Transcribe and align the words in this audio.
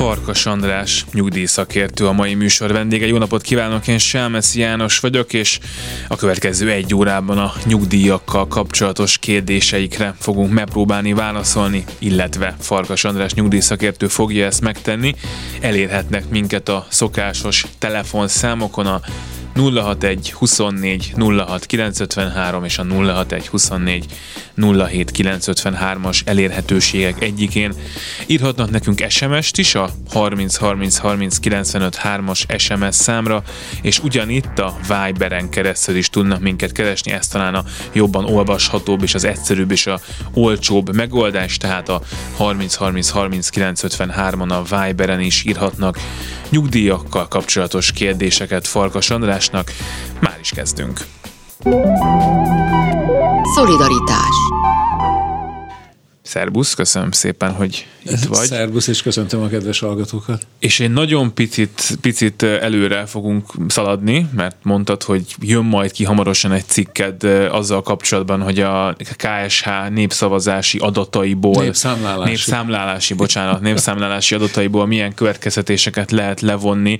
Farkas 0.00 0.46
András, 0.46 1.04
nyugdíjszakértő 1.12 2.06
a 2.06 2.12
mai 2.12 2.34
műsor 2.34 2.72
vendége. 2.72 3.06
Jó 3.06 3.18
napot 3.18 3.42
kívánok, 3.42 3.86
én 3.86 3.98
Selmeszi 3.98 4.60
János 4.60 4.98
vagyok, 4.98 5.32
és 5.32 5.58
a 6.08 6.16
következő 6.16 6.70
egy 6.70 6.94
órában 6.94 7.38
a 7.38 7.52
nyugdíjakkal 7.64 8.46
kapcsolatos 8.46 9.18
kérdéseikre 9.18 10.14
fogunk 10.18 10.52
megpróbálni 10.52 11.12
válaszolni, 11.12 11.84
illetve 11.98 12.56
Farkas 12.58 13.04
András 13.04 13.34
nyugdíjszakértő 13.34 14.06
fogja 14.06 14.46
ezt 14.46 14.60
megtenni. 14.60 15.14
Elérhetnek 15.60 16.28
minket 16.28 16.68
a 16.68 16.86
szokásos 16.88 17.66
telefonszámokon 17.78 18.86
a 18.86 19.00
061 19.54 20.32
24 20.32 21.14
06 21.16 21.66
953 21.66 22.64
és 22.64 22.78
a 22.78 22.84
061 22.84 23.48
24 23.48 24.06
07 24.54 25.10
953-as 25.16 26.20
elérhetőségek 26.24 27.22
egyikén. 27.22 27.72
Írhatnak 28.26 28.70
nekünk 28.70 29.04
SMS-t 29.08 29.58
is 29.58 29.74
a 29.74 29.90
30 30.10 30.56
30 30.56 30.96
30 30.96 31.38
95 31.38 32.00
3-as 32.02 32.58
SMS 32.58 32.94
számra, 32.94 33.42
és 33.82 33.98
ugyanitt 33.98 34.58
a 34.58 34.76
Viberen 34.88 35.48
keresztül 35.48 35.96
is 35.96 36.08
tudnak 36.08 36.40
minket 36.40 36.72
keresni, 36.72 37.12
ez 37.12 37.28
talán 37.28 37.54
a 37.54 37.64
jobban 37.92 38.24
olvashatóbb 38.24 39.02
és 39.02 39.14
az 39.14 39.24
egyszerűbb 39.24 39.70
és 39.70 39.86
a 39.86 40.00
olcsóbb 40.34 40.94
megoldás, 40.94 41.56
tehát 41.56 41.88
a 41.88 42.02
30 42.36 42.74
30 42.74 43.08
30 43.08 43.48
953-on 43.52 44.50
a 44.50 44.84
Viberen 44.86 45.20
is 45.20 45.44
írhatnak 45.44 45.98
nyugdíjakkal 46.50 47.28
kapcsolatos 47.28 47.92
kérdéseket 47.92 48.66
Farkas 48.66 49.10
Andrásnak. 49.40 49.72
Már 50.20 50.38
is 50.40 50.50
kezdünk. 50.50 51.00
Szolidaritás 53.54 54.50
Szerbusz, 56.30 56.74
köszönöm 56.74 57.10
szépen, 57.10 57.52
hogy 57.52 57.86
itt 58.02 58.24
vagy. 58.24 58.46
Szerbusz, 58.46 58.86
és 58.86 59.02
köszöntöm 59.02 59.42
a 59.42 59.48
kedves 59.48 59.78
hallgatókat. 59.78 60.46
És 60.58 60.78
én 60.78 60.90
nagyon 60.90 61.34
picit, 61.34 61.98
picit 62.00 62.42
előre 62.42 63.06
fogunk 63.06 63.52
szaladni, 63.68 64.28
mert 64.34 64.56
mondtad, 64.62 65.02
hogy 65.02 65.34
jön 65.40 65.64
majd 65.64 65.92
ki 65.92 66.04
hamarosan 66.04 66.52
egy 66.52 66.66
cikked 66.66 67.24
azzal 67.50 67.82
kapcsolatban, 67.82 68.42
hogy 68.42 68.60
a 68.60 68.96
KSH 69.16 69.68
népszavazási 69.90 70.78
adataiból, 70.78 71.62
népszámlálási, 71.62 72.28
népszámlálási 72.28 73.14
bocsánat, 73.14 73.60
népszámlálási 73.60 74.34
adataiból 74.34 74.86
milyen 74.86 75.14
következtetéseket 75.14 76.10
lehet 76.10 76.40
levonni 76.40 76.98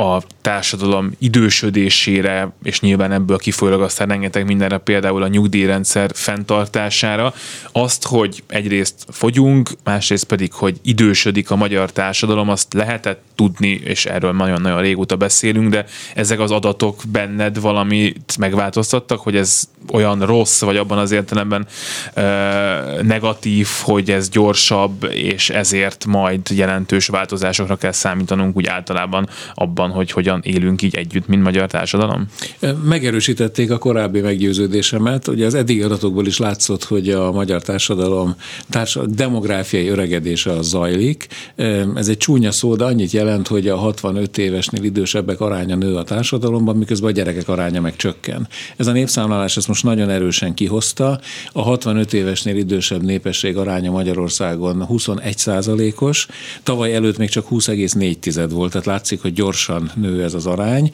a 0.00 0.22
társadalom 0.40 1.12
idősödésére, 1.18 2.52
és 2.62 2.80
nyilván 2.80 3.12
ebből 3.12 3.38
kifolyólag 3.38 3.82
aztán 3.82 4.08
rengeteg 4.08 4.44
mindenre, 4.46 4.78
például 4.78 5.22
a 5.22 5.28
nyugdíjrendszer 5.28 6.10
fenntartására, 6.14 7.34
azt, 7.72 8.06
hogy 8.06 8.42
egyrészt 8.46 9.04
fogyunk, 9.08 9.70
másrészt 9.84 10.24
pedig, 10.24 10.52
hogy 10.52 10.78
idősödik 10.82 11.50
a 11.50 11.56
magyar 11.56 11.92
társadalom, 11.92 12.48
azt 12.48 12.74
lehetett 12.74 13.22
tudni, 13.40 13.80
és 13.84 14.06
erről 14.06 14.32
nagyon-nagyon 14.32 14.80
régóta 14.80 15.16
beszélünk, 15.16 15.70
de 15.70 15.84
ezek 16.14 16.40
az 16.40 16.50
adatok 16.50 17.02
benned 17.12 17.60
valamit 17.60 18.36
megváltoztattak, 18.38 19.20
hogy 19.20 19.36
ez 19.36 19.68
olyan 19.92 20.26
rossz, 20.26 20.60
vagy 20.60 20.76
abban 20.76 20.98
az 20.98 21.10
értelemben 21.10 21.66
ö, 22.14 22.22
negatív, 23.02 23.68
hogy 23.82 24.10
ez 24.10 24.28
gyorsabb, 24.28 25.08
és 25.12 25.50
ezért 25.50 26.04
majd 26.04 26.40
jelentős 26.50 27.06
változásokra 27.06 27.76
kell 27.76 27.92
számítanunk 27.92 28.56
úgy 28.56 28.66
általában 28.66 29.28
abban, 29.54 29.90
hogy 29.90 30.10
hogyan 30.10 30.40
élünk 30.44 30.82
így 30.82 30.94
együtt, 30.94 31.26
mint 31.26 31.42
magyar 31.42 31.68
társadalom? 31.68 32.26
Megerősítették 32.84 33.70
a 33.70 33.78
korábbi 33.78 34.20
meggyőződésemet. 34.20 35.28
Ugye 35.28 35.46
az 35.46 35.54
eddigi 35.54 35.82
adatokból 35.82 36.26
is 36.26 36.38
látszott, 36.38 36.84
hogy 36.84 37.10
a 37.10 37.32
magyar 37.32 37.62
társadalom 37.62 38.34
társadalom 38.70 39.14
demográfiai 39.14 39.88
öregedése 39.88 40.50
az 40.50 40.68
zajlik. 40.68 41.26
Ez 41.94 42.08
egy 42.08 42.16
csúnya 42.16 42.50
szó, 42.50 42.76
de 42.76 42.84
annyit 42.84 43.10
jelent, 43.10 43.28
hogy 43.46 43.68
a 43.68 43.76
65 43.76 44.38
évesnél 44.38 44.84
idősebbek 44.84 45.40
aránya 45.40 45.76
nő 45.76 45.96
a 45.96 46.02
társadalomban, 46.02 46.76
miközben 46.76 47.10
a 47.10 47.12
gyerekek 47.12 47.48
aránya 47.48 47.80
meg 47.80 47.96
csökken. 47.96 48.48
Ez 48.76 48.86
a 48.86 48.92
népszámlálás 48.92 49.56
ezt 49.56 49.68
most 49.68 49.84
nagyon 49.84 50.10
erősen 50.10 50.54
kihozta. 50.54 51.20
A 51.52 51.62
65 51.62 52.12
évesnél 52.12 52.56
idősebb 52.56 53.02
népesség 53.02 53.56
aránya 53.56 53.90
Magyarországon 53.90 54.84
21 54.84 55.38
százalékos, 55.38 56.26
tavaly 56.62 56.94
előtt 56.94 57.18
még 57.18 57.28
csak 57.28 57.46
20,4 57.50 58.48
volt, 58.50 58.70
tehát 58.70 58.86
látszik, 58.86 59.22
hogy 59.22 59.32
gyorsan 59.32 59.90
nő 59.94 60.22
ez 60.22 60.34
az 60.34 60.46
arány, 60.46 60.90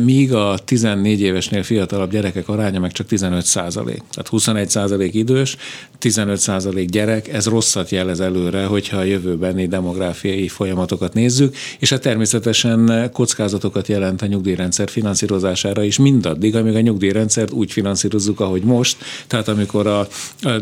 míg 0.00 0.34
a 0.34 0.58
14 0.64 1.20
évesnél 1.20 1.62
fiatalabb 1.62 2.10
gyerekek 2.10 2.48
aránya 2.48 2.80
meg 2.80 2.92
csak 2.92 3.06
15 3.06 3.44
százalék. 3.44 4.02
Tehát 4.10 4.28
21 4.28 4.70
százalék 4.70 5.14
idős, 5.14 5.56
15 5.98 6.38
százalék 6.38 6.88
gyerek, 6.88 7.28
ez 7.28 7.46
rosszat 7.46 7.90
jelez 7.90 8.20
előre, 8.20 8.64
hogyha 8.64 8.96
a 8.96 9.02
jövőbeni 9.02 9.66
demográfiai 9.66 10.48
folyamatokat 10.48 11.14
nézzük, 11.14 11.56
és 11.78 11.90
hát 11.90 12.00
természetesen 12.00 13.10
kockázatokat 13.12 13.88
jelent 13.88 14.22
a 14.22 14.26
nyugdíjrendszer 14.26 14.88
finanszírozására 14.88 15.82
is 15.82 15.98
mindaddig, 15.98 16.56
amíg 16.56 16.74
a 16.74 16.80
nyugdíjrendszert 16.80 17.52
úgy 17.52 17.72
finanszírozzuk, 17.72 18.40
ahogy 18.40 18.62
most, 18.62 18.96
tehát 19.26 19.48
amikor 19.48 19.86
a 19.86 20.08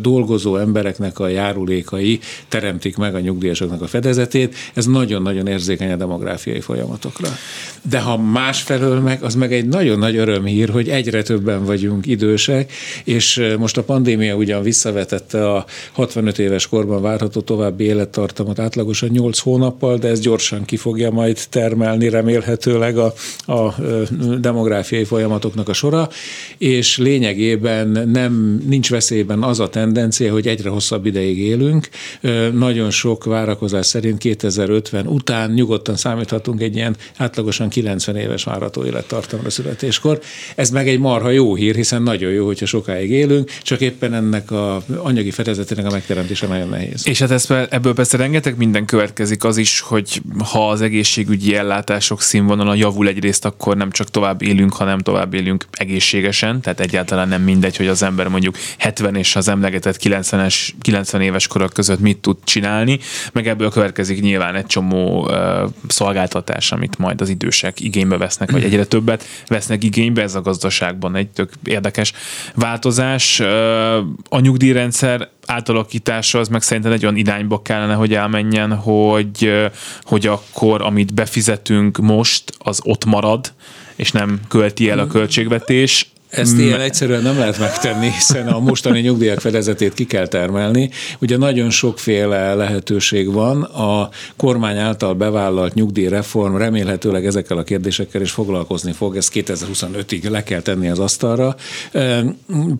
dolgozó 0.00 0.56
embereknek 0.56 1.18
a 1.18 1.28
járulékai 1.28 2.20
teremtik 2.48 2.96
meg 2.96 3.14
a 3.14 3.20
nyugdíjasoknak 3.20 3.82
a 3.82 3.86
fedezetét, 3.86 4.54
ez 4.74 4.86
nagyon-nagyon 4.86 5.46
érzékeny 5.46 5.92
a 5.92 5.96
demográfiai 5.96 6.60
folyamatokra. 6.60 7.28
De 7.82 8.00
ha 8.00 8.18
másfelől 8.18 9.00
meg, 9.00 9.22
az 9.22 9.34
meg 9.34 9.52
egy 9.52 9.68
nagyon 9.68 9.98
nagy 9.98 10.16
örömhír, 10.16 10.68
hogy 10.68 10.88
egyre 10.88 11.22
többen 11.22 11.64
vagyunk 11.64 12.06
idősek, 12.06 12.72
és 13.04 13.42
most 13.58 13.76
a 13.76 13.82
pandémia 13.82 14.34
ugyan 14.34 14.62
visszavetette 15.34 15.50
a 15.50 15.64
65 15.92 16.38
éves 16.38 16.68
korban 16.68 17.02
várható 17.02 17.40
további 17.40 17.84
élettartamot 17.84 18.58
átlagosan 18.58 19.08
8 19.08 19.38
hónappal, 19.38 19.96
de 19.96 20.08
ez 20.08 20.20
gyorsan 20.20 20.64
ki 20.64 20.76
fogja 20.76 21.10
majd 21.10 21.38
termelni 21.50 22.08
remélhetőleg 22.08 22.98
a, 22.98 23.12
a 23.46 23.74
demográfiai 24.38 25.04
folyamatoknak 25.04 25.68
a 25.68 25.72
sora, 25.72 26.08
és 26.58 26.98
lényegében 26.98 27.88
nem 28.08 28.62
nincs 28.66 28.90
veszélyben 28.90 29.42
az 29.42 29.60
a 29.60 29.68
tendencia, 29.68 30.32
hogy 30.32 30.46
egyre 30.46 30.68
hosszabb 30.68 31.06
ideig 31.06 31.38
élünk. 31.38 31.88
Nagyon 32.52 32.90
sok 32.90 33.24
várakozás 33.24 33.86
szerint 33.86 34.18
2050 34.18 35.06
után 35.06 35.50
nyugodtan 35.50 35.96
számíthatunk 35.96 36.60
egy 36.60 36.76
ilyen 36.76 36.96
átlagosan 37.16 37.68
90 37.68 38.16
éves 38.16 38.44
várható 38.44 38.84
élettartamra 38.84 39.50
születéskor. 39.50 40.20
Ez 40.56 40.70
meg 40.70 40.88
egy 40.88 40.98
marha 40.98 41.30
jó 41.30 41.54
hír, 41.54 41.74
hiszen 41.74 42.02
nagyon 42.02 42.30
jó, 42.30 42.46
hogyha 42.46 42.66
sokáig 42.66 43.10
élünk, 43.10 43.50
csak 43.62 43.80
éppen 43.80 44.14
ennek 44.14 44.50
a 44.50 44.82
anyagi 45.14 45.30
fedezetének 45.30 45.86
a 45.86 45.91
megteremtése 45.91 46.47
nagyon 46.47 46.69
nehéz. 46.69 47.06
És 47.06 47.19
hát 47.19 47.30
ez, 47.30 47.47
ebből 47.70 47.94
persze 47.94 48.16
rengeteg 48.16 48.56
minden 48.56 48.84
következik 48.84 49.44
az 49.44 49.56
is, 49.56 49.80
hogy 49.80 50.22
ha 50.52 50.69
az 50.69 50.80
egészségügyi 50.80 51.54
ellátások 51.54 52.22
színvonala 52.22 52.75
javul 52.75 53.08
egyrészt, 53.08 53.44
akkor 53.44 53.76
nem 53.76 53.91
csak 53.91 54.10
tovább 54.10 54.42
élünk, 54.42 54.72
hanem 54.72 54.98
tovább 54.98 55.34
élünk 55.34 55.64
egészségesen, 55.72 56.60
tehát 56.60 56.80
egyáltalán 56.80 57.28
nem 57.28 57.42
mindegy, 57.42 57.76
hogy 57.76 57.86
az 57.86 58.02
ember 58.02 58.28
mondjuk 58.28 58.56
70 58.78 59.16
és 59.16 59.36
az 59.36 59.48
emlegetett 59.48 59.97
90-es, 60.02 60.69
90 60.80 61.20
éves 61.20 61.46
korok 61.46 61.72
között 61.72 62.00
mit 62.00 62.19
tud 62.19 62.36
csinálni, 62.44 62.98
meg 63.32 63.48
ebből 63.48 63.70
következik 63.70 64.20
nyilván 64.20 64.54
egy 64.54 64.66
csomó 64.66 65.25
uh, 65.25 65.70
szolgáltatás, 65.88 66.72
amit 66.72 66.98
majd 66.98 67.20
az 67.20 67.28
idősek 67.28 67.81
igénybe 67.81 68.16
vesznek, 68.16 68.50
vagy 68.50 68.64
egyre 68.64 68.84
többet 68.84 69.25
vesznek 69.46 69.84
igénybe, 69.84 70.22
ez 70.22 70.34
a 70.34 70.41
gazdaságban 70.41 71.16
egy 71.16 71.28
tök 71.28 71.52
érdekes 71.64 72.12
változás. 72.54 73.41
Uh, 73.41 73.46
a 74.28 74.41
nyugdíjrendszer 74.41 75.03
átalakítása 75.47 76.38
az 76.38 76.48
meg 76.48 76.62
szerintem 76.62 76.92
egy 76.92 77.03
olyan 77.03 77.16
irányba 77.16 77.62
kellene, 77.62 77.94
hogy 77.94 78.15
elmenjen, 78.15 78.75
hogy, 78.75 79.53
hogy 80.03 80.26
akkor, 80.26 80.82
amit 80.82 81.14
befizetünk 81.14 81.99
most, 81.99 82.52
az 82.58 82.81
ott 82.84 83.05
marad, 83.05 83.52
és 83.96 84.12
nem 84.12 84.40
költi 84.49 84.90
el 84.90 84.99
a 84.99 85.06
költségvetés, 85.06 86.12
ezt 86.34 86.58
ilyen 86.58 86.81
egyszerűen 86.81 87.22
nem 87.22 87.38
lehet 87.38 87.58
megtenni, 87.58 88.10
hiszen 88.10 88.48
a 88.48 88.58
mostani 88.58 89.00
nyugdíjak 89.00 89.40
fedezetét 89.40 89.94
ki 89.94 90.04
kell 90.04 90.26
termelni. 90.26 90.90
Ugye 91.20 91.36
nagyon 91.36 91.70
sokféle 91.70 92.54
lehetőség 92.54 93.32
van. 93.32 93.62
A 93.62 94.08
kormány 94.36 94.76
által 94.76 95.14
bevállalt 95.14 95.75
nyugdíjreform 95.75 96.56
remélhetőleg 96.56 97.26
ezekkel 97.26 97.58
a 97.58 97.62
kérdésekkel 97.62 98.20
is 98.20 98.31
foglalkozni 98.31 98.92
fog. 98.92 99.16
Ezt 99.16 99.31
2025-ig 99.34 100.31
le 100.31 100.42
kell 100.42 100.60
tenni 100.60 100.88
az 100.88 100.98
asztalra. 100.98 101.56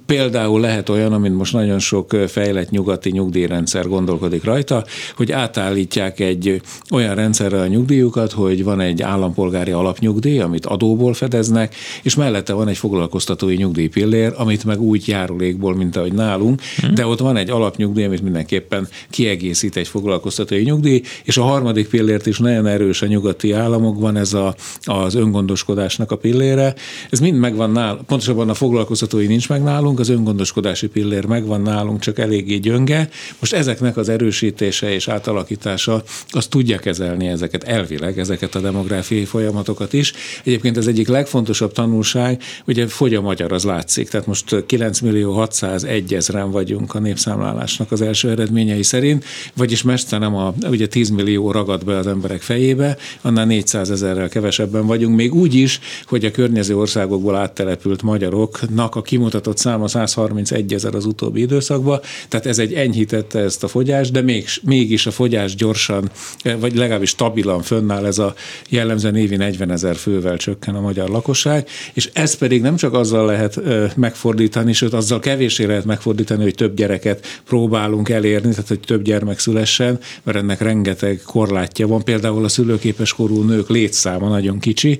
Például 0.07 0.61
lehet 0.61 0.89
olyan, 0.89 1.13
amit 1.13 1.35
most 1.35 1.53
nagyon 1.53 1.79
sok 1.79 2.17
fejlett 2.27 2.71
nyugati 2.71 3.11
nyugdíjrendszer 3.11 3.89
gondolkodik 3.89 4.45
rajta, 4.45 4.85
hogy 5.17 5.33
átállítják 5.33 6.21
egy 6.21 6.61
olyan 6.91 7.15
rendszerre 7.15 7.61
a 7.61 7.67
nyugdíjukat, 7.67 8.33
hogy 8.33 8.65
van 8.65 8.81
egy 8.81 9.03
állampolgári 9.03 9.71
alapnyugdíj, 9.71 10.41
amit 10.41 10.67
adóból 10.67 11.15
fedeznek, 11.15 11.75
és 12.03 12.15
mellette 12.15 12.53
van 12.53 12.69
egy 12.69 12.77
foglalkoztató 12.77 13.44
foglalkoztatói 13.45 13.57
nyugdíjpillér, 13.57 14.33
amit 14.37 14.65
meg 14.65 14.81
úgy 14.81 15.09
járulékból, 15.09 15.77
mint 15.77 15.97
ahogy 15.97 16.13
nálunk, 16.13 16.61
hmm. 16.81 16.95
de 16.95 17.07
ott 17.07 17.19
van 17.19 17.37
egy 17.37 17.51
alapnyugdíj, 17.51 18.05
amit 18.05 18.23
mindenképpen 18.23 18.89
kiegészít 19.11 19.77
egy 19.77 19.89
foglalkoztatói 19.89 20.63
nyugdíj, 20.63 21.03
és 21.25 21.37
a 21.37 21.43
harmadik 21.43 21.89
pillért 21.89 22.27
is 22.27 22.39
nagyon 22.39 22.67
erős 22.67 23.03
a 23.03 23.07
nyugati 23.07 23.53
államokban, 23.53 24.17
ez 24.17 24.33
a, 24.33 24.55
az 24.85 25.15
öngondoskodásnak 25.15 26.11
a 26.11 26.17
pillére. 26.17 26.75
Ez 27.11 27.21
mind 27.21 27.39
megvan 27.39 27.71
nálunk, 27.71 28.07
pontosabban 28.07 28.49
a 28.49 28.55
foglalkoztatói 28.55 29.27
nincs 29.27 29.49
meg 29.49 29.63
nálunk, 29.63 30.01
az 30.01 30.09
öngondoskodási 30.09 30.87
pillér 30.87 31.25
megvan 31.25 31.61
nálunk, 31.61 32.01
csak 32.01 32.19
eléggé 32.19 32.57
gyönge. 32.57 33.09
Most 33.41 33.53
ezeknek 33.53 33.97
az 33.97 34.09
erősítése 34.09 34.93
és 34.93 35.09
átalakítása, 35.09 36.03
azt 36.29 36.51
tudja 36.51 36.79
kezelni 36.79 37.27
ezeket 37.27 37.65
elvileg, 37.65 38.19
ezeket 38.19 38.55
a 38.55 38.61
demográfiai 38.61 39.25
folyamatokat 39.25 39.93
is. 39.93 40.13
Egyébként 40.45 40.77
ez 40.77 40.87
egyik 40.87 41.09
legfontosabb 41.09 41.73
tanulság, 41.73 42.43
ugye 42.67 42.87
fogy 42.95 43.15
a 43.15 43.21
magyar, 43.35 43.53
az 43.53 43.65
látszik. 43.65 44.09
Tehát 44.09 44.27
most 44.27 44.65
9 44.67 45.01
millió 45.01 45.33
601 45.33 46.15
ezeren 46.15 46.51
vagyunk 46.51 46.95
a 46.95 46.99
népszámlálásnak 46.99 47.93
az 47.93 48.01
első 48.01 48.31
eredményei 48.31 48.83
szerint, 48.83 49.25
vagyis 49.55 49.83
messze 49.83 50.19
nem 50.19 50.35
a, 50.35 50.55
ugye 50.69 50.87
10 50.87 51.09
millió 51.09 51.51
ragad 51.51 51.85
be 51.85 51.97
az 51.97 52.07
emberek 52.07 52.43
fejébe, 52.43 52.97
annál 53.21 53.47
400 53.47 53.91
ezerrel 53.91 54.29
kevesebben 54.29 54.87
vagyunk, 54.87 55.17
még 55.17 55.35
úgy 55.35 55.55
is, 55.55 55.81
hogy 56.07 56.25
a 56.25 56.31
környező 56.31 56.77
országokból 56.77 57.37
áttelepült 57.37 58.03
magyaroknak 58.03 58.95
a 58.95 59.03
kimutatott 59.03 59.59
száma 59.59 59.89
131 59.89 60.75
ezer 60.75 60.95
az 60.95 61.05
utóbbi 61.05 61.41
időszakban, 61.41 62.01
tehát 62.29 62.47
ez 62.47 62.59
egy 62.59 62.73
enyhítette 62.73 63.39
ezt 63.39 63.65
a 63.65 63.69
fogyást, 63.69 64.13
de 64.13 64.21
még, 64.21 64.47
mégis 64.63 65.07
a 65.07 65.11
fogyás 65.11 65.55
gyorsan, 65.55 66.11
vagy 66.59 66.77
legalábbis 66.77 67.11
stabilan 67.11 67.63
fönnáll. 67.63 68.07
Ez 68.07 68.19
a 68.19 68.35
jellemzően 68.69 69.17
évi 69.17 69.37
40 69.37 69.71
ezer 69.71 69.97
fővel 69.97 70.37
csökken 70.37 70.75
a 70.75 70.81
magyar 70.81 71.09
lakosság, 71.09 71.69
és 71.93 72.11
ez 72.13 72.35
pedig 72.35 72.61
nem 72.61 72.77
csak 72.77 72.95
azzal 72.95 73.24
lehet 73.25 73.61
megfordítani, 73.97 74.73
sőt 74.73 74.93
azzal 74.93 75.19
kevéssé 75.19 75.65
lehet 75.65 75.85
megfordítani, 75.85 76.43
hogy 76.43 76.55
több 76.55 76.77
gyereket 76.77 77.27
próbálunk 77.47 78.09
elérni, 78.09 78.51
tehát 78.51 78.69
hogy 78.69 78.81
több 78.81 79.03
gyermek 79.03 79.39
szülessen, 79.39 79.99
mert 80.23 80.39
ennek 80.39 80.61
rengeteg 80.61 81.21
korlátja 81.27 81.87
van, 81.87 82.05
például 82.05 82.45
a 82.45 82.49
szülőképes 82.49 83.13
korú 83.13 83.43
nők 83.43 83.69
létszáma 83.69 84.29
nagyon 84.29 84.59
kicsi, 84.59 84.99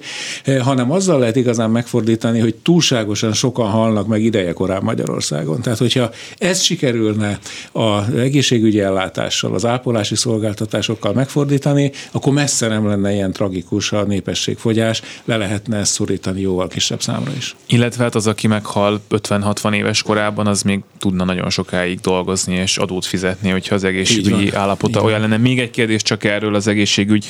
hanem 0.61 0.91
azzal 0.91 1.19
lehet 1.19 1.37
igazán 1.37 1.71
megfordítani, 1.71 2.39
hogy 2.39 2.55
túlságosan 2.55 3.33
sokan 3.33 3.71
halnak 3.71 4.07
meg 4.07 4.23
ideje 4.23 4.53
korán 4.53 4.83
Magyarországon. 4.83 5.61
Tehát, 5.61 5.79
hogyha 5.79 6.11
ez 6.39 6.61
sikerülne 6.61 7.39
az 7.73 8.15
egészségügyi 8.15 8.81
ellátással, 8.81 9.55
az 9.55 9.65
ápolási 9.65 10.15
szolgáltatásokkal 10.15 11.13
megfordítani, 11.13 11.93
akkor 12.13 12.33
messze 12.33 12.69
nem 12.69 12.87
lenne 12.87 13.13
ilyen 13.13 13.33
tragikus 13.33 13.93
a 13.93 14.03
népességfogyás, 14.03 15.03
le 15.25 15.37
lehetne 15.37 15.77
ezt 15.77 15.93
szorítani 15.93 16.41
jóval 16.41 16.69
kisebb 16.69 17.03
számra 17.03 17.33
is. 17.37 17.57
Illetve 17.67 18.04
hát 18.05 18.15
az, 18.15 18.27
aki 18.27 18.47
meghal 18.47 19.03
50-60 19.11 19.75
éves 19.75 20.03
korában, 20.03 20.47
az 20.47 20.63
még 20.63 20.81
tudna 20.99 21.25
nagyon 21.25 21.51
sokáig 21.51 22.01
dolgozni 22.01 22.55
és 22.55 22.77
adót 22.77 23.07
fizetni, 23.07 23.51
hogyha 23.51 23.75
az 23.75 23.85
egészségügyi 23.85 24.53
állapota 24.53 25.03
olyan 25.03 25.21
lenne. 25.21 25.37
Még 25.37 25.59
egy 25.59 25.71
kérdés 25.71 26.03
csak 26.03 26.25
erről 26.25 26.55
az 26.55 26.67
egészségügy 26.67 27.27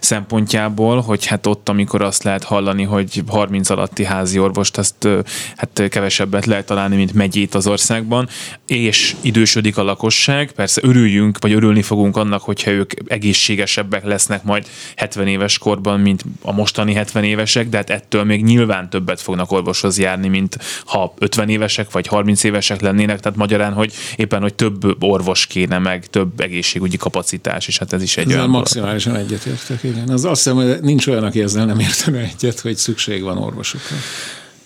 szempontjából, 0.00 1.00
hogy 1.00 1.26
hát 1.26 1.46
ott, 1.46 1.68
amikor 1.68 2.02
azt 2.02 2.22
lehet 2.22 2.44
hallani, 2.44 2.82
hogy 2.82 3.22
30 3.26 3.70
alatti 3.70 4.04
házi 4.04 4.38
orvost, 4.38 4.78
azt 4.78 5.08
hát 5.56 5.82
kevesebbet 5.88 6.46
lehet 6.46 6.66
találni, 6.66 6.96
mint 6.96 7.12
megyét 7.12 7.54
az 7.54 7.66
országban, 7.66 8.28
és 8.66 9.16
idősödik 9.20 9.76
a 9.76 9.82
lakosság. 9.82 10.52
Persze 10.52 10.80
örüljünk, 10.84 11.38
vagy 11.40 11.52
örülni 11.52 11.82
fogunk 11.82 12.16
annak, 12.16 12.42
hogyha 12.42 12.70
ők 12.70 12.92
egészségesebbek 13.06 14.04
lesznek 14.04 14.44
majd 14.44 14.66
70 14.96 15.26
éves 15.26 15.58
korban, 15.58 16.00
mint 16.00 16.24
a 16.42 16.52
mostani 16.52 16.94
70 16.94 17.24
évesek, 17.24 17.68
de 17.68 17.76
hát 17.76 17.90
ettől 17.90 18.24
még 18.24 18.44
nyilván 18.44 18.90
többet 18.90 19.20
fognak 19.20 19.52
orvoshoz 19.52 19.98
járni, 19.98 20.17
mint 20.26 20.58
ha 20.84 21.14
50 21.18 21.48
évesek 21.48 21.90
vagy 21.90 22.06
30 22.06 22.44
évesek 22.44 22.80
lennének, 22.80 23.20
tehát 23.20 23.38
magyarán, 23.38 23.72
hogy 23.72 23.92
éppen, 24.16 24.40
hogy 24.40 24.54
több 24.54 25.02
orvos 25.02 25.46
kéne 25.46 25.78
meg, 25.78 26.06
több 26.06 26.40
egészségügyi 26.40 26.96
kapacitás, 26.96 27.68
és 27.68 27.78
hát 27.78 27.92
ez 27.92 28.02
is 28.02 28.16
egy 28.16 28.26
ezzel 28.26 28.38
olyan 28.38 28.50
maximálisan 28.50 29.16
egyetértek, 29.16 29.82
igen. 29.82 30.08
Az 30.08 30.24
azt 30.24 30.42
hiszem, 30.42 30.56
hogy 30.56 30.80
nincs 30.80 31.06
olyan, 31.06 31.24
aki 31.24 31.42
ezzel 31.42 31.66
nem 31.66 31.78
értene 31.78 32.18
egyet, 32.18 32.60
hogy 32.60 32.76
szükség 32.76 33.22
van 33.22 33.38
orvosokra. 33.38 33.96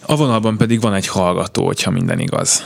A 0.07 0.17
vonalban 0.17 0.57
pedig 0.57 0.81
van 0.81 0.95
egy 0.95 1.07
hallgató, 1.07 1.67
hogyha 1.67 1.91
minden 1.91 2.19
igaz. 2.19 2.65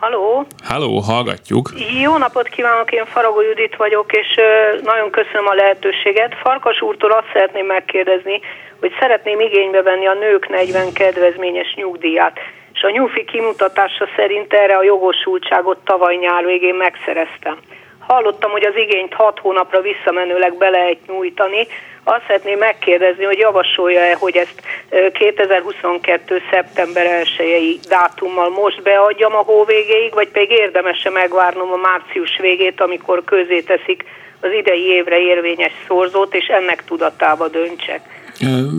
Haló? 0.00 0.46
Halló, 0.64 0.98
hallgatjuk. 0.98 1.70
Jó 2.02 2.16
napot 2.16 2.48
kívánok, 2.48 2.92
én 2.92 3.04
Faragó 3.04 3.40
Judit 3.40 3.76
vagyok, 3.76 4.12
és 4.12 4.40
nagyon 4.82 5.10
köszönöm 5.10 5.46
a 5.46 5.54
lehetőséget. 5.54 6.34
Farkas 6.34 6.82
úrtól 6.82 7.10
azt 7.10 7.30
szeretném 7.32 7.66
megkérdezni, 7.66 8.40
hogy 8.80 8.92
szeretném 9.00 9.40
igénybe 9.40 9.82
venni 9.82 10.06
a 10.06 10.14
nők 10.14 10.48
40 10.48 10.92
kedvezményes 10.92 11.74
nyugdíját. 11.74 12.38
És 12.74 12.82
a 12.82 12.90
nyúfi 12.90 13.24
kimutatása 13.24 14.08
szerint 14.16 14.52
erre 14.52 14.76
a 14.76 14.82
jogosultságot 14.82 15.78
tavaly 15.84 16.16
nyár 16.16 16.44
végén 16.44 16.74
megszereztem. 16.74 17.58
Hallottam, 18.08 18.50
hogy 18.50 18.64
az 18.64 18.76
igényt 18.76 19.14
6 19.14 19.38
hónapra 19.38 19.80
visszamenőleg 19.80 20.54
be 20.54 20.68
lehet 20.68 20.98
nyújtani, 21.06 21.66
azt 22.04 22.22
szeretném 22.26 22.58
megkérdezni, 22.58 23.24
hogy 23.24 23.38
javasolja-e, 23.38 24.14
hogy 24.14 24.36
ezt 24.36 24.62
2022. 25.12 26.42
szeptember 26.50 27.06
1 27.38 27.80
dátummal 27.88 28.48
most 28.48 28.82
beadjam 28.82 29.34
a 29.34 29.42
hó 29.42 29.64
végéig, 29.64 30.14
vagy 30.14 30.28
pedig 30.28 30.50
érdemese 30.50 31.10
megvárnom 31.10 31.72
a 31.72 31.76
március 31.76 32.38
végét, 32.38 32.80
amikor 32.80 33.24
közé 33.24 33.60
teszik 33.60 34.04
az 34.40 34.52
idei 34.52 34.84
évre 34.84 35.18
érvényes 35.18 35.72
szorzót, 35.86 36.34
és 36.34 36.46
ennek 36.46 36.84
tudatába 36.84 37.48
döntsek 37.48 38.17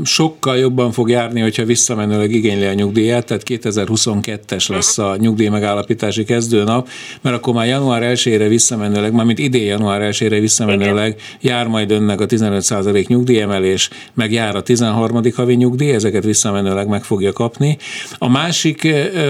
sokkal 0.04 0.58
jobban 0.58 0.92
fog 0.92 1.10
járni, 1.10 1.42
hogyha 1.42 1.66
visszamenőleg 1.66 2.32
igényli 2.32 2.66
a 2.66 2.74
nyugdíját, 2.74 3.26
tehát 3.26 3.44
2022-es 3.46 4.70
lesz 4.70 4.98
a 4.98 5.16
nyugdíj 5.20 5.48
megállapítási 5.48 6.24
kezdőnap, 6.24 6.90
mert 7.22 7.36
akkor 7.36 7.54
már 7.54 7.68
január 7.68 8.14
1-ére 8.16 8.46
visszamenőleg, 8.50 9.14
mint 9.14 9.40
idén 9.40 9.66
január 9.66 10.02
1-ére 10.14 10.38
visszamenőleg 10.40 11.08
Igen. 11.08 11.56
jár 11.56 11.68
majd 11.68 11.92
önnek 11.92 12.22
a 12.22 12.26
15% 12.26 13.08
nyugdíjemelés, 13.08 13.90
meg 14.14 14.32
jár 14.32 14.56
a 14.56 14.62
13. 14.62 15.22
havi 15.36 15.54
nyugdíj, 15.54 15.92
ezeket 15.92 16.24
visszamenőleg 16.24 16.88
meg 16.88 17.04
fogja 17.04 17.34
kapni. 17.34 17.78
A 18.18 18.30
másik 18.30 18.88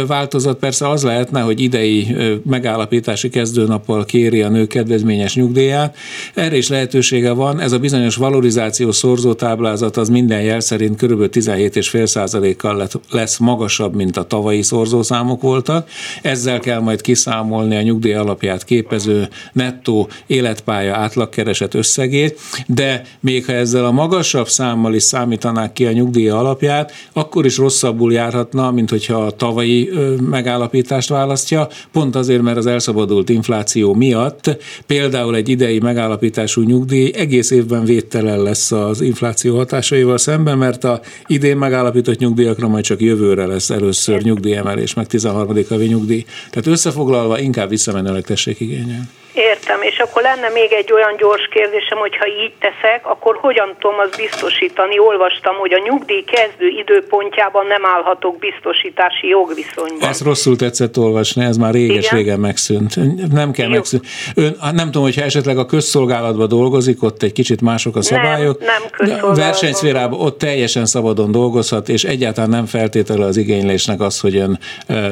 változat 0.07 0.59
persze 0.59 0.89
az 0.89 1.03
lehetne, 1.03 1.41
hogy 1.41 1.59
idei 1.59 2.15
megállapítási 2.45 3.29
kezdőnappal 3.29 4.05
kéri 4.05 4.41
a 4.41 4.49
nő 4.49 4.67
kedvezményes 4.67 5.35
nyugdíját. 5.35 5.97
Erre 6.33 6.57
is 6.57 6.67
lehetősége 6.67 7.31
van, 7.31 7.59
ez 7.59 7.71
a 7.71 7.79
bizonyos 7.79 8.15
valorizáció 8.15 8.91
szorzótáblázat 8.91 9.97
az 9.97 10.09
minden 10.19 10.41
jel 10.41 10.59
szerint 10.59 10.95
kb. 10.95 11.29
17,5%-kal 11.31 12.87
lesz 13.11 13.37
magasabb, 13.37 13.95
mint 13.95 14.17
a 14.17 14.23
tavalyi 14.23 14.61
szorzószámok 14.61 15.41
voltak. 15.41 15.89
Ezzel 16.21 16.59
kell 16.59 16.79
majd 16.79 17.01
kiszámolni 17.01 17.75
a 17.75 17.81
nyugdíj 17.81 18.13
alapját 18.13 18.63
képező 18.63 19.27
nettó 19.53 20.09
életpálya 20.27 20.95
átlagkereset 20.95 21.73
összegét, 21.73 22.39
de 22.65 23.01
még 23.19 23.45
ha 23.45 23.51
ezzel 23.51 23.85
a 23.85 23.91
magasabb 23.91 24.47
számmal 24.47 24.93
is 24.93 25.03
számítanák 25.03 25.73
ki 25.73 25.85
a 25.85 25.91
nyugdíj 25.91 26.29
alapját, 26.29 26.91
akkor 27.13 27.45
is 27.45 27.57
rosszabbul 27.57 28.13
járhatna, 28.13 28.71
mint 28.71 28.89
hogyha 28.89 29.25
a 29.25 29.31
tavalyi 29.31 29.89
megállapítást 30.29 31.09
választja, 31.09 31.67
pont 31.91 32.15
azért, 32.15 32.41
mert 32.41 32.57
az 32.57 32.65
elszabadult 32.65 33.29
infláció 33.29 33.93
miatt 33.93 34.57
például 34.87 35.35
egy 35.35 35.49
idei 35.49 35.79
megállapítású 35.79 36.61
nyugdíj 36.61 37.11
egész 37.15 37.51
évben 37.51 37.85
védtelen 37.85 38.41
lesz 38.41 38.71
az 38.71 39.01
infláció 39.01 39.55
hatásaival, 39.55 40.08
inflációval 40.09 40.17
szemben, 40.17 40.57
mert 40.57 40.83
a 40.83 41.01
idén 41.27 41.57
megállapított 41.57 42.17
nyugdíjakra 42.17 42.67
majd 42.67 42.83
csak 42.83 43.01
jövőre 43.01 43.45
lesz 43.45 43.69
először 43.69 44.21
nyugdíjemelés, 44.21 44.93
meg 44.93 45.07
13. 45.07 45.57
havi 45.69 45.85
nyugdíj. 45.85 46.25
Tehát 46.49 46.67
összefoglalva 46.67 47.39
inkább 47.39 47.69
visszamenőleg 47.69 48.23
tessék 48.23 48.59
igényel. 48.59 49.09
Értem, 49.33 49.81
és 49.81 49.97
akkor 49.99 50.21
lenne 50.21 50.49
még 50.49 50.71
egy 50.71 50.91
olyan 50.93 51.15
gyors 51.17 51.47
kérdésem, 51.51 51.97
hogy 51.97 52.17
ha 52.17 52.27
így 52.27 52.53
teszek, 52.59 53.07
akkor 53.07 53.37
hogyan 53.41 53.75
tudom 53.79 53.99
azt 53.99 54.17
biztosítani? 54.17 54.99
Olvastam, 54.99 55.55
hogy 55.55 55.73
a 55.73 55.81
nyugdíj 55.83 56.23
kezdő 56.23 56.67
időpontjában 56.67 57.67
nem 57.67 57.85
állhatok 57.85 58.37
biztosítási 58.37 59.27
jogviszonyban. 59.27 60.09
Ezt 60.09 60.23
rosszul 60.23 60.55
tetszett 60.55 60.97
olvasni, 60.97 61.43
ez 61.43 61.57
már 61.57 61.73
réges-régen 61.73 62.39
megszűnt. 62.39 62.95
Nem 63.31 63.51
kell 63.51 63.67
megszűnt. 63.67 64.05
Ön, 64.35 64.57
nem 64.71 64.85
tudom, 64.85 65.03
hogyha 65.03 65.21
esetleg 65.21 65.57
a 65.57 65.65
közszolgálatban 65.65 66.47
dolgozik, 66.47 67.03
ott 67.03 67.23
egy 67.23 67.33
kicsit 67.33 67.61
mások 67.61 67.95
a 67.95 68.01
szabályok. 68.01 68.59
Nem, 68.59 68.83
nem 68.97 69.33
Versenyszférában 69.33 70.19
ott 70.19 70.37
teljesen 70.37 70.85
szabadon 70.85 71.31
dolgozhat, 71.31 71.89
és 71.89 72.03
egyáltalán 72.03 72.49
nem 72.49 72.65
feltétele 72.65 73.25
az 73.25 73.37
igénylésnek 73.37 74.01
az, 74.01 74.19
hogy 74.19 74.35
ön 74.35 74.59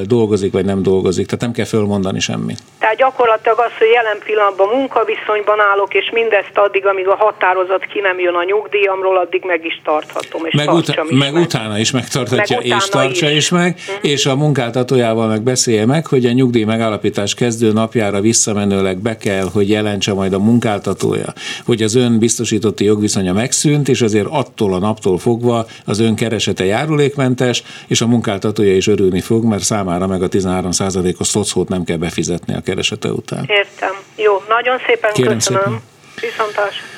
dolgozik 0.04 0.52
vagy 0.52 0.66
nem 0.66 0.84
dolgozik. 0.84 1.26
Tehát 1.26 1.42
nem 1.42 1.52
kell 1.52 1.66
fölmondani 1.66 2.20
semmit. 2.20 2.60
Tehát 2.80 2.96
gyakorlatilag 2.96 3.60
az, 3.60 3.72
hogy 3.78 3.88
jelen 3.94 4.07
jelen 4.08 4.22
pillanatban 4.26 4.68
munkaviszonyban 4.68 5.60
állok, 5.60 5.94
és 5.94 6.10
mindezt 6.14 6.52
addig, 6.54 6.86
amíg 6.86 7.08
a 7.08 7.16
határozat 7.16 7.86
ki 7.86 8.00
nem 8.00 8.20
jön 8.20 8.34
a 8.34 8.44
nyugdíjamról, 8.44 9.18
addig 9.18 9.44
meg 9.46 9.66
is 9.66 9.82
tarthatom, 9.84 10.46
és 10.46 10.54
meg, 10.54 10.70
uta- 10.70 11.06
is 11.06 11.12
meg, 11.18 11.32
meg 11.32 11.44
utána 11.44 11.80
is 11.80 11.92
megtartatja, 11.92 12.58
meg 12.58 12.66
és 12.66 12.90
tartsa 12.90 13.30
is, 13.30 13.36
is 13.36 13.50
meg, 13.50 13.76
uh-huh. 13.78 14.12
és 14.12 14.26
a 14.26 14.36
munkáltatójával 14.36 15.28
meg 15.28 15.42
beszélje 15.42 15.86
meg, 15.86 16.08
hogy 16.08 16.26
a 16.26 16.32
nyugdíj 16.32 16.64
megállapítás 16.64 17.34
kezdő 17.34 17.72
napjára 17.72 18.20
visszamenőleg 18.22 18.98
be 18.98 19.18
kell, 19.18 19.48
hogy 19.54 19.70
jelentse 19.70 20.14
majd 20.14 20.34
a 20.34 20.40
munkáltatója, 20.40 21.34
hogy 21.66 21.82
az 21.82 21.96
ön 21.96 22.20
biztosítotti 22.20 22.84
jogviszonya 22.84 23.34
megszűnt, 23.34 23.88
és 23.88 24.02
azért 24.02 24.28
attól 24.30 24.74
a 24.74 24.80
naptól 24.80 25.18
fogva 25.18 25.66
az 25.86 26.00
ön 26.00 26.16
keresete 26.16 26.66
járulékmentes, 26.66 27.64
és 27.88 28.02
a 28.02 28.08
munkáltatója 28.08 28.76
is 28.76 28.88
örülni 28.88 29.22
fog, 29.22 29.44
mert 29.44 29.64
számára 29.64 30.08
meg 30.08 30.22
a 30.22 30.28
13%-os 30.28 31.28
szocót 31.28 31.70
nem 31.70 31.84
kell 31.84 31.98
befizetni 31.98 32.54
a 32.54 32.62
keresete 32.62 33.10
után. 33.12 33.46
Értem. 33.48 33.97
Jó, 34.16 34.44
nagyon 34.48 34.80
szépen 34.88 35.14
Kérem 35.14 35.34
köszönöm. 35.34 35.62
Szépen. 35.64 35.82
Viszontlátásra 36.22 36.97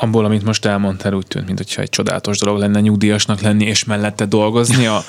abból, 0.00 0.24
amit 0.24 0.44
most 0.44 0.64
elmondtál, 0.64 1.12
úgy 1.12 1.26
tűnt, 1.26 1.46
mintha 1.46 1.82
egy 1.82 1.90
csodálatos 1.90 2.38
dolog 2.38 2.58
lenne 2.58 2.80
nyugdíjasnak 2.80 3.40
lenni, 3.40 3.64
és 3.64 3.84
mellette 3.84 4.24
dolgozni. 4.24 4.86
A 4.86 5.04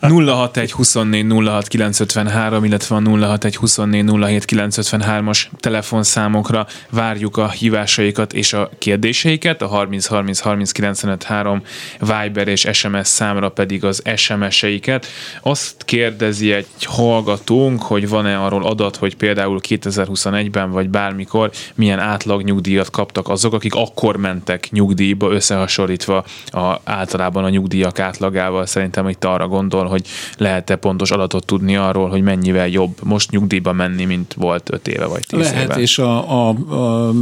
061 0.00 0.72
24 0.72 1.26
06 1.46 1.68
953, 1.68 2.64
illetve 2.64 2.96
a 2.96 3.00
061 3.00 3.56
24 3.56 4.10
07 4.22 4.44
953-as 4.46 5.44
telefonszámokra 5.60 6.66
várjuk 6.90 7.36
a 7.36 7.50
hívásaikat 7.50 8.32
és 8.32 8.52
a 8.52 8.70
kérdéseiket, 8.78 9.62
a 9.62 9.66
30 9.66 10.06
30 10.06 10.40
30 10.40 10.72
95 10.72 11.22
3 11.22 11.62
Viber 11.98 12.48
és 12.48 12.68
SMS 12.72 13.08
számra 13.08 13.48
pedig 13.48 13.84
az 13.84 14.02
SMS-eiket. 14.16 15.06
Azt 15.42 15.84
kérdezi 15.84 16.52
egy 16.52 16.66
hallgatónk, 16.84 17.82
hogy 17.82 18.08
van-e 18.08 18.38
arról 18.38 18.66
adat, 18.66 18.96
hogy 18.96 19.16
például 19.16 19.60
2021-ben 19.68 20.70
vagy 20.70 20.88
bármikor 20.88 21.50
milyen 21.74 21.98
átlag 21.98 22.42
nyugdíjat 22.42 22.90
kaptak 22.90 23.28
azok, 23.28 23.52
akik 23.52 23.74
akkor 23.74 24.16
mentek 24.32 24.68
nyugdíjba 24.70 25.30
összehasonlítva 25.30 26.24
a, 26.46 26.80
általában 26.84 27.44
a 27.44 27.48
nyugdíjak 27.48 27.98
átlagával. 27.98 28.66
Szerintem 28.66 29.08
itt 29.08 29.24
arra 29.24 29.48
gondol, 29.48 29.86
hogy 29.86 30.06
lehet-e 30.36 30.76
pontos 30.76 31.10
adatot 31.10 31.46
tudni 31.46 31.76
arról, 31.76 32.08
hogy 32.08 32.22
mennyivel 32.22 32.68
jobb 32.68 32.96
most 33.02 33.30
nyugdíjba 33.30 33.72
menni, 33.72 34.04
mint 34.04 34.34
volt 34.34 34.70
5 34.72 34.88
éve 34.88 35.06
vagy 35.06 35.26
10 35.26 35.40
lehet, 35.40 35.70
éve. 35.70 35.80
és 35.80 35.98
a, 35.98 36.48
a, 36.48 36.48
a, 36.48 37.12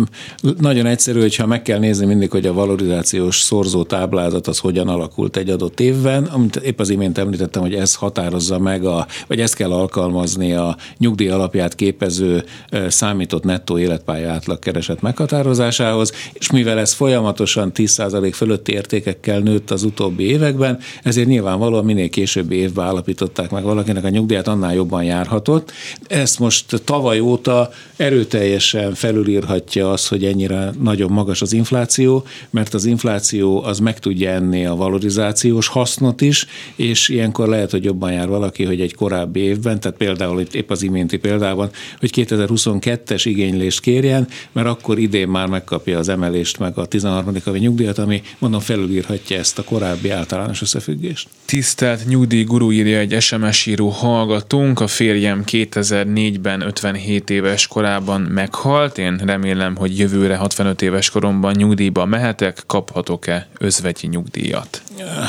nagyon 0.58 0.86
egyszerű, 0.86 1.20
hogyha 1.20 1.46
meg 1.46 1.62
kell 1.62 1.78
nézni 1.78 2.06
mindig, 2.06 2.30
hogy 2.30 2.46
a 2.46 2.52
valorizációs 2.52 3.40
szorzó 3.40 3.82
táblázat 3.84 4.46
az 4.46 4.58
hogyan 4.58 4.88
alakult 4.88 5.36
egy 5.36 5.50
adott 5.50 5.80
évben, 5.80 6.24
amit 6.24 6.56
épp 6.56 6.80
az 6.80 6.90
imént 6.90 7.18
említettem, 7.18 7.62
hogy 7.62 7.74
ez 7.74 7.94
határozza 7.94 8.58
meg, 8.58 8.84
a, 8.84 9.06
vagy 9.26 9.40
ezt 9.40 9.54
kell 9.54 9.72
alkalmazni 9.72 10.52
a 10.52 10.76
nyugdíj 10.98 11.28
alapját 11.28 11.74
képező 11.74 12.44
számított 12.88 13.44
nettó 13.44 13.78
életpálya 13.78 14.30
átlagkereset 14.30 15.02
meghatározásához, 15.02 16.12
és 16.32 16.50
mivel 16.50 16.78
ez 16.78 16.92
folyamatosan 17.00 17.72
10% 17.74 18.30
fölötti 18.34 18.72
értékekkel 18.72 19.38
nőtt 19.38 19.70
az 19.70 19.82
utóbbi 19.82 20.24
években, 20.24 20.78
ezért 21.02 21.26
nyilvánvalóan 21.26 21.84
minél 21.84 22.08
későbbi 22.08 22.56
évben 22.56 22.86
állapították 22.86 23.50
meg 23.50 23.62
valakinek 23.62 24.04
a 24.04 24.08
nyugdíjat, 24.08 24.48
annál 24.48 24.74
jobban 24.74 25.04
járhatott. 25.04 25.72
Ezt 26.06 26.38
most 26.38 26.82
tavaly 26.84 27.20
óta 27.20 27.70
erőteljesen 27.96 28.94
felülírhatja 28.94 29.90
az, 29.90 30.08
hogy 30.08 30.24
ennyire 30.24 30.72
nagyon 30.80 31.10
magas 31.10 31.42
az 31.42 31.52
infláció, 31.52 32.24
mert 32.50 32.74
az 32.74 32.84
infláció 32.84 33.62
az 33.62 33.78
meg 33.78 33.98
tudja 33.98 34.30
enni 34.30 34.66
a 34.66 34.74
valorizációs 34.74 35.68
hasznot 35.68 36.20
is, 36.20 36.46
és 36.76 37.08
ilyenkor 37.08 37.48
lehet, 37.48 37.70
hogy 37.70 37.84
jobban 37.84 38.12
jár 38.12 38.28
valaki, 38.28 38.64
hogy 38.64 38.80
egy 38.80 38.94
korábbi 38.94 39.40
évben, 39.40 39.80
tehát 39.80 39.96
például 39.96 40.40
épp 40.52 40.70
az 40.70 40.82
iménti 40.82 41.16
példában, 41.16 41.70
hogy 41.98 42.10
2022-es 42.14 43.22
igénylést 43.24 43.80
kérjen, 43.80 44.28
mert 44.52 44.66
akkor 44.66 44.98
idén 44.98 45.28
már 45.28 45.46
megkapja 45.46 45.98
az 45.98 46.08
emelést 46.08 46.58
meg 46.58 46.78
a 46.80 46.86
13. 46.86 47.34
havi 47.44 47.58
nyugdíjat, 47.58 47.98
ami 47.98 48.22
mondom 48.38 48.60
felülírhatja 48.60 49.36
ezt 49.36 49.58
a 49.58 49.64
korábbi 49.64 50.10
általános 50.10 50.62
összefüggést. 50.62 51.28
Tisztelt 51.44 52.06
nyugdíj 52.06 52.44
guru 52.44 52.72
írja 52.72 52.98
egy 52.98 53.20
SMS 53.20 53.66
író 53.66 53.88
hallgatónk, 53.88 54.80
a 54.80 54.86
férjem 54.86 55.42
2004-ben 55.46 56.60
57 56.60 57.30
éves 57.30 57.66
korában 57.66 58.20
meghalt, 58.20 58.98
én 58.98 59.20
remélem, 59.24 59.76
hogy 59.76 59.98
jövőre 59.98 60.36
65 60.36 60.82
éves 60.82 61.10
koromban 61.10 61.54
nyugdíjba 61.56 62.04
mehetek, 62.04 62.62
kaphatok-e 62.66 63.48
özvegyi 63.58 64.06
nyugdíjat? 64.06 64.82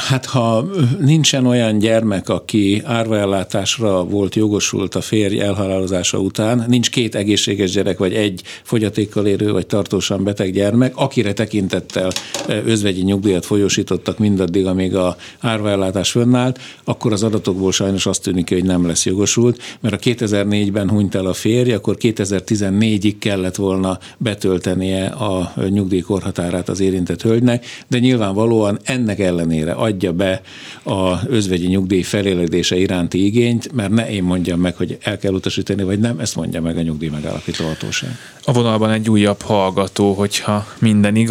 Hát 0.08 0.26
ha 0.26 0.66
nincsen 1.00 1.46
olyan 1.46 1.78
gyermek, 1.78 2.30
aki 2.30 2.82
árvaellátásra 2.86 4.04
volt 4.04 4.36
jogosult 4.36 4.96
a 4.96 5.02
férj 5.02 5.40
elhalálozása 5.40 6.18
után, 6.18 6.66
nincs 6.68 6.90
két 6.90 7.16
egészséges 7.16 7.72
gyerek, 7.72 7.98
vagy 7.98 8.14
egy 8.14 8.42
fogyatékkal 8.64 9.26
érő, 9.26 9.52
vagy 9.52 9.66
tartósan 9.66 10.24
beteg 10.24 10.52
gyermek, 10.52 10.96
akire 10.96 11.34
tekintettel 11.42 12.12
özvegyi 12.48 13.02
nyugdíjat 13.02 13.46
folyósítottak 13.46 14.18
mindaddig, 14.18 14.66
amíg 14.66 14.96
a 14.96 15.16
árvaellátás 15.40 16.12
fönnállt, 16.12 16.60
akkor 16.84 17.12
az 17.12 17.24
adatokból 17.24 17.72
sajnos 17.72 18.06
azt 18.06 18.22
tűnik, 18.22 18.50
hogy 18.50 18.64
nem 18.64 18.88
lesz 18.88 19.06
jogosult, 19.06 19.62
mert 19.80 19.96
a 19.96 19.98
2004-ben 19.98 20.90
hunyt 20.90 21.16
el 21.16 21.26
a 21.26 21.34
férj, 21.34 21.72
akkor 21.72 21.98
2014-ig 22.00 23.16
kellett 23.20 23.56
volna 23.56 24.00
betöltenie 24.18 25.06
a 25.06 25.54
nyugdíjkorhatárát 25.70 26.70
az 26.70 26.80
érintett 26.80 27.22
hölgynek, 27.22 27.66
de 27.88 28.00
nyilvánvalóan 28.00 28.80
ennek 28.84 29.20
ellenére 29.20 29.72
adja 29.72 30.12
be 30.12 30.42
a 30.84 31.28
özvegyi 31.28 31.68
nyugdíj 31.68 32.02
feléledése 32.02 32.78
iránti 32.78 33.26
igényt, 33.26 33.72
mert 33.74 33.92
ne 33.92 34.10
én 34.10 34.24
mondjam 34.24 34.60
meg, 34.60 34.76
hogy 34.76 34.98
el 35.02 35.18
kell 35.18 35.34
utasítani, 35.34 35.84
vagy 35.84 36.00
nem, 36.00 36.20
ezt 36.20 36.36
mondja 36.36 36.62
meg 36.62 36.78
a 36.78 36.82
nyugdíj 36.82 37.10
megállapító 37.10 37.66
hatóság. 37.66 38.18
A 38.46 38.52
vonalban 38.52 38.90
egy 38.90 39.10
újabb 39.10 39.42
hallgató, 39.42 40.14
hogyha 40.14 40.66
minden 40.80 41.16
igaz, 41.16 41.30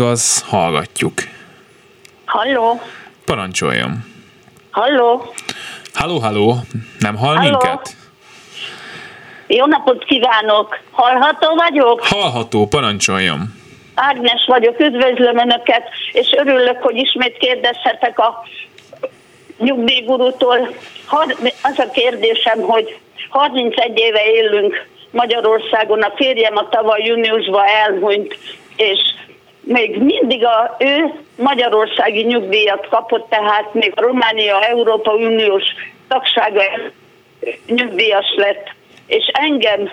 hallgatjuk. 0.49 1.13
Halló? 2.25 2.81
Parancsoljon. 3.25 4.05
Halló? 4.71 5.33
Halló, 5.95 6.19
halló. 6.19 6.57
Nem 6.99 7.17
hall 7.17 7.37
halló? 7.37 7.49
minket? 7.49 7.97
Jó 9.47 9.67
napot 9.67 10.05
kívánok! 10.05 10.79
Hallható 10.91 11.55
vagyok? 11.55 12.01
Hallható, 12.05 12.67
parancsoljon. 12.67 13.55
Ágnes 13.95 14.45
vagyok, 14.47 14.81
üdvözlöm 14.81 15.39
Önöket, 15.39 15.89
és 16.13 16.35
örülök, 16.37 16.83
hogy 16.83 16.97
ismét 16.97 17.37
kérdezhetek 17.37 18.19
a 18.19 18.45
nyugdíjgurútól. 19.59 20.75
Az 21.63 21.79
a 21.79 21.91
kérdésem, 21.91 22.61
hogy 22.61 22.99
31 23.29 23.99
éve 23.99 24.31
élünk 24.31 24.87
Magyarországon, 25.11 26.03
a 26.03 26.13
férjem 26.17 26.57
a 26.57 26.69
tavaly 26.69 27.03
júniusban 27.03 27.65
elhunyt, 27.67 28.39
és 28.77 28.99
még 29.61 30.03
mindig 30.03 30.45
a 30.45 30.77
ő 30.79 31.21
magyarországi 31.37 32.23
nyugdíjat 32.23 32.89
kapott, 32.89 33.29
tehát 33.29 33.75
még 33.75 33.93
a 33.95 34.01
Románia 34.01 34.61
Európa 34.63 35.15
Uniós 35.15 35.65
tagsága 36.09 36.63
nyugdíjas 37.67 38.35
lett, 38.37 38.69
és 39.07 39.27
engem 39.33 39.91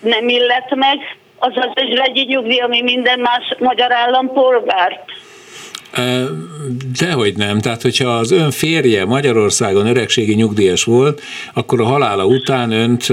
nem 0.00 0.28
illet 0.28 0.74
meg 0.74 0.98
az 1.38 1.52
az 1.54 1.70
özvegyi 1.74 2.24
nyugdíj, 2.24 2.60
ami 2.60 2.82
minden 2.82 3.20
más 3.20 3.54
magyar 3.58 3.92
állampolgárt. 3.92 5.00
Dehogy 6.98 7.36
nem. 7.36 7.60
Tehát, 7.60 7.82
hogyha 7.82 8.08
az 8.08 8.30
ön 8.30 8.50
férje 8.50 9.04
Magyarországon 9.04 9.86
öregségi 9.86 10.34
nyugdíjas 10.34 10.84
volt, 10.84 11.22
akkor 11.54 11.80
a 11.80 11.84
halála 11.84 12.26
után 12.26 12.70
önt 12.70 13.06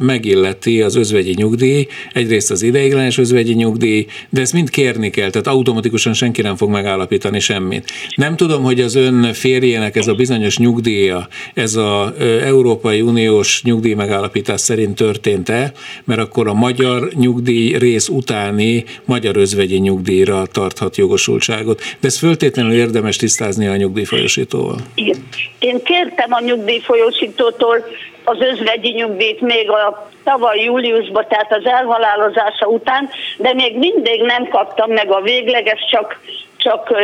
megilleti 0.00 0.82
az 0.82 0.96
özvegyi 0.96 1.34
nyugdíj, 1.36 1.86
egyrészt 2.12 2.50
az 2.50 2.62
ideiglenes 2.62 3.18
özvegyi 3.18 3.54
nyugdíj, 3.54 4.06
de 4.30 4.40
ezt 4.40 4.52
mind 4.52 4.70
kérni 4.70 5.10
kell, 5.10 5.30
tehát 5.30 5.46
automatikusan 5.46 6.12
senki 6.12 6.42
nem 6.42 6.56
fog 6.56 6.70
megállapítani 6.70 7.40
semmit. 7.40 7.90
Nem 8.16 8.36
tudom, 8.36 8.62
hogy 8.62 8.80
az 8.80 8.94
ön 8.94 9.32
férjének 9.32 9.96
ez 9.96 10.06
a 10.08 10.14
bizonyos 10.14 10.58
nyugdíja, 10.58 11.28
ez 11.54 11.74
a 11.74 12.14
Európai 12.42 13.00
Uniós 13.00 13.62
nyugdíj 13.62 13.94
megállapítás 13.94 14.60
szerint 14.60 14.94
történt-e, 14.94 15.72
mert 16.04 16.20
akkor 16.20 16.48
a 16.48 16.54
magyar 16.54 17.10
nyugdíj 17.14 17.76
rész 17.78 18.08
utáni 18.08 18.84
magyar 19.04 19.36
özvegyi 19.36 19.78
nyugdíjra 19.78 20.46
tarthat 20.46 20.96
jogosultságot. 20.96 21.80
De 22.00 22.08
ez 22.08 22.18
föltétlenül 22.30 22.72
érdemes 22.72 23.16
tisztázni 23.16 23.66
a 23.66 23.76
nyugdíjfolyosítóval. 23.76 24.76
Igen. 24.94 25.28
Én 25.58 25.82
kértem 25.82 26.32
a 26.32 26.40
nyugdíjfolyosítótól 26.40 27.84
az 28.24 28.36
özvegyi 28.40 28.90
nyugdíjt 28.90 29.40
még 29.40 29.70
a 29.70 30.10
tavaly 30.24 30.58
júliusban, 30.62 31.26
tehát 31.28 31.52
az 31.52 31.64
elhalálozása 31.64 32.66
után, 32.66 33.08
de 33.38 33.54
még 33.54 33.78
mindig 33.78 34.22
nem 34.22 34.48
kaptam 34.48 34.90
meg 34.90 35.10
a 35.10 35.20
végleges, 35.20 35.80
csak, 35.90 36.20
csak 36.56 36.94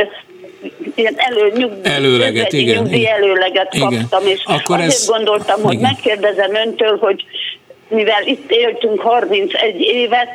ilyen 0.95 1.15
elő, 1.17 1.53
nyugdíj, 1.57 1.93
előleget, 1.93 2.53
igen, 2.53 2.77
nyugdíj 2.77 3.01
igen. 3.01 3.13
előleget 3.13 3.75
igen. 3.75 3.89
kaptam, 3.89 4.27
és 4.27 4.43
Akkor 4.45 4.77
azért 4.77 4.93
ez, 4.93 5.07
gondoltam, 5.07 5.63
hogy 5.63 5.75
igen. 5.75 5.91
megkérdezem 5.91 6.55
öntől, 6.55 6.99
hogy 6.99 7.25
mivel 7.89 8.27
itt 8.27 8.51
éltünk 8.51 9.01
31 9.01 9.81
évet, 9.81 10.29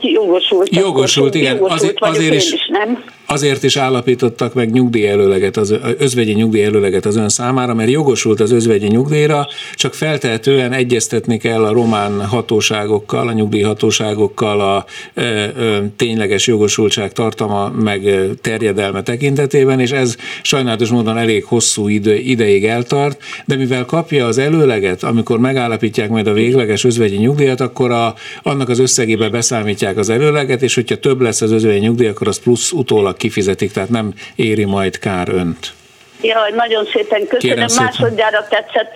jogosult. 0.00 0.74
Jogosult, 0.74 1.34
igen. 1.34 1.54
Jogosult 1.54 1.80
azért, 1.80 2.00
azért 2.00 2.34
is, 2.34 2.52
is, 2.52 2.66
nem? 2.68 3.04
Azért 3.26 3.62
is 3.62 3.76
állapítottak 3.76 4.54
meg 4.54 4.72
nyugdíjelőleget, 4.72 5.56
az 5.56 5.74
özvegyi 5.98 6.32
nyugdíjelőleget 6.32 7.06
az 7.06 7.16
ön 7.16 7.28
számára, 7.28 7.74
mert 7.74 7.90
jogosult 7.90 8.40
az 8.40 8.52
özvegyi 8.52 8.86
nyugdíjra, 8.86 9.48
csak 9.74 9.94
feltehetően 9.94 10.72
egyeztetni 10.72 11.36
kell 11.36 11.64
a 11.64 11.72
román 11.72 12.26
hatóságokkal, 12.26 13.28
a 13.28 13.32
nyugdíjhatóságokkal 13.32 14.60
a 14.60 14.84
e, 15.14 15.22
e, 15.22 15.52
tényleges 15.96 16.46
jogosultság 16.46 17.12
tartama 17.12 17.68
meg 17.68 18.30
terjedelme 18.40 19.02
tekintetében, 19.02 19.80
és 19.80 19.90
ez 19.90 20.16
sajnálatos 20.42 20.90
módon 20.90 21.18
elég 21.18 21.44
hosszú 21.44 21.88
idő, 21.88 22.14
ideig 22.14 22.64
eltart, 22.64 23.22
de 23.44 23.56
mivel 23.56 23.84
kapja 23.84 24.26
az 24.26 24.38
előleget, 24.38 25.02
amikor 25.02 25.38
megállapítják 25.38 26.08
majd 26.08 26.26
a 26.26 26.32
végleges 26.32 26.84
özvegyi 26.84 27.16
nyugdíjat, 27.16 27.60
akkor 27.60 27.90
a, 27.90 28.14
annak 28.42 28.68
az 28.68 28.78
összegébe 28.78 29.28
beszámítják 29.28 29.96
az 29.96 30.08
előleget, 30.08 30.62
és 30.62 30.74
hogyha 30.74 30.96
több 30.96 31.20
lesz 31.20 31.40
az 31.40 31.50
özvegyi 31.50 31.78
nyugdíj, 31.78 32.08
akkor 32.08 32.28
az 32.28 32.38
plusz 32.38 32.72
utólag 32.72 33.15
kifizetik, 33.16 33.72
tehát 33.72 33.88
nem 33.88 34.14
éri 34.34 34.64
majd 34.64 34.98
kár 34.98 35.28
önt. 35.28 35.72
Jaj, 36.20 36.50
nagyon 36.50 36.84
szépen 36.84 37.26
köszönöm. 37.26 37.56
Kérem 37.56 37.84
Másodjára 37.84 38.46
tetszett 38.48 38.92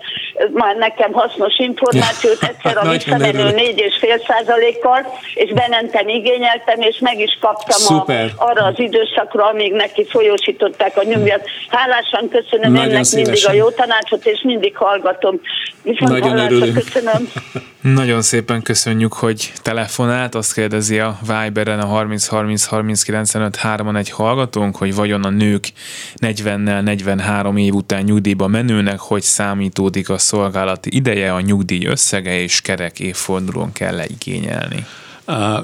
már 0.53 0.77
nekem 0.77 1.13
hasznos 1.13 1.59
információt, 1.59 2.43
egyszer 2.43 2.77
a 2.77 2.91
visszamenő 2.93 3.51
4,5 3.51 4.27
százalékkal, 4.27 5.07
és 5.35 5.53
bementem, 5.53 6.09
igényeltem, 6.09 6.81
és 6.81 6.99
meg 6.99 7.19
is 7.19 7.39
kaptam 7.41 7.97
a, 7.99 8.13
arra 8.37 8.65
az 8.65 8.79
időszakra, 8.79 9.47
amíg 9.47 9.73
neki 9.73 10.07
folyósították 10.07 10.97
a 10.97 11.03
nyugdíjat. 11.03 11.49
Hálásan 11.69 12.29
köszönöm 12.29 12.73
Nagyon 12.73 12.91
ennek 12.91 13.05
szívesen. 13.05 13.33
mindig 13.33 13.49
a 13.49 13.53
jó 13.53 13.71
tanácsot, 13.71 14.27
és 14.27 14.43
mindig 14.43 14.77
hallgatom. 14.77 15.41
Viszont 15.83 16.11
Nagyon 16.11 16.39
örülünk. 16.39 16.75
Köszönöm. 16.75 17.29
Nagyon 17.81 18.23
szépen 18.23 18.63
köszönjük, 18.63 19.13
hogy 19.13 19.53
telefonált. 19.63 20.35
Azt 20.35 20.55
kérdezi 20.55 20.99
a 20.99 21.19
Viberen 21.21 21.81
a 21.81 21.87
30 21.87 22.27
30 22.27 22.65
30 22.65 23.03
95 23.03 23.57
3 23.57 23.97
egy 23.97 24.11
hallgatónk, 24.11 24.77
hogy 24.77 24.95
vajon 24.95 25.25
a 25.25 25.31
nők 25.31 25.73
40-nel 26.17 26.83
43 26.83 27.57
év 27.57 27.75
után 27.75 28.03
nyugdíjba 28.03 28.47
menőnek, 28.47 28.99
hogy 28.99 29.23
számítódik 29.23 30.09
a 30.09 30.19
szolgálati 30.31 30.97
ideje, 30.97 31.33
a 31.33 31.41
nyugdíj 31.41 31.87
összege 31.87 32.39
és 32.39 32.61
kerek 32.61 33.01
évfordulón 33.01 33.73
kell 33.73 34.01
igényelni 34.07 34.87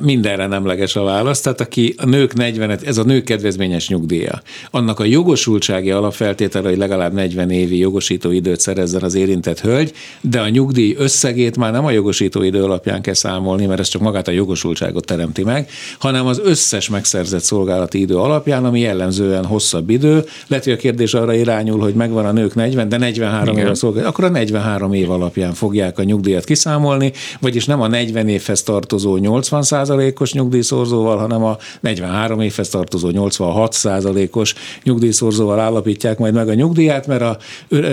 mindenre 0.00 0.46
nemleges 0.46 0.96
a 0.96 1.02
válasz, 1.02 1.40
tehát 1.40 1.60
aki 1.60 1.94
a 1.96 2.06
nők 2.06 2.34
40 2.34 2.78
ez 2.84 2.98
a 2.98 3.02
nők 3.02 3.24
kedvezményes 3.24 3.88
nyugdíja. 3.88 4.42
Annak 4.70 5.00
a 5.00 5.04
jogosultsági 5.04 5.90
alapfeltétele, 5.90 6.68
hogy 6.68 6.78
legalább 6.78 7.12
40 7.12 7.50
évi 7.50 7.78
jogosító 7.78 8.30
időt 8.30 8.60
szerezzen 8.60 9.02
az 9.02 9.14
érintett 9.14 9.60
hölgy, 9.60 9.92
de 10.20 10.40
a 10.40 10.48
nyugdíj 10.48 10.94
összegét 10.98 11.56
már 11.56 11.72
nem 11.72 11.84
a 11.84 11.90
jogosító 11.90 12.42
idő 12.42 12.62
alapján 12.62 13.02
kell 13.02 13.14
számolni, 13.14 13.66
mert 13.66 13.80
ez 13.80 13.88
csak 13.88 14.02
magát 14.02 14.28
a 14.28 14.30
jogosultságot 14.30 15.04
teremti 15.04 15.44
meg, 15.44 15.70
hanem 15.98 16.26
az 16.26 16.40
összes 16.44 16.88
megszerzett 16.88 17.42
szolgálati 17.42 18.00
idő 18.00 18.16
alapján, 18.16 18.64
ami 18.64 18.80
jellemzően 18.80 19.44
hosszabb 19.44 19.90
idő. 19.90 20.24
Lehet, 20.46 20.64
hogy 20.64 20.72
a 20.72 20.76
kérdés 20.76 21.14
arra 21.14 21.34
irányul, 21.34 21.80
hogy 21.80 21.94
megvan 21.94 22.26
a 22.26 22.32
nők 22.32 22.54
40, 22.54 22.88
de 22.88 22.96
43 22.96 23.56
év 23.56 23.72
szolgálat, 23.72 24.08
akkor 24.08 24.24
a 24.24 24.28
43 24.28 24.92
év 24.92 25.10
alapján 25.10 25.54
fogják 25.54 25.98
a 25.98 26.02
nyugdíjat 26.02 26.44
kiszámolni, 26.44 27.12
vagyis 27.40 27.64
nem 27.64 27.80
a 27.80 27.86
40 27.86 28.28
évhez 28.28 28.62
tartozó 28.62 29.16
80 29.16 29.55
80%-os 29.62 30.32
nyugdíjszorzóval, 30.32 31.16
hanem 31.16 31.44
a 31.44 31.56
43 31.80 32.40
évhez 32.40 32.68
tartozó 32.68 33.10
86%-os 33.12 34.54
nyugdíjszorzóval 34.82 35.60
állapítják 35.60 36.18
majd 36.18 36.34
meg 36.34 36.48
a 36.48 36.54
nyugdíját, 36.54 37.06
mert 37.06 37.22
a 37.22 37.38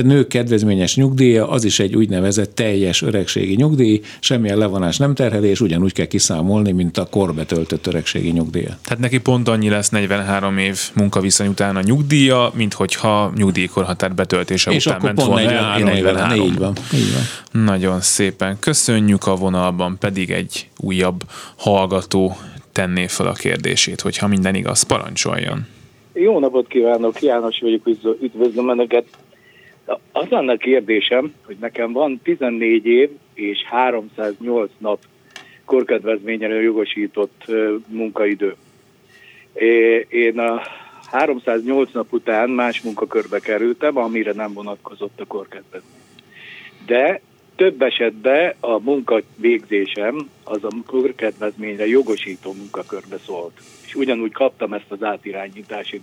nők 0.03 0.27
kedvezményes 0.27 0.95
nyugdíja 0.95 1.49
az 1.49 1.63
is 1.63 1.79
egy 1.79 1.95
úgynevezett 1.95 2.55
teljes 2.55 3.01
öregségi 3.01 3.55
nyugdíj, 3.55 4.01
semmilyen 4.19 4.57
levonás 4.57 4.97
nem 4.97 5.13
terhelés, 5.13 5.61
ugyanúgy 5.61 5.93
kell 5.93 6.05
kiszámolni, 6.05 6.71
mint 6.71 6.97
a 6.97 7.05
korbetöltött 7.05 7.87
öregségi 7.87 8.29
nyugdíja. 8.29 8.77
Tehát 8.83 8.99
neki 8.99 9.17
pont 9.17 9.47
annyi 9.47 9.69
lesz 9.69 9.89
43 9.89 10.57
év 10.57 10.79
munkaviszony 10.93 11.47
után 11.47 11.75
a 11.75 11.81
nyugdíja, 11.81 12.51
mint 12.53 12.73
hogyha 12.73 13.31
nyugdíjkorhatár 13.35 14.15
betöltése 14.15 14.71
és 14.71 14.85
után 14.85 14.99
ment 15.03 15.23
volna 15.23 15.35
43 15.35 15.87
el. 15.87 15.93
43. 15.93 16.45
Így 16.45 16.57
van, 16.57 16.73
így 16.93 17.13
van. 17.13 17.21
Nagyon 17.53 17.99
szépen 17.99 18.59
köszönjük 18.59 19.25
a 19.25 19.35
vonalban, 19.35 19.97
pedig 19.99 20.31
egy 20.31 20.69
újabb 20.79 21.19
hallgató 21.57 22.31
tenné 22.71 23.07
fel 23.07 23.27
a 23.27 23.33
kérdését, 23.33 24.01
hogyha 24.01 24.27
minden 24.27 24.55
igaz, 24.55 24.83
parancsoljon. 24.83 25.67
Jó 26.13 26.39
napot 26.39 26.67
kívánok, 26.67 27.21
János 27.21 27.59
vagyok, 27.59 27.87
üdvözlöm 28.21 28.69
Önöket. 28.69 29.05
Az 30.11 30.27
lenne 30.29 30.57
kérdésem, 30.57 31.33
hogy 31.45 31.57
nekem 31.59 31.91
van 31.91 32.19
14 32.23 32.85
év 32.85 33.09
és 33.33 33.63
308 33.63 34.71
nap 34.77 34.99
korkedvezményen 35.65 36.61
jogosított 36.61 37.45
munkaidő. 37.87 38.55
Én 40.09 40.39
a 40.39 40.61
308 41.11 41.91
nap 41.91 42.13
után 42.13 42.49
más 42.49 42.81
munkakörbe 42.81 43.39
kerültem, 43.39 43.97
amire 43.97 44.31
nem 44.31 44.53
vonatkozott 44.53 45.19
a 45.19 45.25
korkedvezmény. 45.25 45.91
De 46.85 47.21
több 47.55 47.81
esetben 47.81 48.53
a 48.59 48.79
munka 48.79 49.21
végzésem 49.35 50.29
az 50.43 50.63
a 50.63 51.13
kedvezményre 51.15 51.87
jogosító 51.87 52.53
munkakörbe 52.53 53.17
szólt. 53.25 53.53
És 53.85 53.95
ugyanúgy 53.95 54.31
kaptam 54.31 54.73
ezt 54.73 54.91
az 54.91 55.03
átirányítási 55.03 56.01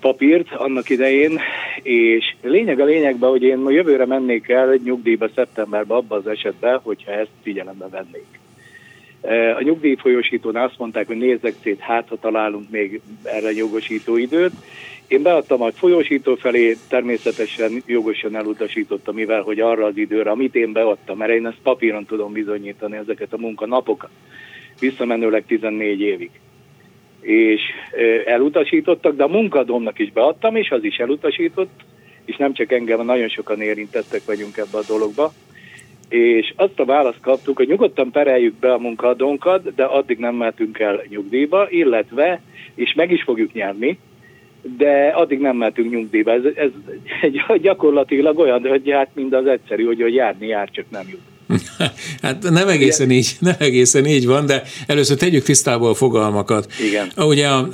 papírt 0.00 0.52
annak 0.52 0.88
idején, 0.88 1.40
és 1.82 2.34
lényeg 2.42 2.80
a 2.80 2.84
lényegben, 2.84 3.30
hogy 3.30 3.42
én 3.42 3.58
ma 3.58 3.70
jövőre 3.70 4.06
mennék 4.06 4.48
el 4.48 4.70
egy 4.70 4.82
nyugdíjba 4.82 5.28
szeptemberben 5.34 5.96
abban 5.96 6.18
az 6.18 6.26
esetben, 6.26 6.80
hogyha 6.82 7.12
ezt 7.12 7.30
figyelembe 7.42 7.88
vennék. 7.88 8.26
A 9.56 9.62
nyugdíjfolyósítónál 9.62 10.64
azt 10.64 10.78
mondták, 10.78 11.06
hogy 11.06 11.16
nézzek 11.16 11.54
szét, 11.62 11.80
hát 11.80 12.08
ha 12.08 12.16
találunk 12.16 12.70
még 12.70 13.00
erre 13.22 13.52
jogosító 13.52 14.16
időt, 14.16 14.52
én 15.08 15.22
beadtam 15.22 15.62
a 15.62 15.70
folyósító 15.70 16.34
felé, 16.34 16.76
természetesen 16.88 17.82
jogosan 17.86 18.36
elutasítottam, 18.36 19.14
mivel 19.14 19.42
hogy 19.42 19.60
arra 19.60 19.84
az 19.84 19.96
időre, 19.96 20.30
amit 20.30 20.54
én 20.54 20.72
beadtam, 20.72 21.16
mert 21.16 21.32
én 21.32 21.46
ezt 21.46 21.60
papíron 21.62 22.04
tudom 22.04 22.32
bizonyítani, 22.32 22.96
ezeket 22.96 23.32
a 23.32 23.38
munkanapokat, 23.38 24.10
visszamenőleg 24.80 25.44
14 25.46 26.00
évig. 26.00 26.30
És 27.20 27.60
elutasítottak, 28.26 29.16
de 29.16 29.22
a 29.22 29.28
munkadomnak 29.28 29.98
is 29.98 30.12
beadtam, 30.12 30.56
és 30.56 30.70
az 30.70 30.84
is 30.84 30.96
elutasított, 30.96 31.80
és 32.24 32.36
nem 32.36 32.52
csak 32.52 32.72
engem, 32.72 33.04
nagyon 33.04 33.28
sokan 33.28 33.60
érintettek 33.60 34.24
vagyunk 34.24 34.56
ebbe 34.56 34.78
a 34.78 34.84
dologba. 34.88 35.32
És 36.08 36.52
azt 36.56 36.80
a 36.80 36.84
választ 36.84 37.20
kaptuk, 37.20 37.56
hogy 37.56 37.68
nyugodtan 37.68 38.10
pereljük 38.10 38.54
be 38.54 38.72
a 38.72 38.78
munkadónkat, 38.78 39.74
de 39.74 39.84
addig 39.84 40.18
nem 40.18 40.34
mehetünk 40.34 40.78
el 40.78 41.02
nyugdíjba, 41.08 41.66
illetve, 41.70 42.42
és 42.74 42.94
meg 42.94 43.10
is 43.10 43.22
fogjuk 43.22 43.52
nyerni, 43.52 43.98
de 44.62 45.08
addig 45.08 45.38
nem 45.38 45.56
mehetünk 45.56 45.90
nyugdíjba. 45.90 46.32
Ez, 46.32 46.44
ez 46.54 46.70
gyakorlatilag 47.60 48.38
olyan, 48.38 48.68
hogy 48.68 48.90
hát 48.90 49.10
mind 49.14 49.32
az 49.32 49.46
egyszerű, 49.46 49.84
hogy, 49.84 50.02
hogy 50.02 50.14
járni 50.14 50.46
jár, 50.46 50.70
csak 50.70 50.84
nem 50.90 51.08
jut. 51.10 51.35
Hát 52.22 52.50
nem 52.50 52.68
egészen 52.68 53.10
így, 53.10 53.36
nem 53.38 53.54
egészen 53.58 54.06
így 54.06 54.26
van, 54.26 54.46
de 54.46 54.62
először 54.86 55.16
tegyük 55.16 55.42
tisztába 55.42 55.90
a 55.90 55.94
fogalmakat. 55.94 56.72
Igen. 56.88 57.26
Ugye 57.26 57.48
a 57.48 57.68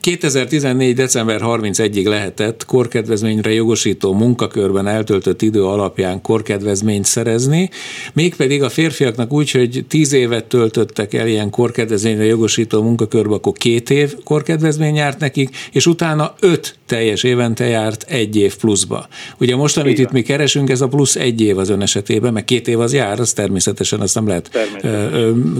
2014. 0.00 0.94
december 0.94 1.40
31-ig 1.44 2.08
lehetett 2.08 2.64
korkedvezményre 2.64 3.52
jogosító 3.52 4.12
munkakörben 4.12 4.86
eltöltött 4.86 5.42
idő 5.42 5.64
alapján 5.64 6.20
korkedvezményt 6.20 7.04
szerezni, 7.04 7.70
mégpedig 8.12 8.62
a 8.62 8.68
férfiaknak 8.68 9.32
úgy, 9.32 9.50
hogy 9.50 9.84
10 9.88 10.12
évet 10.12 10.44
töltöttek 10.44 11.14
el 11.14 11.26
ilyen 11.26 11.50
korkedvezményre 11.50 12.24
jogosító 12.24 12.82
munkakörbe, 12.82 13.34
akkor 13.34 13.52
két 13.52 13.90
év 13.90 14.14
korkedvezmény 14.24 14.94
járt 14.94 15.18
nekik, 15.18 15.56
és 15.72 15.86
utána 15.86 16.34
öt 16.40 16.76
teljes 16.86 17.22
évente 17.22 17.64
járt 17.64 18.04
egy 18.08 18.36
év 18.36 18.56
pluszba. 18.56 19.08
Ugye 19.38 19.56
most, 19.56 19.76
amit 19.76 19.92
Igen. 19.92 20.04
itt 20.04 20.12
mi 20.12 20.22
keresünk, 20.22 20.70
ez 20.70 20.80
a 20.80 20.88
plusz 20.88 21.16
egy 21.16 21.40
év 21.40 21.58
az 21.58 21.68
ön 21.68 21.82
esetében, 21.82 22.32
meg 22.32 22.44
két 22.44 22.68
év 22.68 22.80
az 22.80 22.92
jár, 22.92 23.11
az 23.20 23.32
természetesen 23.32 24.00
azt 24.00 24.14
nem 24.14 24.28
lehet 24.28 24.50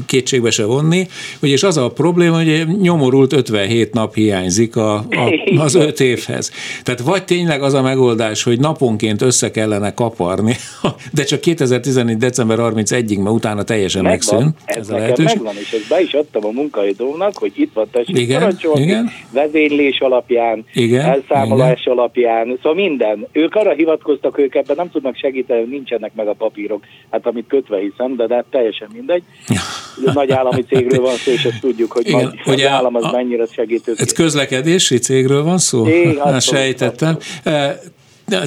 kétségbe 0.07 0.51
se 0.51 0.65
vonni. 0.65 1.07
Ugye, 1.43 1.53
és 1.53 1.63
az 1.63 1.77
a 1.77 1.91
probléma, 1.91 2.37
hogy 2.37 2.67
nyomorult 2.81 3.33
57 3.33 3.93
nap 3.93 4.15
hiányzik 4.15 4.77
a, 4.77 4.95
a, 4.95 5.33
az 5.57 5.75
öt 5.75 6.01
évhez. 6.01 6.53
Tehát 6.83 7.01
vagy 7.01 7.25
tényleg 7.25 7.63
az 7.63 7.75
a 7.75 7.83
megoldás, 7.83 8.43
hogy 8.43 8.61
naponként 8.61 9.23
össze 9.23 9.51
kellene 9.51 9.95
kaparni, 9.95 10.57
de 11.17 11.25
csak 11.25 11.41
2014. 11.41 12.17
december 12.17 12.59
31-ig, 12.61 13.23
mert 13.23 13.35
utána 13.35 13.63
teljesen 13.63 14.03
megvan, 14.03 14.43
megszűn. 14.43 14.55
Ez, 14.65 14.77
ez 14.77 14.91
a 14.91 14.97
lehetőség. 14.97 15.37
megvan, 15.37 15.55
és 15.61 15.73
ezt 15.73 15.89
be 15.89 16.01
is 16.01 16.13
adtam 16.13 16.45
a 16.45 16.51
munkaidónak, 16.51 17.39
hogy 17.39 17.53
itt 17.55 17.73
van 17.73 17.89
tessék 17.91 18.19
igen, 18.19 18.59
igen. 18.75 19.11
vezénylés 19.33 20.01
alapján, 20.01 20.65
igen, 20.75 21.05
elszámolás 21.05 21.81
igen. 21.81 21.99
alapján, 21.99 22.59
szóval 22.63 22.75
minden. 22.75 23.27
Ők 23.33 23.55
arra 23.55 23.71
hivatkoztak, 23.71 24.39
ők 24.39 24.55
ebben 24.55 24.77
nem 24.77 24.91
tudnak 24.91 25.17
segíteni, 25.17 25.63
nincsenek 25.63 26.15
meg 26.15 26.29
a 26.29 26.33
papírok. 26.33 26.85
Hát 27.11 27.27
amit 27.43 27.49
kötve 27.49 27.79
hiszem, 27.79 28.17
de, 28.17 28.27
de 28.27 28.35
hát 28.35 28.45
teljesen 28.51 28.89
mindegy. 28.93 29.23
Nagy 30.15 30.31
állami 30.31 30.63
cégről 30.63 31.01
van 31.01 31.15
szó, 31.15 31.33
és 31.33 31.45
ezt 31.45 31.61
tudjuk, 31.61 31.93
hogy 31.93 32.09
Igen, 32.09 32.39
az 32.45 32.65
állam 32.65 32.95
az 32.95 33.05
a, 33.05 33.11
mennyire 33.11 33.47
segítő. 33.53 33.95
Ez 33.97 34.13
közlekedési 34.13 34.99
cégről 34.99 35.43
van 35.43 35.59
szó? 35.59 35.87
Igen, 35.87 36.19
hát, 36.19 36.43
sejtettem. 36.43 37.19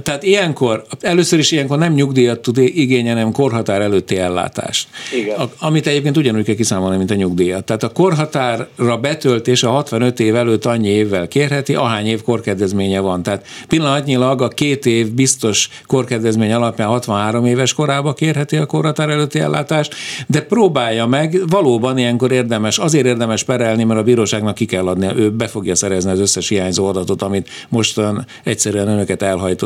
Tehát 0.03 0.23
ilyenkor, 0.23 0.85
először 0.99 1.39
is 1.39 1.51
ilyenkor 1.51 1.77
nem 1.77 1.93
nyugdíjat 1.93 2.39
tud 2.39 2.57
igényelni, 2.57 3.19
hanem 3.19 3.33
korhatár 3.33 3.81
előtti 3.81 4.17
ellátást. 4.17 4.87
Igen. 5.13 5.39
A, 5.39 5.49
amit 5.59 5.87
egyébként 5.87 6.17
ugyanúgy 6.17 6.43
kell 6.43 6.55
kiszámolni, 6.55 6.97
mint 6.97 7.11
a 7.11 7.15
nyugdíjat. 7.15 7.63
Tehát 7.63 7.83
a 7.83 7.89
korhatárra 7.89 8.97
betöltés 9.01 9.63
a 9.63 9.69
65 9.69 10.19
év 10.19 10.35
előtt 10.35 10.65
annyi 10.65 10.87
évvel 10.87 11.27
kérheti, 11.27 11.75
ahány 11.75 12.05
év 12.05 12.21
korkedvezménye 12.21 12.99
van. 12.99 13.23
Tehát 13.23 13.45
pillanatnyilag 13.67 14.41
a 14.41 14.47
két 14.47 14.85
év 14.85 15.11
biztos 15.11 15.69
korkedvezmény 15.85 16.53
alapján 16.53 16.87
63 16.87 17.45
éves 17.45 17.73
korába 17.73 18.13
kérheti 18.13 18.57
a 18.57 18.65
korhatár 18.65 19.09
előtti 19.09 19.39
ellátást, 19.39 19.95
de 20.27 20.41
próbálja 20.41 21.05
meg, 21.05 21.39
valóban 21.49 21.97
ilyenkor 21.97 22.31
érdemes, 22.31 22.77
azért 22.77 23.05
érdemes 23.05 23.43
perelni, 23.43 23.83
mert 23.83 23.99
a 23.99 24.03
bíróságnak 24.03 24.55
ki 24.55 24.65
kell 24.65 24.87
adni, 24.87 25.07
ő 25.15 25.29
be 25.29 25.47
fogja 25.47 25.75
szerezni 25.75 26.11
az 26.11 26.19
összes 26.19 26.49
hiányzó 26.49 26.87
adatot, 26.87 27.21
amit 27.21 27.49
mostan 27.69 28.25
egyszerűen 28.43 28.87
önöket 28.87 29.21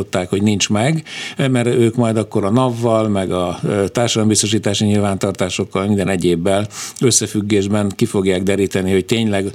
elhajtották, 0.09 0.29
hogy 0.29 0.41
nincs 0.41 0.69
meg, 0.69 1.03
mert 1.51 1.67
ők 1.67 1.95
majd 1.95 2.17
akkor 2.17 2.45
a 2.45 2.49
NAV-val, 2.49 3.07
meg 3.07 3.31
a 3.31 3.59
társadalombiztosítási 3.87 4.85
nyilvántartásokkal, 4.85 5.87
minden 5.87 6.09
egyébbel 6.09 6.67
összefüggésben 7.01 7.91
ki 7.95 8.05
fogják 8.05 8.43
deríteni, 8.43 8.91
hogy 8.91 9.05
tényleg 9.05 9.51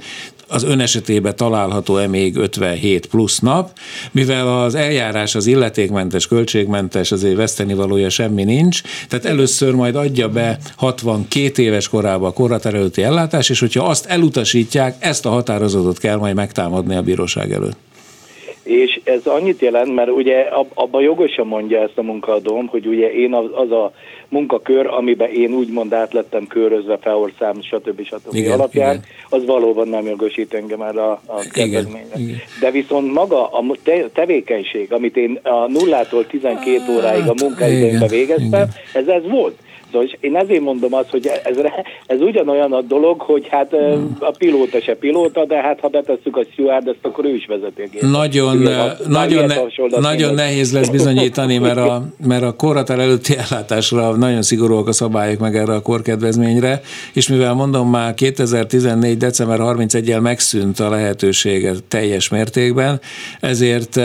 az 0.47 0.63
ön 0.63 0.79
esetében 0.79 1.35
található-e 1.35 2.07
még 2.07 2.35
57 2.35 3.05
plusz 3.05 3.39
nap, 3.39 3.77
mivel 4.11 4.61
az 4.61 4.75
eljárás 4.75 5.35
az 5.35 5.45
illetékmentes, 5.45 6.27
költségmentes, 6.27 7.11
azért 7.11 7.35
veszteni 7.35 7.73
valója 7.73 8.09
semmi 8.09 8.43
nincs, 8.43 8.81
tehát 9.07 9.25
először 9.25 9.73
majd 9.73 9.95
adja 9.95 10.29
be 10.29 10.57
62 10.75 11.61
éves 11.63 11.87
korába 11.87 12.27
a 12.27 12.31
korhatár 12.31 12.91
ellátás, 12.95 13.49
és 13.49 13.59
hogyha 13.59 13.85
azt 13.85 14.05
elutasítják, 14.05 14.95
ezt 14.99 15.25
a 15.25 15.29
határozatot 15.29 15.97
kell 15.97 16.17
majd 16.17 16.35
megtámadni 16.35 16.95
a 16.95 17.01
bíróság 17.01 17.51
előtt. 17.51 17.77
És 18.65 18.99
ez 19.03 19.25
annyit 19.25 19.61
jelent, 19.61 19.95
mert 19.95 20.09
ugye 20.09 20.47
abban 20.73 21.01
jogosan 21.01 21.47
mondja 21.47 21.81
ezt 21.81 21.97
a 21.97 22.01
munkaadóm, 22.01 22.67
hogy 22.67 22.85
ugye 22.85 23.13
én 23.13 23.33
az 23.33 23.71
a 23.71 23.91
munkakör, 24.29 24.87
amiben 24.87 25.29
én 25.29 25.53
úgymond 25.53 25.93
át 25.93 26.13
lettem 26.13 26.47
körözve, 26.47 26.97
felorszám, 26.97 27.61
stb. 27.61 28.05
stb. 28.05 28.35
Igen, 28.35 28.51
alapján, 28.51 28.93
igen. 28.93 29.05
az 29.29 29.45
valóban 29.45 29.87
nem 29.87 30.05
jogosít 30.05 30.53
engem 30.53 30.81
erre 30.81 31.03
a, 31.03 31.21
a 31.25 31.45
kedvezményre. 31.51 32.15
De 32.59 32.71
viszont 32.71 33.13
maga 33.13 33.47
a 33.47 33.63
te, 33.83 34.09
tevékenység, 34.13 34.93
amit 34.93 35.17
én 35.17 35.39
a 35.43 35.67
nullától 35.67 36.27
12 36.27 36.93
óráig 36.95 37.27
a 37.27 37.33
munkaidőmben 37.43 38.07
végeztem, 38.07 38.67
ez 38.93 39.07
ez 39.07 39.27
volt. 39.29 39.55
Szóval 39.95 40.09
én 40.19 40.35
ezért 40.35 40.61
mondom 40.61 40.93
azt, 40.93 41.09
hogy 41.09 41.27
ez, 41.43 41.57
ez 42.05 42.21
ugyanolyan 42.21 42.73
a 42.73 42.81
dolog, 42.81 43.21
hogy 43.21 43.47
hát 43.47 43.69
hmm. 43.69 44.17
a 44.19 44.31
pilóta 44.37 44.81
se 44.81 44.95
pilóta, 44.95 45.45
de 45.45 45.61
hát 45.61 45.79
ha 45.79 45.87
betesszük 45.87 46.37
a 46.37 46.43
steward, 46.51 46.95
akkor 47.01 47.25
ő 47.25 47.35
is 47.35 47.45
vezeti 47.45 47.81
a 47.81 47.85
gépet. 47.91 48.09
Nagyon, 48.09 48.57
nagyon, 49.07 49.45
ne, 49.45 49.99
nagyon 49.99 50.33
nehéz 50.33 50.73
lesz 50.73 50.89
bizonyítani, 50.89 51.57
mert 51.57 51.77
a, 51.77 52.03
mert 52.27 52.43
a 52.43 52.51
korhatár 52.51 52.99
előtti 52.99 53.35
ellátásra 53.37 54.15
nagyon 54.15 54.41
szigorúak 54.41 54.87
a 54.87 54.91
szabályok 54.91 55.39
meg 55.39 55.55
erre 55.55 55.73
a 55.73 55.81
korkedvezményre, 55.81 56.81
és 57.13 57.27
mivel 57.27 57.53
mondom 57.53 57.89
már 57.89 58.13
2014. 58.13 59.17
december 59.17 59.59
31-el 59.61 60.21
megszűnt 60.21 60.79
a 60.79 60.89
lehetősége 60.89 61.73
teljes 61.87 62.29
mértékben, 62.29 62.99
ezért 63.39 63.99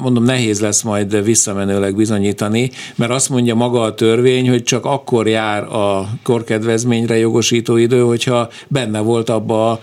mondom 0.00 0.24
nehéz 0.24 0.60
lesz 0.60 0.82
majd 0.82 1.24
visszamenőleg 1.24 1.96
bizonyítani, 1.96 2.70
mert 2.96 3.10
azt 3.10 3.28
mondja 3.28 3.54
maga 3.54 3.80
a 3.80 3.94
törvény, 3.94 4.48
hogy 4.48 4.62
csak 4.62 4.84
akkor 4.84 5.26
jár 5.36 5.62
a 5.62 6.08
korkedvezményre 6.22 7.18
jogosító 7.18 7.76
idő, 7.76 8.00
hogyha 8.00 8.48
benne 8.68 9.00
volt 9.00 9.28
abba, 9.28 9.80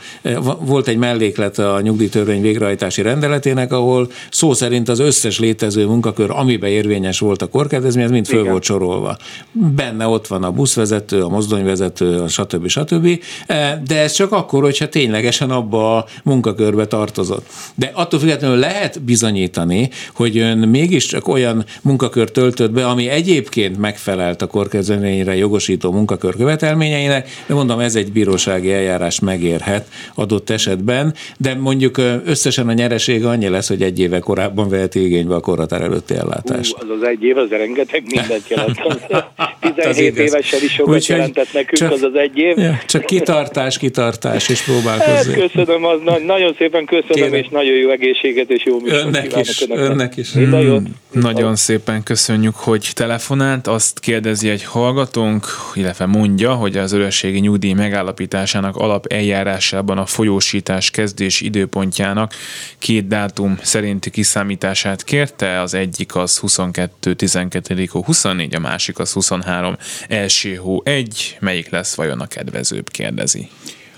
volt 0.59 0.87
egy 0.87 0.97
melléklet 0.97 1.59
a 1.59 1.79
nyugdíjtörvény 1.81 2.41
végrehajtási 2.41 3.01
rendeletének, 3.01 3.73
ahol 3.73 4.07
szó 4.31 4.53
szerint 4.53 4.89
az 4.89 4.99
összes 4.99 5.39
létező 5.39 5.85
munkakör, 5.85 6.29
amiben 6.31 6.69
érvényes 6.69 7.19
volt 7.19 7.41
a 7.41 7.47
korkedvezmény, 7.47 8.03
ez 8.03 8.11
mind 8.11 8.25
föl 8.25 8.39
Igen. 8.39 8.51
volt 8.51 8.63
sorolva. 8.63 9.17
Benne 9.51 10.07
ott 10.07 10.27
van 10.27 10.43
a 10.43 10.51
buszvezető, 10.51 11.21
a 11.21 11.29
mozdonyvezető, 11.29 12.19
a 12.19 12.27
stb. 12.27 12.67
stb. 12.67 13.19
E, 13.47 13.81
de 13.87 13.99
ez 13.99 14.11
csak 14.11 14.31
akkor, 14.31 14.61
hogyha 14.61 14.89
ténylegesen 14.89 15.49
abba 15.49 15.97
a 15.97 16.05
munkakörbe 16.23 16.85
tartozott. 16.85 17.47
De 17.75 17.91
attól 17.93 18.19
függetlenül 18.19 18.57
lehet 18.57 19.01
bizonyítani, 19.01 19.89
hogy 20.13 20.37
ön 20.37 20.57
mégiscsak 20.57 21.27
olyan 21.27 21.65
munkakör 21.81 22.31
töltött 22.31 22.71
be, 22.71 22.87
ami 22.87 23.07
egyébként 23.07 23.77
megfelelt 23.77 24.41
a 24.41 24.47
korkedvezményre 24.47 25.32
jogosító 25.35 25.91
munkakör 25.91 26.35
követelményeinek, 26.35 27.29
de 27.47 27.53
mondom, 27.53 27.79
ez 27.79 27.95
egy 27.95 28.11
bírósági 28.11 28.71
eljárás 28.71 29.19
megérhet 29.19 29.87
adott 30.15 30.49
esetben, 30.49 31.13
de 31.37 31.55
mondjuk 31.55 31.97
összesen 32.25 32.67
a 32.67 32.73
nyereség 32.73 33.25
annyi 33.25 33.47
lesz, 33.47 33.67
hogy 33.67 33.81
egy 33.81 33.99
éve 33.99 34.19
korábban 34.19 34.69
veheti 34.69 35.05
igénybe 35.05 35.35
a 35.35 35.39
korhatár 35.39 35.81
előtti 35.81 36.15
ellátást. 36.15 36.73
Uh, 36.73 36.89
az 36.89 36.97
az 37.01 37.07
egy 37.07 37.23
év, 37.23 37.37
az 37.37 37.49
rengeteg 37.49 38.03
mindent 38.05 38.47
jelent. 38.47 38.79
17 39.75 40.17
évesen 40.17 40.59
is 40.63 40.73
sokat 40.73 40.95
Úgy, 40.95 41.05
jelentett 41.07 41.53
nekünk 41.53 41.77
csak, 41.77 41.91
az 41.91 42.01
az 42.01 42.15
egy 42.15 42.37
év. 42.37 42.57
Ja, 42.57 42.79
csak 42.85 43.05
kitartás, 43.05 43.77
kitartás, 43.77 44.49
és 44.49 44.61
próbálkozni. 44.61 45.41
Hát, 45.41 45.51
köszönöm, 45.51 45.85
az 45.85 45.99
na- 46.03 46.19
nagyon 46.19 46.55
szépen 46.57 46.85
köszönöm, 46.85 47.13
Kérem. 47.13 47.33
és 47.33 47.47
nagyon 47.51 47.73
jó 47.73 47.89
egészséget, 47.89 48.49
és 48.49 48.65
jó 48.65 48.79
műsort 48.79 49.05
önnek 49.05 49.37
is, 49.37 49.61
önnek. 49.61 49.89
önnek 49.89 50.17
is. 50.17 50.37
Mm, 50.37 50.75
nagyon 51.11 51.55
szépen 51.55 52.03
köszönjük, 52.03 52.55
hogy 52.55 52.89
telefonált. 52.93 53.67
Azt 53.67 53.99
kérdezi 53.99 54.49
egy 54.49 54.63
hallgató, 54.63 55.22
hallgatónk, 55.23 55.45
illetve 55.73 56.05
mondja, 56.05 56.53
hogy 56.53 56.77
az 56.77 56.91
örösségi 56.91 57.39
nyugdíj 57.39 57.73
megállapításának 57.73 58.75
alap 58.75 59.05
eljárásában 59.05 59.97
a 59.97 60.05
folyósítás 60.05 60.89
kezdés 60.89 61.41
időpontjának 61.41 62.33
két 62.79 63.07
dátum 63.07 63.57
szerinti 63.61 64.09
kiszámítását 64.09 65.03
kérte, 65.03 65.61
az 65.61 65.73
egyik 65.73 66.15
az 66.15 66.37
22 66.37 67.15
12 67.15 67.87
hó 67.91 68.03
24, 68.03 68.55
a 68.55 68.59
másik 68.59 68.99
az 68.99 69.11
23 69.11 69.77
első 70.07 70.55
hó 70.55 70.81
1, 70.85 71.37
melyik 71.39 71.69
lesz 71.69 71.95
vajon 71.95 72.19
a 72.19 72.27
kedvezőbb, 72.27 72.89
kérdezi. 72.89 73.49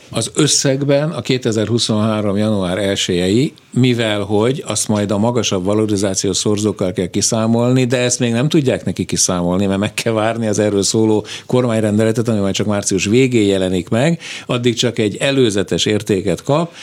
Az 0.10 0.32
összegben 0.36 1.12
a 1.12 1.22
2023. 1.22 2.38
január 2.38 2.78
1 2.78 3.54
mivel 3.76 4.22
hogy 4.22 4.64
azt 4.68 4.88
majd 4.88 5.12
a 5.12 5.18
magasabb 5.18 5.64
valorizációs 5.64 6.38
szorzókkal 6.38 6.92
kell 6.92 7.08
kiszámolni, 7.08 7.86
de 7.86 7.98
ezt 7.98 8.20
még 8.20 8.32
nem 8.32 8.50
tudják 8.50 8.86
neki 8.86 9.06
kiszámolni, 9.06 9.66
mert 9.66 9.80
meg 9.80 9.94
kell 9.94 10.14
várni 10.14 10.48
az 10.48 10.60
erről 10.60 10.84
szóló 10.84 11.26
kormányrendeletet, 11.46 12.28
ami 12.28 12.40
majd 12.40 12.54
csak 12.54 12.66
március 12.66 13.06
végén 13.06 13.48
jelenik 13.48 13.90
meg, 13.90 14.20
addig 14.46 14.74
csak 14.74 15.00
egy 15.00 15.18
előzetes 15.20 15.86
értéket 15.86 16.44
kap, 16.44 16.74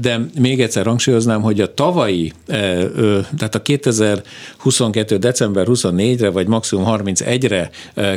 de 0.00 0.28
még 0.38 0.60
egyszer 0.60 0.86
hangsúlyoznám, 0.86 1.40
hogy 1.42 1.60
a 1.60 1.74
tavalyi, 1.74 2.32
tehát 3.36 3.54
a 3.54 3.62
2022. 3.62 5.16
december 5.16 5.66
24-re, 5.68 6.30
vagy 6.30 6.46
maximum 6.46 6.84
31-re 6.88 7.70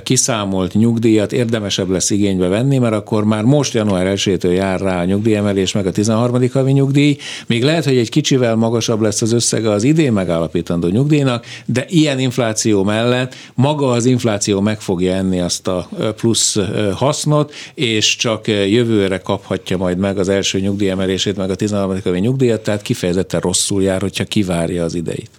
kiszámolt 0.03 0.73
nyugdíjat 0.73 1.33
érdemesebb 1.33 1.89
lesz 1.89 2.09
igénybe 2.09 2.47
venni, 2.47 2.77
mert 2.77 2.93
akkor 2.93 3.23
már 3.23 3.43
most 3.43 3.73
január 3.73 4.13
1-től 4.15 4.53
jár 4.53 4.79
rá 4.79 5.01
a 5.01 5.05
nyugdíjemelés, 5.05 5.71
meg 5.71 5.85
a 5.85 5.91
13. 5.91 6.49
havi 6.53 6.71
nyugdíj. 6.71 7.17
Még 7.47 7.63
lehet, 7.63 7.83
hogy 7.83 7.97
egy 7.97 8.04
kicsivel 8.09 8.55
magasabb 8.55 9.01
lesz 9.01 9.21
az 9.21 9.31
összege 9.31 9.71
az 9.71 9.83
idén 9.83 10.13
megállapítandó 10.13 10.87
nyugdíjnak, 10.87 11.45
de 11.65 11.85
ilyen 11.87 12.19
infláció 12.19 12.83
mellett 12.83 13.35
maga 13.53 13.91
az 13.91 14.05
infláció 14.05 14.61
meg 14.61 14.81
fogja 14.81 15.13
enni 15.13 15.39
azt 15.39 15.67
a 15.67 15.89
plusz 16.15 16.57
hasznot, 16.93 17.53
és 17.73 18.15
csak 18.15 18.47
jövőre 18.47 19.17
kaphatja 19.17 19.77
majd 19.77 19.97
meg 19.97 20.17
az 20.17 20.29
első 20.29 20.59
nyugdíjemelését, 20.59 21.37
meg 21.37 21.49
a 21.49 21.55
13. 21.55 21.99
havi 22.03 22.19
nyugdíjat, 22.19 22.63
tehát 22.63 22.81
kifejezetten 22.81 23.39
rosszul 23.39 23.83
jár, 23.83 24.01
hogyha 24.01 24.23
kivárja 24.23 24.83
az 24.83 24.95
ideit. 24.95 25.29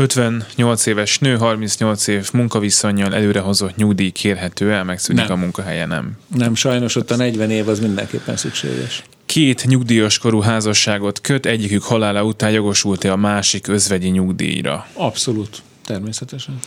58 0.00 0.86
éves 0.86 1.18
nő, 1.18 1.36
38 1.36 2.06
év 2.06 2.28
munkaviszonyjal 2.32 3.14
előrehozott 3.14 3.76
nyugdíj 3.76 4.10
kérhető 4.10 4.72
el, 4.72 4.84
megszűnik 4.84 5.28
nem. 5.28 5.32
a 5.32 5.40
munkahelye, 5.40 5.86
nem? 5.86 6.12
Nem, 6.36 6.54
sajnos 6.54 6.96
ott 6.96 7.10
a 7.10 7.16
40 7.16 7.50
év 7.50 7.68
az 7.68 7.80
mindenképpen 7.80 8.36
szükséges. 8.36 9.02
Két 9.30 9.64
nyugdíjas 9.66 10.18
korú 10.18 10.40
házasságot 10.40 11.20
köt, 11.20 11.46
egyikük 11.46 11.82
halála 11.82 12.24
után 12.24 12.50
jogosult-e 12.50 13.12
a 13.12 13.16
másik 13.16 13.68
özvegyi 13.68 14.08
nyugdíjra? 14.08 14.86
Abszolút. 14.94 15.62
Természetesen. 15.90 16.58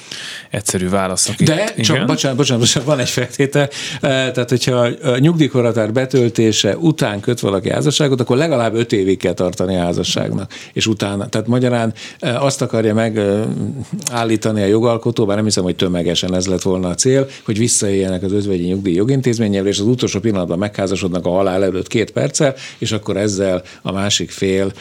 Egyszerű 0.50 0.90
válaszok. 0.90 1.36
De, 1.36 1.74
itt. 1.78 1.84
csak, 1.84 1.96
Igen? 1.96 2.08
bocsánat, 2.08 2.38
bocsánat, 2.38 2.62
bocsánat, 2.62 2.88
van 2.88 3.00
egy 3.00 3.10
feltétel. 3.10 3.70
Tehát, 4.02 4.50
hogyha 4.50 4.76
a 5.04 5.18
nyugdíjkorhatár 5.18 5.94
betöltése 5.94 6.78
után 6.78 7.20
köt 7.20 7.40
valaki 7.40 7.70
házasságot, 7.70 8.20
akkor 8.20 8.38
legalább 8.38 8.74
öt 8.74 8.92
évig 8.92 9.18
kell 9.18 9.34
tartani 9.34 9.76
a 9.76 9.80
házasságnak. 9.80 10.52
És 10.74 10.88
utána. 10.88 11.28
Tehát 11.30 11.48
magyarán 11.48 11.94
azt 12.20 12.62
akarja 12.62 12.94
megállítani 12.94 14.62
a 14.62 14.66
jogalkotó, 14.66 15.26
bár 15.26 15.36
nem 15.36 15.46
hiszem, 15.46 15.64
hogy 15.64 15.76
tömegesen 15.76 16.36
ez 16.36 16.48
lett 16.48 16.62
volna 16.62 16.88
a 16.88 16.96
cél, 16.96 17.28
hogy 17.46 17.58
visszaéljenek 17.58 18.24
az 18.24 18.32
özvegyi 18.32 18.66
nyugdíj 18.66 18.94
jogintézményével, 18.94 19.68
és 19.68 19.80
az 19.80 19.86
utolsó 19.86 20.20
pillanatban 20.20 20.58
megházasodnak 20.58 21.26
a 21.26 21.30
halál 21.30 21.64
előtt 21.64 21.88
két 21.88 22.12
perccel, 22.12 22.56
és 22.78 22.92
akkor 22.92 23.18
ezzel 23.18 23.64
a 23.82 23.92
másik 23.92 24.32
fél 24.32 24.72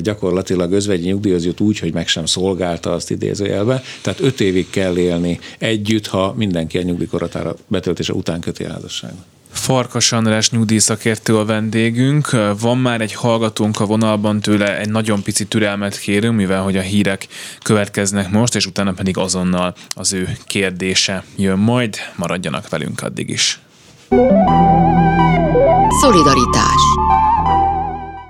gyakorlatilag 0.00 0.72
özvegyi 0.72 1.08
nyugdíjhoz 1.08 1.44
jut 1.44 1.60
úgy, 1.60 1.78
hogy 1.78 1.94
meg 1.94 2.08
sem 2.08 2.26
szolgálta 2.26 2.92
azt 2.92 3.10
idézőjelben 3.10 3.77
tehát 4.02 4.20
öt 4.20 4.40
évig 4.40 4.70
kell 4.70 4.96
élni 4.96 5.38
együtt, 5.58 6.06
ha 6.06 6.34
mindenki 6.36 6.78
a 6.78 6.82
nyugdíjkoratára 6.82 7.54
betöltése 7.66 8.12
után 8.12 8.40
köti 8.40 8.64
a 8.64 8.72
házasságot. 8.72 9.24
Farkas 9.50 10.12
András 10.12 10.50
nyugdíjszakértő 10.50 11.36
a 11.36 11.44
vendégünk. 11.44 12.30
Van 12.60 12.78
már 12.78 13.00
egy 13.00 13.12
hallgatónk 13.12 13.80
a 13.80 13.86
vonalban 13.86 14.40
tőle, 14.40 14.78
egy 14.78 14.88
nagyon 14.88 15.22
pici 15.22 15.46
türelmet 15.46 15.98
kérünk, 15.98 16.36
mivel 16.36 16.62
hogy 16.62 16.76
a 16.76 16.80
hírek 16.80 17.26
következnek 17.62 18.30
most, 18.30 18.54
és 18.54 18.66
utána 18.66 18.92
pedig 18.92 19.16
azonnal 19.16 19.74
az 19.94 20.12
ő 20.12 20.36
kérdése 20.46 21.24
jön 21.36 21.58
majd. 21.58 21.96
Maradjanak 22.16 22.68
velünk 22.68 23.02
addig 23.02 23.28
is. 23.28 23.60
Szolidaritás 26.00 26.82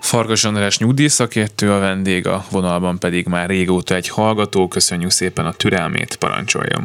Farkas 0.08 0.44
András 0.44 0.78
nyugdíjszakértő 0.78 1.70
a 1.70 1.78
vendég, 1.78 2.26
a 2.26 2.44
vonalban 2.50 2.98
pedig 2.98 3.26
már 3.26 3.48
régóta 3.48 3.94
egy 3.94 4.08
hallgató. 4.08 4.68
Köszönjük 4.68 5.10
szépen 5.10 5.46
a 5.46 5.52
türelmét, 5.52 6.16
parancsoljon. 6.16 6.84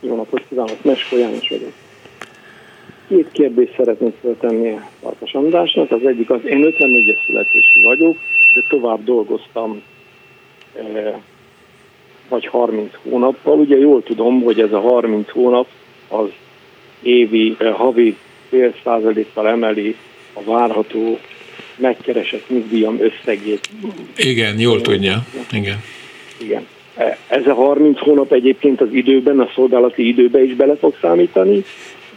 Jó 0.00 0.16
napot 0.16 0.42
kívánok, 0.48 0.84
Meskó 0.84 1.16
János 1.16 1.48
vagyok. 1.48 1.72
Két 3.08 3.28
kérdést 3.32 3.74
szeretnék 3.76 4.14
feltenni 4.22 4.80
Farkas 5.00 5.32
Andrásnak. 5.32 5.90
Az 5.90 6.00
egyik 6.06 6.30
az, 6.30 6.40
én 6.44 6.74
54-es 6.78 7.26
születésű 7.26 7.82
vagyok, 7.82 8.16
de 8.54 8.60
tovább 8.68 9.04
dolgoztam 9.04 9.82
eh, 10.74 11.14
vagy 12.28 12.46
30 12.46 12.92
hónappal. 13.02 13.58
Ugye 13.58 13.76
jól 13.76 14.02
tudom, 14.02 14.42
hogy 14.42 14.60
ez 14.60 14.72
a 14.72 14.80
30 14.80 15.30
hónap 15.30 15.66
az 16.08 16.28
évi, 17.02 17.56
eh, 17.58 17.74
havi 17.74 18.16
fél 18.48 18.74
százalékkal 18.84 19.48
emeli 19.48 19.96
a 20.32 20.42
várható 20.42 21.18
megkeresett 21.78 22.48
nyugdíjam 22.48 22.98
összegét. 23.00 23.68
Igen, 24.16 24.58
jól 24.58 24.80
tudja. 24.80 25.26
Igen. 25.52 25.82
Igen. 26.38 26.66
Ez 27.28 27.46
a 27.46 27.54
30 27.54 27.98
hónap 27.98 28.32
egyébként 28.32 28.80
az 28.80 28.88
időben, 28.92 29.40
a 29.40 29.50
szolgálati 29.54 30.08
időben 30.08 30.44
is 30.44 30.54
bele 30.54 30.76
fog 30.76 30.94
számítani, 31.00 31.64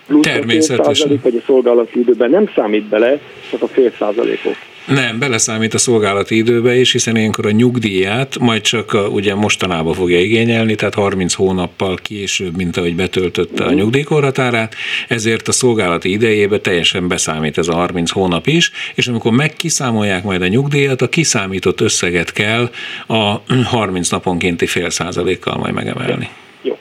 plusz 0.07 0.25
Természetesen. 0.25 1.07
a 1.07 1.09
fél 1.09 1.19
vagy 1.23 1.35
a 1.35 1.43
szolgálati 1.45 1.99
időben 1.99 2.29
nem 2.29 2.51
számít 2.55 2.83
bele, 2.83 3.19
csak 3.49 3.61
a 3.61 3.67
fél 3.67 3.91
százalékok. 3.99 4.55
Nem, 4.87 5.19
beleszámít 5.19 5.73
a 5.73 5.77
szolgálati 5.77 6.35
időbe 6.35 6.75
is, 6.75 6.91
hiszen 6.91 7.15
ilyenkor 7.15 7.45
a 7.45 7.51
nyugdíját 7.51 8.39
majd 8.39 8.61
csak 8.61 8.93
a, 8.93 9.07
ugye 9.07 9.35
mostanában 9.35 9.93
fogja 9.93 10.19
igényelni, 10.19 10.75
tehát 10.75 10.93
30 10.93 11.33
hónappal 11.33 11.95
később, 11.95 12.55
mint 12.55 12.77
ahogy 12.77 12.95
betöltötte 12.95 13.63
a 13.63 13.73
nyugdíjkorhatárát, 13.73 14.75
ezért 15.07 15.47
a 15.47 15.51
szolgálati 15.51 16.11
idejébe 16.11 16.59
teljesen 16.59 17.07
beszámít 17.07 17.57
ez 17.57 17.67
a 17.67 17.73
30 17.73 18.11
hónap 18.11 18.47
is, 18.47 18.71
és 18.95 19.07
amikor 19.07 19.31
megkiszámolják 19.31 20.23
majd 20.23 20.41
a 20.41 20.47
nyugdíjat, 20.47 21.01
a 21.01 21.09
kiszámított 21.09 21.81
összeget 21.81 22.31
kell 22.31 22.69
a 23.07 23.41
30 23.63 24.09
naponkénti 24.09 24.65
fél 24.65 24.89
százalékkal 24.89 25.57
majd 25.57 25.73
megemelni. 25.73 26.29
Jó. 26.61 26.77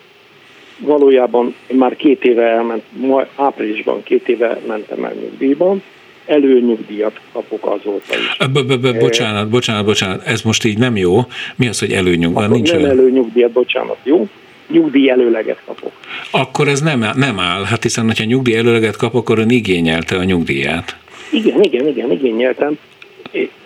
Valójában 0.79 1.55
már 1.73 1.97
két 1.97 2.25
éve 2.25 2.43
elment, 2.43 2.83
áprilisban 3.37 4.03
két 4.03 4.29
éve 4.29 4.61
mentem 4.67 5.05
el 5.05 5.13
nyugdíjban, 5.13 5.83
előnyugdíjat 6.31 7.21
kapok 7.33 7.67
azóta 7.67 8.15
is. 8.15 8.49
Bocsánat, 8.99 9.49
bocsánat, 9.49 9.85
bocsánat, 9.85 10.27
ez 10.27 10.43
most 10.43 10.65
így 10.65 10.79
nem 10.79 10.97
jó. 10.97 11.19
Mi 11.57 11.69
az, 11.69 11.79
hogy 11.79 11.93
előnyugdíjat? 11.93 12.51
Nincs 12.51 12.73
nem 12.73 12.85
előnyugdíjat, 12.85 13.51
bocsánat, 13.51 13.97
jó? 14.03 14.29
nyugdíj 14.71 15.11
előleget 15.11 15.63
kapok. 15.67 15.93
Akkor 16.31 16.69
ez 16.69 16.81
nem, 16.81 17.05
nem 17.17 17.39
áll, 17.39 17.65
hát 17.65 17.83
hiszen, 17.83 18.07
hogyha 18.07 18.25
nyugdíj 18.25 18.57
előleget 18.57 18.97
kap, 18.97 19.15
akkor 19.15 19.39
ön 19.39 19.51
igényelte 19.51 20.17
a 20.17 20.25
nyugdíját. 20.25 20.97
Igen, 21.33 21.63
igen, 21.63 21.87
igen, 21.87 22.11
igényeltem. 22.11 22.79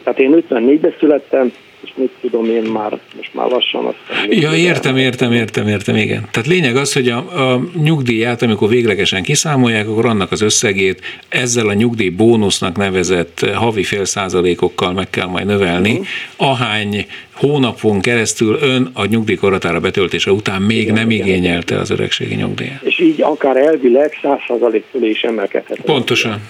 Tehát 0.02 0.18
én 0.18 0.44
54-ben 0.48 0.94
születtem, 0.98 1.52
mit 1.94 2.10
tudom 2.20 2.44
én 2.44 2.62
már, 2.62 2.98
most 3.16 3.34
már 3.34 3.48
lassan 3.48 3.84
azt 3.84 3.96
Ja, 4.28 4.54
értem, 4.54 4.96
értem, 4.96 5.32
értem, 5.32 5.68
értem, 5.68 5.96
igen. 5.96 6.28
Tehát 6.30 6.48
lényeg 6.48 6.76
az, 6.76 6.92
hogy 6.92 7.08
a, 7.08 7.16
a 7.52 7.60
nyugdíját, 7.82 8.42
amikor 8.42 8.68
véglegesen 8.68 9.22
kiszámolják, 9.22 9.88
akkor 9.88 10.06
annak 10.06 10.32
az 10.32 10.40
összegét 10.40 11.00
ezzel 11.28 11.68
a 11.68 11.72
nyugdíj 11.72 12.08
bónusznak 12.08 12.76
nevezett 12.76 13.46
havi 13.54 13.82
fél 13.82 14.04
százalékokkal 14.04 14.92
meg 14.92 15.10
kell 15.10 15.26
majd 15.26 15.46
növelni, 15.46 15.90
uh-huh. 15.90 16.06
ahány 16.36 17.06
hónapon 17.32 18.00
keresztül 18.00 18.58
ön 18.60 18.90
a 18.92 19.04
nyugdíjkoratára 19.04 19.80
betöltése 19.80 20.30
után 20.30 20.62
még 20.62 20.80
igen, 20.80 20.94
nem 20.94 21.10
igen, 21.10 21.26
igényelte 21.26 21.78
az 21.78 21.90
öregségi 21.90 22.34
nyugdíjat. 22.34 22.82
És 22.82 22.98
így 22.98 23.22
akár 23.22 23.56
elvileg 23.56 24.18
100% 24.22 24.82
fölé 24.90 25.08
is 25.08 25.22
emelkedhet. 25.22 25.80
Pontosan. 25.80 26.40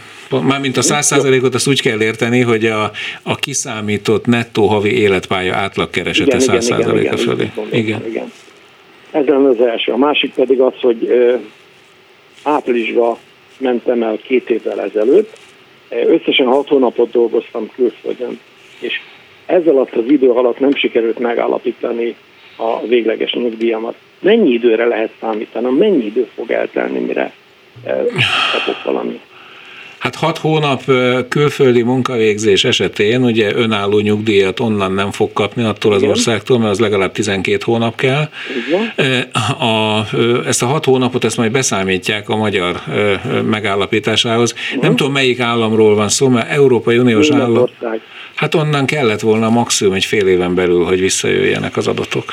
Mármint 0.43 0.77
a 0.77 0.83
100%-ot 0.83 1.55
azt 1.55 1.69
úgy 1.69 1.81
kell 1.83 2.03
érteni, 2.03 2.41
hogy 2.41 2.67
a, 2.67 2.91
a 3.23 3.35
kiszámított 3.37 4.27
nettó 4.27 4.67
havi 4.67 4.99
életpálya 4.99 5.55
átlagkeresete 5.55 6.37
100%-a 6.41 7.17
fölé. 7.17 7.51
Igen, 7.71 7.81
igen. 7.81 8.07
igen. 8.07 8.33
Ez 9.11 9.25
az 9.29 9.61
első. 9.67 9.93
A 9.93 9.97
másik 9.97 10.35
pedig 10.35 10.61
az, 10.61 10.73
hogy 10.81 11.07
ö, 11.09 11.35
áprilisban 12.43 13.17
mentem 13.59 14.03
el 14.03 14.17
két 14.17 14.51
évvel 14.51 14.81
ezelőtt. 14.81 15.39
Összesen 15.89 16.47
hat 16.47 16.69
hónapot 16.69 17.11
dolgoztam 17.11 17.71
külföldön, 17.75 18.39
és 18.81 19.01
ez 19.47 19.67
alatt 19.67 19.95
az 19.95 20.05
idő 20.09 20.31
alatt 20.31 20.59
nem 20.59 20.75
sikerült 20.75 21.19
megállapítani 21.19 22.17
a 22.57 22.87
végleges 22.87 23.33
nyugdíjamat. 23.33 23.95
Mennyi 24.21 24.53
időre 24.53 24.85
lehet 24.85 25.11
számítani? 25.21 25.77
Mennyi 25.79 26.05
idő 26.05 26.29
fog 26.35 26.51
eltelni, 26.51 26.99
mire 26.99 27.33
kapok 28.53 28.83
valamit? 28.85 29.21
Hát 30.05 30.15
hat 30.15 30.39
hónap 30.39 30.83
külföldi 31.29 31.83
munkavégzés 31.83 32.65
esetén 32.65 33.23
ugye 33.23 33.55
önálló 33.55 33.99
nyugdíjat 33.99 34.61
onnan 34.61 34.93
nem 34.93 35.11
fog 35.11 35.33
kapni 35.33 35.63
attól 35.63 35.93
az 35.93 35.99
Igen. 35.99 36.11
országtól, 36.11 36.59
mert 36.59 36.71
az 36.71 36.81
legalább 36.81 37.13
12 37.13 37.59
hónap 37.65 37.97
kell. 37.97 38.29
A, 39.61 40.01
ezt 40.47 40.63
a 40.63 40.67
hat 40.67 40.85
hónapot 40.85 41.25
ezt 41.25 41.37
majd 41.37 41.53
beszámítják 41.53 42.29
a 42.29 42.37
magyar 42.37 42.81
megállapításához. 43.51 44.55
Igen. 44.69 44.79
Nem 44.81 44.97
tudom, 44.97 45.13
melyik 45.13 45.41
államról 45.41 45.95
van 45.95 46.09
szó, 46.09 46.29
mert 46.29 46.51
Európai 46.51 46.99
Uniós 46.99 47.31
állam. 47.31 47.69
Hát 48.35 48.55
onnan 48.55 48.87
kellett 48.87 49.21
volna 49.21 49.51
maximum 49.51 49.95
egy 49.95 50.05
fél 50.05 50.27
éven 50.27 50.55
belül, 50.55 50.85
hogy 50.85 51.01
visszajöjjenek 51.01 51.77
az 51.77 51.87
adatok. 51.87 52.25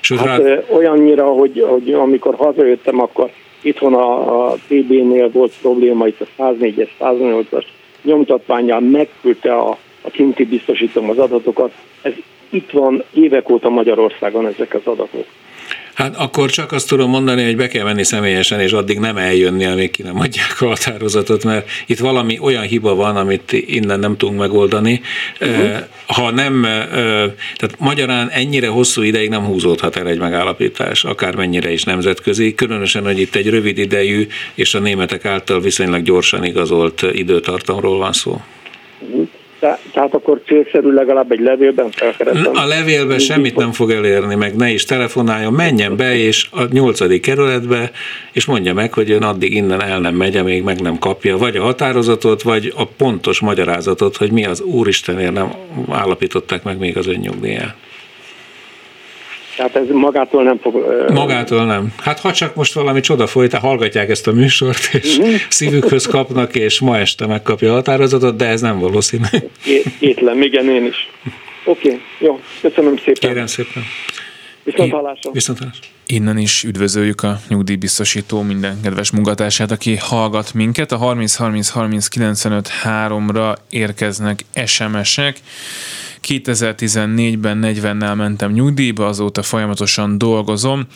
Sőt, 0.00 0.18
hát 0.18 0.42
rá... 0.42 0.62
olyannyira, 0.68 1.24
hogy, 1.24 1.66
hogy 1.68 1.92
amikor 1.92 2.34
hazajöttem, 2.34 3.00
akkor 3.00 3.30
Itthon 3.62 3.94
a, 3.94 4.48
a 4.50 4.54
TB-nél 4.68 5.30
volt 5.30 5.52
probléma, 5.60 6.06
itt 6.06 6.20
a 6.20 6.42
104-es, 6.42 6.88
108-as 7.00 7.64
nyomtatványjal 8.02 8.80
megküldte 8.80 9.54
a, 9.54 9.78
a 10.02 10.10
kinti 10.10 10.44
biztosítom 10.44 11.10
az 11.10 11.18
adatokat. 11.18 11.72
Ez 12.02 12.12
itt 12.50 12.70
van 12.70 13.04
évek 13.14 13.50
óta 13.50 13.68
Magyarországon 13.68 14.46
ezek 14.46 14.74
az 14.74 14.86
adatok. 14.86 15.24
Hát 16.00 16.16
akkor 16.16 16.50
csak 16.50 16.72
azt 16.72 16.88
tudom 16.88 17.10
mondani, 17.10 17.44
hogy 17.44 17.56
be 17.56 17.68
kell 17.68 17.84
menni 17.84 18.04
személyesen, 18.04 18.60
és 18.60 18.72
addig 18.72 18.98
nem 18.98 19.16
eljönni, 19.16 19.64
amíg 19.64 19.90
ki 19.90 20.02
nem 20.02 20.20
adják 20.20 20.56
a 20.60 20.66
határozatot, 20.66 21.44
mert 21.44 21.68
itt 21.86 21.98
valami 21.98 22.38
olyan 22.40 22.62
hiba 22.62 22.94
van, 22.94 23.16
amit 23.16 23.52
innen 23.52 23.98
nem 23.98 24.16
tudunk 24.16 24.38
megoldani. 24.38 25.00
Uh-huh. 25.40 25.78
Ha 26.06 26.30
nem, 26.30 26.62
tehát 27.56 27.74
magyarán 27.78 28.28
ennyire 28.28 28.68
hosszú 28.68 29.02
ideig 29.02 29.28
nem 29.28 29.44
húzódhat 29.44 29.96
el 29.96 30.08
egy 30.08 30.18
megállapítás, 30.18 31.04
akármennyire 31.04 31.72
is 31.72 31.84
nemzetközi, 31.84 32.54
különösen, 32.54 33.04
hogy 33.04 33.18
itt 33.18 33.34
egy 33.34 33.48
rövid 33.48 33.78
idejű 33.78 34.26
és 34.54 34.74
a 34.74 34.78
németek 34.78 35.24
által 35.24 35.60
viszonylag 35.60 36.02
gyorsan 36.02 36.44
igazolt 36.44 37.02
időtartamról 37.12 37.98
van 37.98 38.12
szó. 38.12 38.40
Uh-huh 39.00 39.28
tehát 39.92 40.14
akkor 40.14 40.40
célszerű 40.46 40.90
legalább 40.90 41.30
egy 41.30 41.40
levélben 41.40 41.90
felkeresem. 41.90 42.56
A 42.56 42.66
levélben 42.66 43.18
semmit 43.18 43.56
nem 43.56 43.72
fog 43.72 43.90
elérni, 43.90 44.34
meg 44.34 44.56
ne 44.56 44.70
is 44.70 44.84
telefonáljon, 44.84 45.52
menjen 45.52 45.96
be 45.96 46.16
és 46.16 46.46
a 46.50 46.62
nyolcadik 46.70 47.22
kerületbe, 47.22 47.90
és 48.32 48.44
mondja 48.44 48.74
meg, 48.74 48.92
hogy 48.92 49.10
ön 49.10 49.22
addig 49.22 49.54
innen 49.54 49.82
el 49.82 50.00
nem 50.00 50.14
megy, 50.14 50.44
még 50.44 50.62
meg 50.62 50.80
nem 50.80 50.98
kapja, 50.98 51.36
vagy 51.36 51.56
a 51.56 51.62
határozatot, 51.62 52.42
vagy 52.42 52.72
a 52.76 52.84
pontos 52.86 53.40
magyarázatot, 53.40 54.16
hogy 54.16 54.30
mi 54.30 54.44
az 54.44 54.60
Úristenért 54.60 55.32
nem 55.32 55.52
állapították 55.90 56.62
meg 56.62 56.78
még 56.78 56.96
az 56.96 57.06
önnyugdíját. 57.06 57.74
Tehát 59.56 59.76
ez 59.76 59.86
magától 59.88 60.42
nem 60.42 60.58
fog... 60.58 61.04
Magától 61.12 61.64
nem. 61.64 61.92
Hát 62.02 62.20
ha 62.20 62.32
csak 62.32 62.54
most 62.54 62.74
valami 62.74 63.00
csoda 63.00 63.26
folyt, 63.26 63.54
hallgatják 63.54 64.10
ezt 64.10 64.26
a 64.26 64.32
műsort, 64.32 64.88
és 64.92 65.18
uh-huh. 65.18 65.34
szívükhöz 65.48 66.06
kapnak, 66.06 66.54
és 66.54 66.80
ma 66.80 66.98
este 66.98 67.26
megkapja 67.26 67.70
a 67.70 67.74
határozatot, 67.74 68.36
de 68.36 68.46
ez 68.46 68.60
nem 68.60 68.78
valószínű. 68.78 69.24
Étlem, 69.98 70.42
igen, 70.42 70.68
én 70.68 70.84
is. 70.84 71.10
Oké, 71.64 71.88
okay, 71.88 72.00
jó, 72.18 72.40
köszönöm 72.60 72.96
szépen. 72.96 73.30
Kérem 73.30 73.46
szépen. 73.46 73.82
Viszont 74.64 74.92
hallásra. 74.92 75.30
Viszont 75.32 75.58
hallásra. 75.58 75.86
Innen 76.06 76.38
is 76.38 76.64
üdvözöljük 76.64 77.22
a 77.22 77.40
nyugdíjbiztosító 77.48 78.42
minden 78.42 78.80
kedves 78.82 79.10
munkatársát, 79.10 79.70
aki 79.70 79.96
hallgat 79.96 80.54
minket. 80.54 80.92
A 80.92 80.96
30 80.96 81.34
30 81.34 81.68
30 81.68 82.08
95 82.08 82.70
3-ra 82.84 83.56
érkeznek 83.70 84.44
SMS-ek. 84.66 85.40
2014-ben 86.28 87.60
40-nel 87.62 88.16
mentem 88.16 88.52
nyugdíjba, 88.52 89.06
azóta 89.06 89.42
folyamatosan 89.42 90.18
dolgozom. 90.18 90.86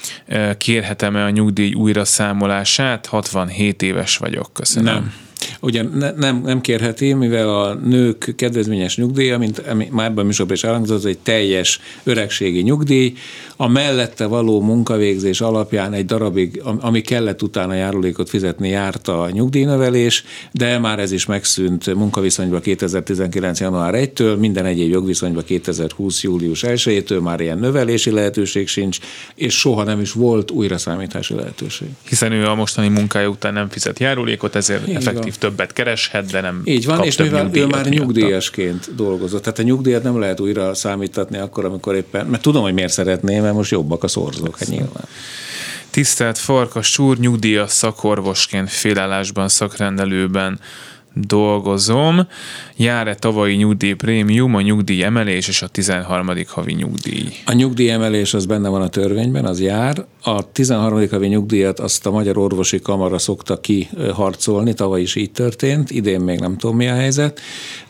Kérhetem-e 0.58 1.24
a 1.24 1.30
nyugdíj 1.30 1.74
újra 1.74 2.04
számolását? 2.04 3.06
67 3.06 3.82
éves 3.82 4.16
vagyok, 4.16 4.52
köszönöm. 4.52 4.94
Nem. 4.94 5.23
Ugye 5.64 5.82
ne, 5.82 6.10
nem, 6.10 6.42
nem 6.44 6.60
kérheti, 6.60 7.12
mivel 7.12 7.48
a 7.48 7.74
nők 7.74 8.32
kedvezményes 8.36 8.96
nyugdíja, 8.96 9.38
mint 9.38 9.90
már 9.90 10.10
ebben 10.10 10.26
műsorban 10.26 10.54
is 10.54 10.64
elhangzott, 10.64 11.04
egy 11.04 11.18
teljes 11.18 11.80
öregségi 12.02 12.60
nyugdíj, 12.60 13.12
a 13.56 13.68
mellette 13.68 14.26
való 14.26 14.60
munkavégzés 14.60 15.40
alapján 15.40 15.92
egy 15.92 16.04
darabig, 16.04 16.62
ami 16.80 17.00
kellett 17.00 17.42
utána 17.42 17.74
járulékot 17.74 18.28
fizetni, 18.28 18.68
járt 18.68 19.08
a 19.08 19.30
nyugdíjnövelés, 19.32 20.24
de 20.52 20.78
már 20.78 20.98
ez 20.98 21.12
is 21.12 21.26
megszűnt 21.26 21.94
munkaviszonyban 21.94 22.60
2019. 22.60 23.60
január 23.60 23.94
1-től, 23.96 24.38
minden 24.38 24.64
egyéb 24.64 24.90
jogviszonyban 24.90 25.44
2020. 25.44 26.22
július 26.22 26.64
1-től 26.66 27.22
már 27.22 27.40
ilyen 27.40 27.58
növelési 27.58 28.10
lehetőség 28.10 28.68
sincs, 28.68 28.98
és 29.34 29.58
soha 29.58 29.82
nem 29.82 30.00
is 30.00 30.12
volt 30.12 30.50
újraszámítási 30.50 31.34
lehetőség. 31.34 31.88
Hiszen 32.08 32.32
ő 32.32 32.46
a 32.46 32.54
mostani 32.54 32.88
munkája 32.88 33.28
után 33.28 33.52
nem 33.52 33.68
fizet 33.68 33.98
járulékot, 33.98 34.54
ezért 34.54 34.88
Így 34.88 34.94
effektív 34.94 35.34
van. 35.40 35.53
Többet 35.54 35.72
kereshet, 35.72 36.30
de 36.30 36.40
nem 36.40 36.60
Így 36.64 36.86
van, 36.86 37.02
és 37.02 37.16
mivel 37.16 37.50
ő 37.52 37.66
már 37.66 37.86
nyugdíjasként 37.86 38.94
dolgozott, 38.94 39.42
tehát 39.42 39.58
a 39.58 39.62
nyugdíjat 39.62 40.02
nem 40.02 40.18
lehet 40.18 40.40
újra 40.40 40.74
számítatni 40.74 41.38
akkor, 41.38 41.64
amikor 41.64 41.94
éppen, 41.94 42.26
mert 42.26 42.42
tudom, 42.42 42.62
hogy 42.62 42.74
miért 42.74 42.92
szeretném, 42.92 43.42
mert 43.42 43.54
most 43.54 43.70
jobbak 43.70 44.02
a 44.02 44.08
szorzók, 44.08 44.58
hát 44.58 44.68
nyilván. 44.68 45.04
Tisztelt 45.90 46.38
Farkas 46.38 46.98
úr, 46.98 47.18
nyugdíjas 47.18 47.70
szakorvosként 47.70 48.70
félállásban, 48.70 49.48
szakrendelőben 49.48 50.60
dolgozom. 51.14 52.26
Jár-e 52.76 53.14
tavalyi 53.14 53.54
nyugdíjprémium, 53.54 54.54
a 54.54 54.60
nyugdíj 54.60 55.02
emelés 55.02 55.48
és 55.48 55.62
a 55.62 55.66
13. 55.66 56.30
havi 56.46 56.72
nyugdíj? 56.72 57.28
A 57.44 57.52
nyugdíj 57.52 57.90
emelés 57.90 58.34
az 58.34 58.46
benne 58.46 58.68
van 58.68 58.82
a 58.82 58.88
törvényben, 58.88 59.44
az 59.44 59.60
jár. 59.60 60.04
A 60.26 60.52
13. 60.52 61.08
havi 61.10 61.26
nyugdíjat 61.26 61.80
azt 61.80 62.06
a 62.06 62.10
Magyar 62.10 62.38
Orvosi 62.38 62.80
Kamara 62.80 63.18
szokta 63.18 63.60
kiharcolni, 63.60 64.74
tavaly 64.74 65.00
is 65.00 65.14
így 65.14 65.30
történt, 65.30 65.90
idén 65.90 66.20
még 66.20 66.38
nem 66.38 66.56
tudom 66.56 66.76
mi 66.76 66.88
a 66.88 66.94
helyzet, 66.94 67.40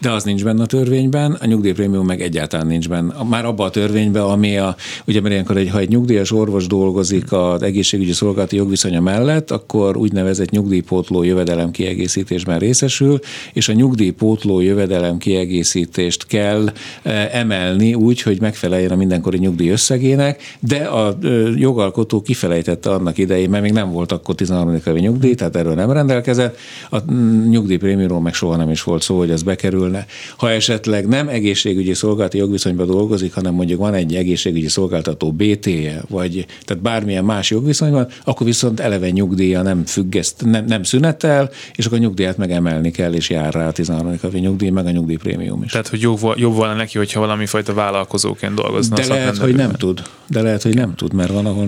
de 0.00 0.10
az 0.10 0.24
nincs 0.24 0.44
benne 0.44 0.62
a 0.62 0.66
törvényben, 0.66 1.32
a 1.32 1.46
nyugdíjprémium 1.46 2.06
meg 2.06 2.20
egyáltalán 2.20 2.66
nincs 2.66 2.88
benne. 2.88 3.14
Már 3.28 3.44
abban 3.44 3.66
a 3.66 3.70
törvényben, 3.70 4.22
ami 4.22 4.56
a, 4.56 4.76
ugye 5.06 5.20
mert 5.20 5.32
ilyenkor, 5.32 5.56
egy, 5.56 5.70
ha 5.70 5.78
egy 5.78 5.88
nyugdíjas 5.88 6.32
orvos 6.32 6.66
dolgozik 6.66 7.32
az 7.32 7.62
egészségügyi 7.62 8.12
szolgálati 8.12 8.56
jogviszonya 8.56 9.00
mellett, 9.00 9.50
akkor 9.50 9.96
úgynevezett 9.96 10.50
nyugdíjpótló 10.50 11.22
jövedelem 11.22 11.70
kiegészítésben 11.70 12.58
részesül, 12.58 13.18
és 13.52 13.68
a 13.68 13.72
nyugdíjpótló 13.72 14.60
jövedelem 14.60 15.18
kiegészítést 15.18 16.26
kell 16.26 16.72
e, 17.02 17.28
emelni 17.32 17.94
úgy, 17.94 18.22
hogy 18.22 18.40
megfeleljen 18.40 18.90
a 18.90 18.96
mindenkori 18.96 19.38
nyugdíj 19.38 19.70
összegének, 19.70 20.42
de 20.60 20.76
a 20.76 21.18
jogalkotó 21.56 22.22
kifelejtette 22.24 22.90
annak 22.90 23.18
idején, 23.18 23.50
mert 23.50 23.62
még 23.62 23.72
nem 23.72 23.90
volt 23.90 24.12
akkor 24.12 24.34
13. 24.34 24.80
havi 24.84 25.00
nyugdíj, 25.00 25.34
tehát 25.34 25.56
erről 25.56 25.74
nem 25.74 25.90
rendelkezett, 25.90 26.58
a 26.90 27.12
nyugdíjprémiumról 27.48 28.20
meg 28.20 28.34
soha 28.34 28.56
nem 28.56 28.70
is 28.70 28.82
volt 28.82 29.02
szó, 29.02 29.18
hogy 29.18 29.30
ez 29.30 29.42
bekerülne. 29.42 30.06
Ha 30.36 30.50
esetleg 30.50 31.08
nem 31.08 31.28
egészségügyi 31.28 31.94
szolgálati 31.94 32.38
jogviszonyban 32.38 32.86
dolgozik, 32.86 33.34
hanem 33.34 33.54
mondjuk 33.54 33.80
van 33.80 33.94
egy 33.94 34.14
egészségügyi 34.14 34.68
szolgáltató 34.68 35.32
BT-je, 35.32 36.02
vagy 36.08 36.46
tehát 36.64 36.82
bármilyen 36.82 37.24
más 37.24 37.50
jogviszonyban, 37.50 38.06
akkor 38.24 38.46
viszont 38.46 38.80
eleve 38.80 39.10
nyugdíja 39.10 39.62
nem 39.62 39.84
függeszt, 39.84 40.44
nem, 40.44 40.64
nem 40.64 40.82
szünetel, 40.82 41.50
és 41.74 41.86
akkor 41.86 41.98
a 41.98 42.00
nyugdíjat 42.00 42.36
megemelni 42.36 42.90
kell 42.90 43.12
és 43.12 43.30
jár 43.30 43.54
rá 43.54 43.66
a 43.66 43.72
13. 43.72 44.18
havi 44.22 44.38
nyugdíj, 44.38 44.68
meg 44.70 44.86
a 44.86 44.90
nyugdíjprémium 44.90 45.62
is. 45.62 45.70
Tehát, 45.70 45.88
hogy 45.88 46.00
jobb, 46.00 46.18
jobb 46.36 46.54
volna 46.54 46.74
neki, 46.74 46.98
hogyha 46.98 47.20
valami 47.20 47.46
fajta 47.46 47.74
vállalkozóként 47.74 48.54
dolgozna. 48.54 48.96
De 48.96 49.06
lehet, 49.06 49.36
hogy 49.36 49.54
nem 49.54 49.72
tud. 49.72 50.02
De 50.28 50.42
lehet, 50.42 50.62
hogy 50.62 50.74
nem 50.74 50.94
tud, 50.94 51.12
mert 51.12 51.32
van, 51.32 51.46
ahol 51.46 51.64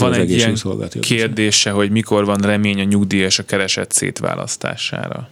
megkötelező 0.00 0.68
van 0.68 0.78
az 0.78 0.88
egy 0.88 0.90
ilyen 0.90 1.00
kérdése, 1.00 1.70
hogy 1.70 1.90
mikor 1.90 2.24
van 2.24 2.40
remény 2.40 2.80
a 2.80 2.84
nyugdíjas 2.84 3.38
a 3.38 3.44
keresett 3.44 3.92
szétválasztására. 3.92 5.28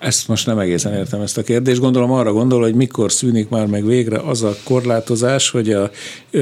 Ezt 0.00 0.28
most 0.28 0.46
nem 0.46 0.58
egészen 0.58 0.94
értem 0.94 1.20
ezt 1.20 1.38
a 1.38 1.42
kérdést. 1.42 1.80
Gondolom 1.80 2.10
arra 2.10 2.32
gondol, 2.32 2.60
hogy 2.60 2.74
mikor 2.74 3.12
szűnik 3.12 3.48
már 3.48 3.66
meg 3.66 3.86
végre 3.86 4.18
az 4.18 4.42
a 4.42 4.56
korlátozás, 4.64 5.50
hogy 5.50 5.70
a 5.70 5.90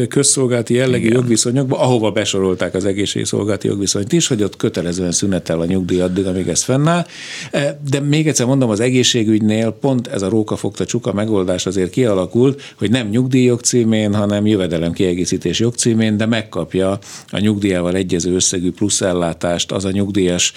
közszolgálati 0.08 0.74
jellegű 0.74 1.04
Igen. 1.04 1.16
jogviszonyokba, 1.16 1.78
ahova 1.78 2.10
besorolták 2.10 2.74
az 2.74 2.84
egészségszolgálati 2.84 3.66
jogviszonyt 3.68 4.12
is, 4.12 4.26
hogy 4.26 4.42
ott 4.42 4.56
kötelezően 4.56 5.12
szünetel 5.12 5.60
a 5.60 5.64
nyugdíj 5.64 6.00
addig, 6.00 6.26
amíg 6.26 6.48
ez 6.48 6.62
fennáll. 6.62 7.06
E, 7.50 7.80
de 7.90 8.00
még 8.00 8.28
egyszer 8.28 8.46
mondom, 8.46 8.70
az 8.70 8.80
egészségügynél 8.80 9.70
pont 9.70 10.06
ez 10.06 10.22
a 10.22 10.28
róka 10.28 10.56
fogta 10.56 10.84
csuka 10.84 11.12
megoldás 11.12 11.66
azért 11.66 11.90
kialakult, 11.90 12.74
hogy 12.76 12.90
nem 12.90 13.08
nyugdíjjog 13.08 13.60
címén, 13.60 14.14
hanem 14.14 14.46
jövedelem 14.46 14.92
kiegészítés 14.92 15.60
jogcímén, 15.60 16.16
de 16.16 16.26
megkapja 16.26 16.98
a 17.30 17.38
nyugdíjával 17.38 17.94
egyező 17.94 18.34
összegű 18.34 18.70
pluszellátást 18.70 19.72
az 19.72 19.84
a 19.84 19.90
nyugdíjas 19.90 20.52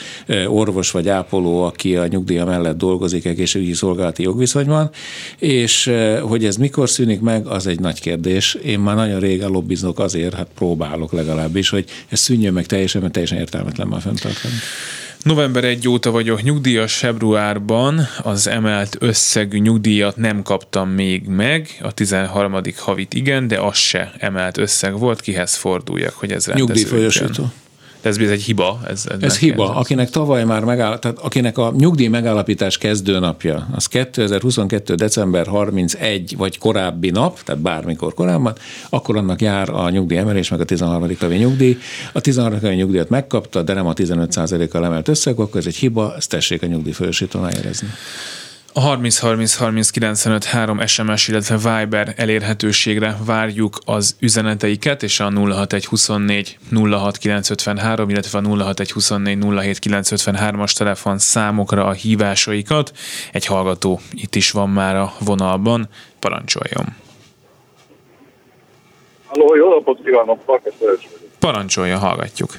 orvos 0.48 0.92
vagy 0.92 1.10
ápoló, 1.10 1.64
aki 1.64 1.96
a 1.96 2.08
nyugdíja 2.08 2.46
mellett 2.46 2.78
dolgozik 2.78 2.90
dolgozik 2.92 3.26
egészségügyi 3.26 3.74
szolgálati 3.74 4.24
jogviszonyban, 4.24 4.90
és 5.38 5.88
eh, 5.88 6.20
hogy 6.22 6.46
ez 6.46 6.56
mikor 6.56 6.90
szűnik 6.90 7.22
meg, 7.22 7.48
az 7.48 7.68
egy 7.68 7.80
nagy 7.80 8.02
kérdés. 8.02 8.54
Én 8.54 8.80
már 8.80 8.96
nagyon 8.96 9.20
rég 9.20 9.42
lobbizok 9.42 10.00
azért, 10.00 10.34
hát 10.34 10.48
próbálok 10.56 11.12
legalábbis, 11.12 11.70
hogy 11.70 11.86
ez 12.10 12.20
szűnjön 12.20 12.54
meg 12.54 12.66
teljesen, 12.66 13.02
mert 13.02 13.14
teljesen 13.14 13.38
értelmetlen 13.38 13.88
már 13.88 14.02
fenntartani. 14.02 14.54
November 15.24 15.64
1 15.64 15.88
óta 15.88 16.12
vagyok 16.12 16.44
nyugdíjas, 16.44 16.98
februárban 16.98 18.08
az 18.24 18.48
emelt 18.48 18.98
összegű 19.00 19.58
nyugdíjat 19.58 20.18
nem 20.18 20.42
kaptam 20.42 20.90
még 20.90 21.28
meg, 21.28 21.80
a 21.82 21.92
13. 21.92 22.62
havit 22.76 23.14
igen, 23.14 23.48
de 23.48 23.60
az 23.60 23.78
se 23.78 24.14
emelt 24.18 24.58
összeg 24.58 25.00
volt, 25.00 25.22
kihez 25.22 25.56
forduljak, 25.56 26.14
hogy 26.14 26.32
ez 26.32 26.48
rendeződjön. 26.48 27.52
De 28.02 28.10
ez 28.10 28.18
egy 28.18 28.44
hiba. 28.44 28.80
Ez, 28.88 29.06
ez, 29.10 29.22
ez 29.22 29.38
hiba. 29.38 29.64
Ez 29.64 29.76
akinek 29.76 30.10
tavaly 30.10 30.44
már 30.44 30.64
megáll, 30.64 31.00
tehát 31.00 31.20
akinek 31.20 31.58
a 31.58 31.74
nyugdíj 31.78 32.08
megállapítás 32.08 32.78
kezdőnapja, 32.78 33.68
az 33.76 33.86
2022. 33.86 34.96
december 34.96 35.48
31 35.48 36.38
vagy 36.38 36.58
korábbi 36.58 37.10
nap, 37.10 37.44
tehát 37.44 37.62
bármikor 37.62 38.14
korábban, 38.14 38.56
akkor 38.90 39.18
annak 39.18 39.42
jár 39.42 39.70
a 39.70 39.90
nyugdíj 39.90 40.18
emelés, 40.18 40.50
meg 40.50 40.60
a 40.60 40.66
13. 40.66 41.16
havi 41.20 41.36
nyugdíj. 41.36 41.78
A 42.14 42.22
13. 42.22 42.60
havi 42.60 42.76
nyugdíjat 42.76 43.10
megkapta, 43.10 43.62
de 43.62 43.74
nem 43.74 43.88
a 43.88 43.94
15%-kal 43.94 44.86
emelt 44.86 45.08
összeg, 45.08 45.40
akkor 45.40 45.60
ez 45.60 45.66
egy 45.66 45.76
hiba, 45.76 46.16
ezt 46.16 46.30
tessék 46.30 46.64
a 46.64 46.66
nyugdíjfősítőn 46.66 47.50
érezni. 47.58 47.88
A 48.74 48.80
30 48.80 49.20
30 49.20 49.56
30 49.56 49.90
95 49.90 50.44
3 50.46 50.86
SMS, 50.86 51.28
illetve 51.28 51.56
Viber 51.56 52.14
elérhetőségre 52.18 53.16
várjuk 53.26 53.78
az 53.86 54.16
üzeneteiket, 54.20 55.04
és 55.04 55.20
a 55.20 55.30
061 55.30 55.86
24 55.86 56.58
06 56.92 57.18
953, 57.18 58.10
illetve 58.10 58.38
a 58.38 58.42
061 58.42 58.92
24 58.92 59.38
07 59.38 59.80
953-as 59.84 60.78
telefon 60.78 61.18
számokra 61.18 61.86
a 61.86 61.92
hívásaikat. 61.92 62.92
Egy 63.32 63.46
hallgató 63.46 64.00
itt 64.14 64.36
is 64.36 64.52
van 64.52 64.70
már 64.70 64.96
a 64.96 65.14
vonalban, 65.20 65.90
parancsoljon. 66.20 66.86
Halló, 69.26 69.56
jó 69.56 69.70
napot 69.70 70.00
kívánok, 70.04 70.40
Farkas 70.46 70.74
Parancsolja, 71.40 71.98
hallgatjuk. 71.98 72.50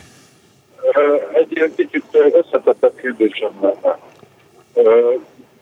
Egy 1.35 1.57
ilyen 1.57 1.73
kicsit 1.77 2.05
összetettebb 2.33 3.01
kérdésem 3.01 3.51
lenne 3.61 3.99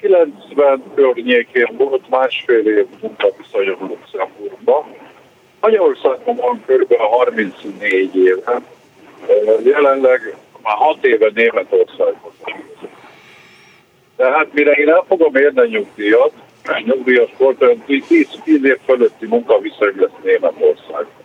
90 0.01 0.83
környékén 0.95 1.69
volt 1.77 2.09
másfél 2.09 2.67
év 2.67 2.87
munkaviszonyom 3.01 3.79
Luxemburgban. 3.81 4.85
Magyarországon 5.61 6.37
van 6.37 6.63
kb. 6.67 6.95
34 6.97 8.17
éve, 8.17 8.63
jelenleg 9.65 10.37
már 10.63 10.77
6 10.77 11.05
éve 11.05 11.31
Németországban 11.35 12.33
Tehát 14.17 14.53
mire 14.53 14.73
én 14.73 14.89
el 14.89 15.05
fogom 15.09 15.37
érni 15.37 15.61
a 15.61 15.67
nyugdíjat, 15.67 16.33
nyugdíjas 16.85 17.31
volt, 17.39 17.65
10, 17.87 18.29
10 18.45 18.65
év 18.65 18.79
fölötti 18.85 19.27
munkaviszony 19.27 19.95
lesz 19.97 20.11
Németországban. 20.23 21.25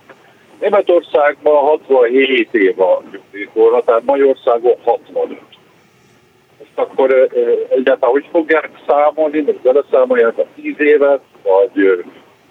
Németországban 0.59 1.55
67 1.55 2.53
év 2.53 2.81
a 2.81 3.03
nyugdíjkorra, 3.11 3.83
tehát 3.83 4.03
Magyarországon 4.05 4.75
65 4.83 5.54
akkor 6.75 7.29
egyáltalán 7.69 8.13
hogy 8.13 8.27
fogják 8.31 8.69
számolni, 8.87 9.41
vagy 9.41 9.59
beleszámolják 9.63 10.37
a 10.37 10.45
tíz 10.55 10.79
évet, 10.79 11.21
vagy 11.43 12.03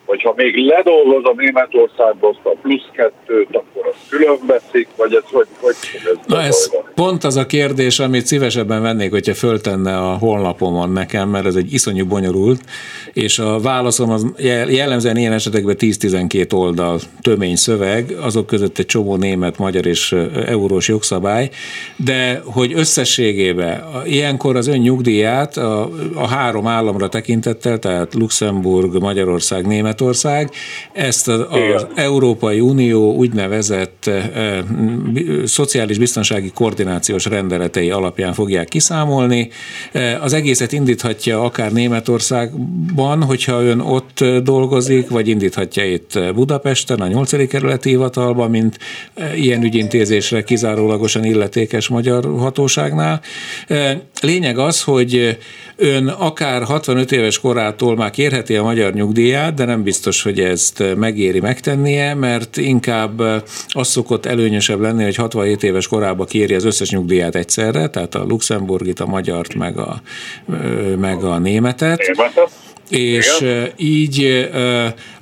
hogyha 0.05 0.33
még 0.37 0.57
ledolgozom 0.57 1.37
Németországba 1.37 2.29
azt 2.29 2.41
a 2.43 2.57
plusz 2.63 2.89
kettőt, 2.93 3.49
akkor 3.57 3.87
az 3.87 3.97
külön 4.09 4.39
veszik, 4.47 4.89
vagy 4.97 5.15
ez 5.15 5.23
hogy, 5.31 5.47
hogy 5.61 5.75
ez 6.05 6.19
Na 6.27 6.43
ez 6.43 6.71
pont 6.95 7.25
az 7.25 7.37
a 7.37 7.47
kérdés, 7.47 7.99
amit 7.99 8.27
szívesebben 8.27 8.83
vennék, 8.83 9.11
hogyha 9.11 9.35
föltenne 9.35 9.99
a 9.99 10.17
honlapomon 10.19 10.91
nekem, 10.91 11.29
mert 11.29 11.47
ez 11.47 11.55
egy 11.55 11.73
iszonyú 11.73 12.07
bonyolult, 12.07 12.61
és 13.13 13.39
a 13.39 13.61
válaszom 13.61 14.11
az 14.11 14.27
jellemzően 14.69 15.17
ilyen 15.17 15.33
esetekben 15.33 15.77
10-12 15.79 16.55
oldal 16.55 16.99
tömény 17.21 17.57
szöveg, 17.57 18.17
azok 18.21 18.47
között 18.47 18.79
egy 18.79 18.87
csomó 18.87 19.17
német, 19.17 19.59
magyar 19.59 19.87
és 19.87 20.13
eurós 20.47 20.89
jogszabály, 20.89 21.51
de 21.97 22.43
hogy 22.45 22.73
összességében 22.73 23.85
ilyenkor 24.05 24.57
az 24.57 24.67
ön 24.67 24.79
nyugdíját 24.79 25.57
a, 25.57 25.89
a 26.15 26.27
három 26.27 26.67
államra 26.67 27.09
tekintettel, 27.09 27.79
tehát 27.79 28.15
Luxemburg, 28.15 29.01
Magyarország, 29.01 29.67
Német, 29.67 29.94
Németország 29.99 30.51
ezt 30.93 31.29
az, 31.29 31.87
Európai 31.95 32.61
Unió 32.61 33.15
úgynevezett 33.15 33.53
úgynevezett 33.55 34.11
szociális 35.45 35.99
biztonsági 35.99 36.51
koordinációs 36.55 37.25
rendeletei 37.25 37.91
alapján 37.91 38.33
fogják 38.33 38.69
kiszámolni. 38.69 39.49
Az 40.21 40.33
egészet 40.33 40.73
indíthatja 40.73 41.43
akár 41.43 41.73
Németországban, 41.73 43.23
hogyha 43.23 43.63
ön 43.63 43.81
ott 43.81 44.25
dolgozik, 44.43 45.09
vagy 45.09 45.29
indíthatja 45.29 45.85
itt 45.85 46.19
Budapesten, 46.35 47.01
a 47.01 47.07
8. 47.07 47.49
kerületi 47.49 47.89
hivatalban, 47.89 48.51
mint 48.51 48.79
ilyen 49.35 49.63
ügyintézésre 49.63 50.43
kizárólagosan 50.43 51.25
illetékes 51.25 51.89
magyar 51.89 52.25
hatóságnál. 52.39 53.21
Lényeg 54.21 54.59
az, 54.59 54.83
hogy 54.83 55.39
ön 55.77 56.09
akár 56.09 56.63
65 56.63 57.13
éves 57.13 57.39
korától 57.39 57.97
már 57.97 58.11
kérheti 58.11 58.57
a 58.57 58.63
magyar 58.63 58.93
nyugdíját, 58.93 59.55
de 59.55 59.65
nem 59.65 59.83
biztos, 59.85 60.23
hogy 60.23 60.41
ezt 60.41 60.83
megéri 60.97 61.41
megtennie, 61.41 62.15
mert 62.15 62.57
inkább 62.57 63.21
az 63.69 63.89
szokott 63.89 64.27
előnyösebb 64.27 64.81
lenni, 64.81 65.03
hogy 65.03 65.17
67 65.17 65.63
éves 65.63 65.89
korában 65.89 66.27
kéri 66.27 66.55
az 66.55 66.65
összes 66.65 66.91
nyugdíját 66.91 67.35
egyszerre, 67.35 67.89
tehát 67.89 68.15
a 68.15 68.25
luxemburgit, 68.25 69.01
a 69.01 69.07
magyart, 69.07 69.55
meg 69.55 69.79
a, 69.79 70.03
meg 70.99 71.25
a 71.25 71.39
németet. 71.39 72.01
És 72.89 73.41
Igen. 73.41 73.73
így 73.77 74.49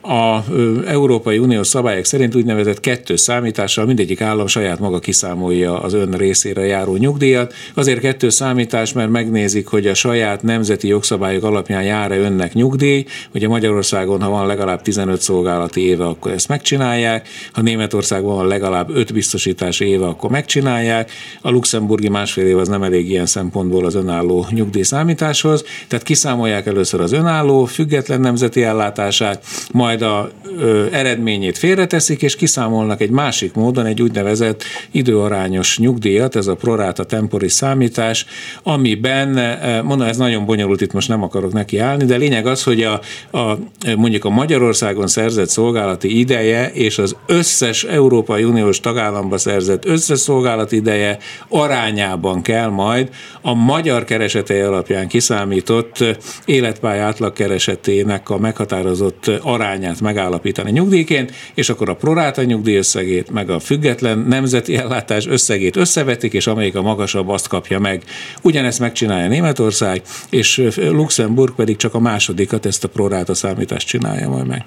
a 0.03 0.45
Európai 0.87 1.39
Uniós 1.39 1.67
szabályok 1.67 2.05
szerint 2.05 2.35
úgynevezett 2.35 2.81
kettős 2.81 3.21
számítással 3.21 3.87
mindegyik 3.87 4.21
állam 4.21 4.47
saját 4.47 4.79
maga 4.79 4.99
kiszámolja 4.99 5.81
az 5.81 5.93
ön 5.93 6.11
részére 6.11 6.65
járó 6.67 6.97
nyugdíjat. 6.97 7.55
Azért 7.75 8.01
kettős 8.01 8.35
számítás, 8.35 8.93
mert 8.93 9.11
megnézik, 9.11 9.67
hogy 9.67 9.87
a 9.87 9.95
saját 9.95 10.43
nemzeti 10.43 10.89
jogszabályok 10.89 11.45
alapján 11.45 11.83
jár-e 11.83 12.19
önnek 12.19 12.53
nyugdíj. 12.55 13.05
Ugye 13.35 13.49
Magyarországon, 13.49 14.23
ha 14.23 14.31
van 14.31 14.47
legalább 14.47 14.83
15 14.83 15.21
szolgálati 15.21 15.81
éve, 15.81 16.05
akkor 16.05 16.33
ezt 16.33 16.49
megcsinálják. 16.49 17.29
Ha 17.53 17.63
Németországban 17.63 18.37
van 18.37 18.47
legalább 18.47 18.91
5 18.91 19.13
biztosítási 19.13 19.85
éve, 19.85 20.07
akkor 20.07 20.31
megcsinálják. 20.31 21.11
A 21.41 21.51
luxemburgi 21.51 22.09
másfél 22.09 22.47
év 22.47 22.59
az 22.59 22.69
nem 22.69 22.83
elég 22.83 23.11
ilyen 23.11 23.27
szempontból 23.27 23.85
az 23.85 23.95
önálló 23.95 24.47
nyugdíj 24.51 24.83
számításhoz. 24.83 25.65
Tehát 25.89 26.05
kiszámolják 26.05 26.67
először 26.67 27.01
az 27.01 27.13
önálló, 27.13 27.65
független 27.65 28.21
nemzeti 28.21 28.63
ellátását, 28.63 29.45
majd 29.73 29.92
majd 29.99 30.13
a 30.13 30.31
ö, 30.59 30.87
eredményét 30.93 31.59
félreteszik, 31.59 32.23
és 32.23 32.37
kiszámolnak 32.37 33.01
egy 33.01 33.11
másik 33.11 33.55
módon 33.55 33.87
egy 33.87 34.03
úgynevezett 34.03 34.63
időarányos 34.91 35.79
nyugdíjat, 35.79 36.37
ez 36.37 36.47
a 36.47 36.55
proráta 36.55 37.05
temporis 37.05 37.53
számítás, 37.53 38.27
amiben, 38.63 39.59
mondom, 39.85 40.09
ez 40.09 40.17
nagyon 40.17 40.45
bonyolult, 40.45 40.81
itt 40.81 40.93
most 40.93 41.09
nem 41.09 41.23
akarok 41.23 41.53
neki 41.53 41.79
állni, 41.79 42.05
de 42.05 42.17
lényeg 42.17 42.47
az, 42.47 42.63
hogy 42.63 42.83
a, 42.83 43.01
a 43.39 43.59
mondjuk 43.97 44.25
a 44.25 44.31
Magyarországon 44.31 45.07
szerzett 45.07 45.49
szolgálati 45.49 46.19
ideje 46.19 46.71
és 46.73 46.99
az 46.99 47.17
összes 47.27 47.85
Európai 47.85 48.45
Uniós 48.45 48.81
tagállamba 48.81 49.39
szerzett 49.39 49.85
összes 49.85 50.19
szolgálati 50.19 50.77
ideje 50.77 51.19
arányában 51.49 52.43
kell 52.43 52.69
majd 52.69 53.09
a 53.41 53.55
magyar 53.55 54.05
keresetei 54.05 54.61
alapján 54.61 55.09
kiszámított 55.09 56.05
életpálya 56.45 57.05
átlagkeresetének 57.05 58.31
a 58.31 58.39
meghatározott 58.39 59.31
arány 59.43 59.82
arányát 59.83 60.01
megállapítani 60.01 60.71
nyugdíjként, 60.71 61.33
és 61.55 61.69
akkor 61.69 61.89
a 61.89 61.95
proráta 61.95 62.43
nyugdíj 62.43 62.77
összegét, 62.77 63.31
meg 63.31 63.51
a 63.51 63.59
független 63.59 64.19
nemzeti 64.19 64.77
ellátás 64.77 65.27
összegét 65.27 65.77
összevetik, 65.77 66.33
és 66.33 66.47
amelyik 66.47 66.77
a 66.77 66.83
magasabb, 66.83 67.29
azt 67.29 67.49
kapja 67.49 67.79
meg. 67.79 68.03
Ugyanezt 68.43 68.81
megcsinálja 68.81 69.29
Németország, 69.29 70.03
és 70.31 70.71
Luxemburg 70.77 71.55
pedig 71.55 71.77
csak 71.77 71.95
a 71.95 72.01
másodikat, 72.01 72.67
ezt 72.67 72.85
a 72.85 72.89
proráta 72.89 73.35
számítást 73.35 73.89
csinálja 73.89 74.29
majd 74.29 74.47
meg. 74.47 74.65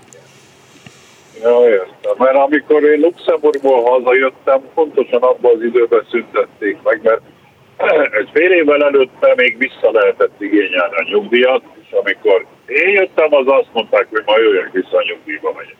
Ja, 1.42 1.70
értem. 1.70 2.16
Mert 2.18 2.36
amikor 2.36 2.84
én 2.84 3.00
Luxemburgból 3.00 3.84
hazajöttem, 3.84 4.62
pontosan 4.74 5.22
abban 5.22 5.52
az 5.56 5.64
időben 5.64 6.04
szüntették 6.12 6.78
meg, 6.84 7.00
mert 7.04 7.22
egy 8.20 8.30
fél 8.34 8.52
évvel 8.52 8.84
előtte 8.84 9.34
még 9.36 9.58
vissza 9.58 9.92
lehetett 9.92 10.42
igényelni 10.42 10.96
a 10.96 11.08
nyugdíjat, 11.12 11.64
és 11.82 11.92
amikor 11.92 12.46
én 12.66 12.90
jöttem, 12.90 13.34
az 13.34 13.46
azt 13.48 13.70
mondták, 13.74 14.08
hogy 14.10 14.22
majd 14.26 14.44
jöjjön 14.44 14.70
vissza 14.74 14.98
a 14.98 15.04
nyugdíjba 15.08 15.54
megyek. 15.56 15.76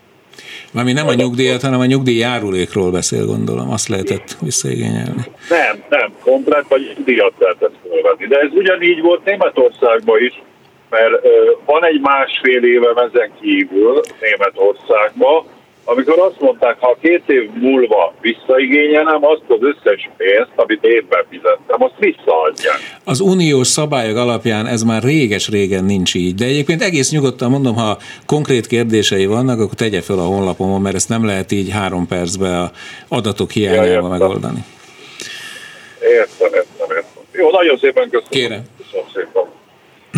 Mármi 0.74 0.94
nem 0.94 1.08
a 1.08 1.14
nyugdíjat, 1.14 1.62
hanem 1.62 1.80
a 1.80 1.86
nyugdíj 1.86 2.18
járulékról 2.18 2.92
beszél, 2.92 3.26
gondolom. 3.26 3.70
Azt 3.70 3.88
lehetett 3.88 4.38
visszaigényelni. 4.42 5.24
Nem, 5.50 5.84
nem, 5.90 6.14
komplet 6.24 6.66
vagy 6.68 6.94
nyugdíjat 6.96 7.34
lehetett 7.40 7.74
fölvenni. 7.82 8.28
De 8.28 8.40
ez 8.40 8.52
ugyanígy 8.52 9.02
volt 9.02 9.26
Németországban 9.26 10.24
is, 10.24 10.42
mert 10.90 11.14
van 11.66 11.86
egy 11.86 12.00
másfél 12.02 12.64
évem 12.64 12.98
ezen 12.98 13.32
kívül 13.42 14.02
Németországban, 14.22 15.46
amikor 15.86 16.20
azt 16.20 16.40
mondták, 16.40 16.78
ha 16.80 16.98
két 17.02 17.24
év 17.28 17.50
múlva 17.54 18.14
visszaigényelem, 18.22 19.26
azt 19.26 19.44
az 19.48 19.60
összes 19.62 20.10
pénzt, 20.18 20.52
amit 20.56 20.84
évben 20.84 21.26
fizettem, 21.30 21.84
azt 21.84 21.94
visszaadják. 22.00 22.80
Az 23.04 23.20
uniós 23.20 23.68
szabályok 23.68 24.18
alapján 24.18 24.68
ez 24.68 24.84
már 24.84 25.04
réges-régen 25.04 25.84
nincs 25.84 26.16
így, 26.16 26.36
de 26.36 26.46
egyébként 26.46 26.82
egész 26.82 27.12
nyugodtan 27.12 27.50
mondom, 27.50 27.76
ha 27.76 27.98
konkrét 28.26 28.68
kérdései 28.68 29.26
vannak, 29.26 29.60
akkor 29.60 29.74
tegye 29.74 30.02
fel 30.02 30.20
a 30.20 30.26
honlapomon, 30.26 30.82
mert 30.82 30.96
ezt 30.96 31.10
nem 31.10 31.26
lehet 31.26 31.52
így 31.52 31.70
három 31.70 32.08
percben 32.08 32.62
a 32.62 32.72
adatok 33.08 33.52
hiányával 33.52 34.12
ja, 34.12 34.18
megoldani. 34.18 34.60
Értem, 36.02 36.54
értem, 36.54 36.88
értem. 36.90 37.24
Jó, 37.32 37.50
nagyon 37.50 37.78
szépen 37.78 38.10
köszönöm. 38.10 38.30
Kérem. 38.30 38.62
Köszönöm 38.78 39.06
szépen. 39.14 39.55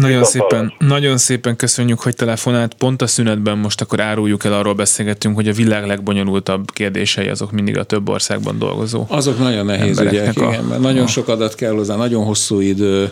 Nagyon 0.01 0.23
szépen, 0.23 0.73
nagyon 0.79 1.17
szépen 1.17 1.55
köszönjük, 1.55 1.99
hogy 1.99 2.15
telefonált. 2.15 2.73
Pont 2.73 3.01
a 3.01 3.07
szünetben 3.07 3.57
most 3.57 3.81
akkor 3.81 3.99
áruljuk 3.99 4.43
el, 4.43 4.53
arról 4.53 4.73
beszélgettünk, 4.73 5.35
hogy 5.35 5.47
a 5.47 5.53
világ 5.53 5.85
legbonyolultabb 5.85 6.71
kérdései 6.71 7.27
azok 7.27 7.51
mindig 7.51 7.77
a 7.77 7.83
több 7.83 8.09
országban 8.09 8.59
dolgozó. 8.59 9.05
Azok 9.07 9.39
nagyon 9.39 9.65
nehéz 9.65 9.99
ügyek, 9.99 10.37
a, 10.41 10.47
igen, 10.47 10.63
mert 10.63 10.81
nagyon 10.81 11.03
a... 11.03 11.07
sok 11.07 11.27
adat 11.27 11.55
kell 11.55 11.73
hozzá, 11.73 11.95
nagyon 11.95 12.23
hosszú 12.23 12.59
idő, 12.59 13.11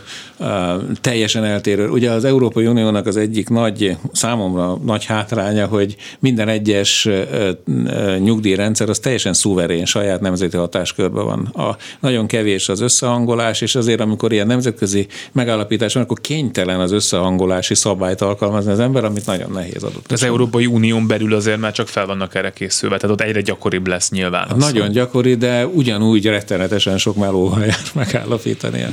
teljesen 1.01 1.43
eltérő. 1.43 1.89
Ugye 1.89 2.11
az 2.11 2.25
Európai 2.25 2.67
Uniónak 2.67 3.05
az 3.05 3.17
egyik 3.17 3.49
nagy, 3.49 3.97
számomra 4.11 4.77
nagy 4.85 5.05
hátránya, 5.05 5.65
hogy 5.67 5.95
minden 6.19 6.47
egyes 6.47 7.09
nyugdíjrendszer 8.19 8.89
az 8.89 8.99
teljesen 8.99 9.33
szuverén, 9.33 9.85
saját 9.85 10.21
nemzeti 10.21 10.57
hatáskörben 10.57 11.25
van. 11.25 11.45
A, 11.45 11.77
nagyon 11.99 12.27
kevés 12.27 12.69
az 12.69 12.81
összehangolás, 12.81 13.61
és 13.61 13.75
azért, 13.75 13.99
amikor 13.99 14.31
ilyen 14.31 14.47
nemzetközi 14.47 15.07
megállapítás 15.31 15.93
van, 15.93 16.03
akkor 16.03 16.21
kénytelen 16.21 16.74
az 16.79 16.91
összehangolási 16.91 17.75
szabályt 17.75 18.21
alkalmazni 18.21 18.71
az 18.71 18.79
ember, 18.79 19.03
amit 19.03 19.25
nagyon 19.25 19.51
nehéz 19.51 19.83
adott. 19.83 20.11
Az 20.11 20.23
Európai 20.23 20.65
Unión 20.65 21.07
belül 21.07 21.33
azért 21.33 21.59
már 21.59 21.71
csak 21.71 21.87
fel 21.87 22.05
vannak 22.05 22.35
erre 22.35 22.51
készülve, 22.51 22.97
tehát 22.97 23.15
ott 23.15 23.27
egyre 23.27 23.41
gyakoribb 23.41 23.87
lesz 23.87 24.09
nyilván. 24.09 24.47
Hát 24.47 24.57
nagyon 24.57 24.91
gyakori, 24.91 25.35
de 25.35 25.67
ugyanúgy 25.67 26.25
rettenetesen 26.25 26.97
sok 26.97 27.15
melóval 27.15 27.65
jár 27.65 27.81
megállapítani 27.93 28.85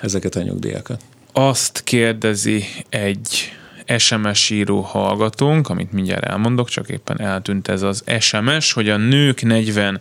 ezeket 0.00 0.34
a 0.34 0.42
nyugdíjakat. 0.42 1.00
Azt 1.32 1.80
kérdezi 1.84 2.64
egy 2.88 3.52
SMS 3.96 4.50
író 4.50 4.80
hallgatónk, 4.80 5.68
amit 5.68 5.92
mindjárt 5.92 6.24
elmondok, 6.24 6.68
csak 6.68 6.88
éppen 6.88 7.20
eltűnt 7.20 7.68
ez 7.68 7.82
az 7.82 8.04
SMS, 8.20 8.72
hogy 8.72 8.88
a 8.88 8.96
nők 8.96 9.42
40 9.42 10.00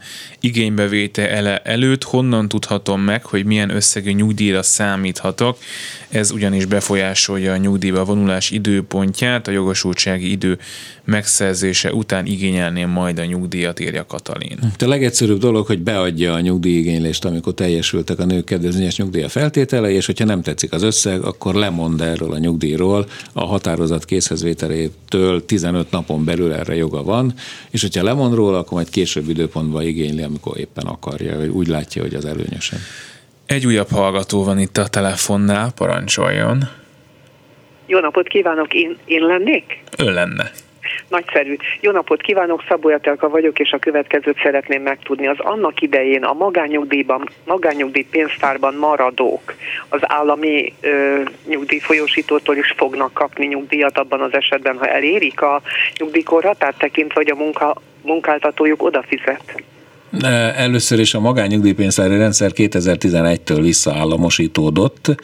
ele 1.16 1.58
előtt 1.58 2.04
honnan 2.04 2.48
tudhatom 2.48 3.02
meg, 3.02 3.26
hogy 3.26 3.46
milyen 3.46 3.70
összegű 3.70 4.12
nyugdíjra 4.12 4.64
számíthatok. 4.64 5.58
Ez 6.10 6.32
ugyanis 6.32 6.66
befolyásolja 6.66 7.54
a 7.54 7.58
nyugdíjba 7.58 8.04
vonulás 8.04 8.52
időpontját, 8.52 9.48
a 9.48 9.52
jogosultsági 9.52 10.32
idő 10.32 10.60
megszerzése 11.08 11.94
után 11.94 12.26
igényelném 12.26 12.90
majd 12.90 13.20
a 13.20 13.26
nyugdíjat, 13.26 13.80
írja 13.80 14.06
Katalin. 14.06 14.60
A 14.80 14.88
legegyszerűbb 14.88 15.40
dolog, 15.40 15.66
hogy 15.66 15.80
beadja 15.80 16.34
a 16.34 16.40
nyugdíjigénylést, 16.40 17.26
amikor 17.26 17.54
teljesültek 17.54 18.20
a 18.20 18.26
nők 18.26 18.46
kedvezményes 18.46 18.98
nyugdíja 18.98 19.30
feltételei, 19.30 19.96
és 19.96 20.06
hogyha 20.06 20.26
nem 20.26 20.42
tetszik 20.42 20.74
az 20.74 20.84
összeg, 20.84 21.22
akkor 21.22 21.54
lemond 21.56 22.02
erről 22.02 22.34
a 22.34 22.38
nyugdíjról 22.38 23.06
a 23.34 23.46
határozat 23.46 24.06
készhezvételétől 24.06 25.46
15 25.46 25.92
napon 25.92 26.26
belül 26.26 26.54
erre 26.54 26.76
joga 26.76 27.04
van, 27.04 27.34
és 27.70 27.82
hogyha 27.82 28.04
lemond 28.04 28.34
róla, 28.34 28.58
akkor 28.58 28.74
majd 28.74 28.90
később 28.90 29.30
időpontban 29.30 29.84
igényli, 29.84 30.22
amikor 30.22 30.60
éppen 30.60 30.86
akarja, 30.86 31.38
vagy 31.38 31.50
úgy 31.50 31.68
látja, 31.68 32.02
hogy 32.02 32.14
az 32.14 32.26
előnyösen. 32.26 32.80
Egy 33.46 33.66
újabb 33.66 33.90
hallgató 33.90 34.44
van 34.44 34.60
itt 34.60 34.78
a 34.78 34.88
telefonnál, 34.88 35.72
parancsoljon. 35.72 36.70
Jó 37.86 38.00
napot 38.00 38.28
kívánok, 38.28 38.74
én, 38.74 38.98
én 39.06 39.22
lennék? 39.22 39.84
Ön 39.98 40.14
lenne. 40.14 40.52
Nagyszerű. 41.08 41.56
Jó 41.80 41.92
napot 41.92 42.22
kívánok, 42.22 42.64
Szabó 42.68 42.90
Jatelka 42.90 43.30
vagyok, 43.30 43.60
és 43.60 43.72
a 43.72 43.78
következőt 43.78 44.40
szeretném 44.44 44.82
megtudni. 44.82 45.28
Az 45.28 45.40
annak 45.40 45.82
idején 45.82 46.24
a 46.24 46.34
magányugdíjban, 46.34 47.30
magányugdíj 47.46 48.06
pénztárban 48.12 48.76
maradók 48.76 49.54
az 49.90 50.00
állami 50.02 50.74
ö, 50.82 51.22
nyugdíjfolyósítótól 51.48 52.56
is 52.56 52.74
fognak 52.78 53.14
kapni 53.14 53.46
nyugdíjat 53.46 53.98
abban 53.98 54.22
az 54.22 54.34
esetben, 54.34 54.78
ha 54.78 54.88
elérik 54.88 55.42
a 55.42 55.62
nyugdíjkorhatárt 55.98 56.78
tekintve, 56.78 57.16
hogy 57.16 57.32
a 57.32 57.36
munka, 57.36 57.76
munkáltatójuk 58.02 58.84
odafizet. 58.84 59.64
Először 60.56 61.00
is 61.00 61.14
a 61.14 61.20
magányugdíjpénztári 61.20 62.18
rendszer 62.18 62.52
2011-től 62.56 63.60
visszaállamosítódott, 63.62 65.16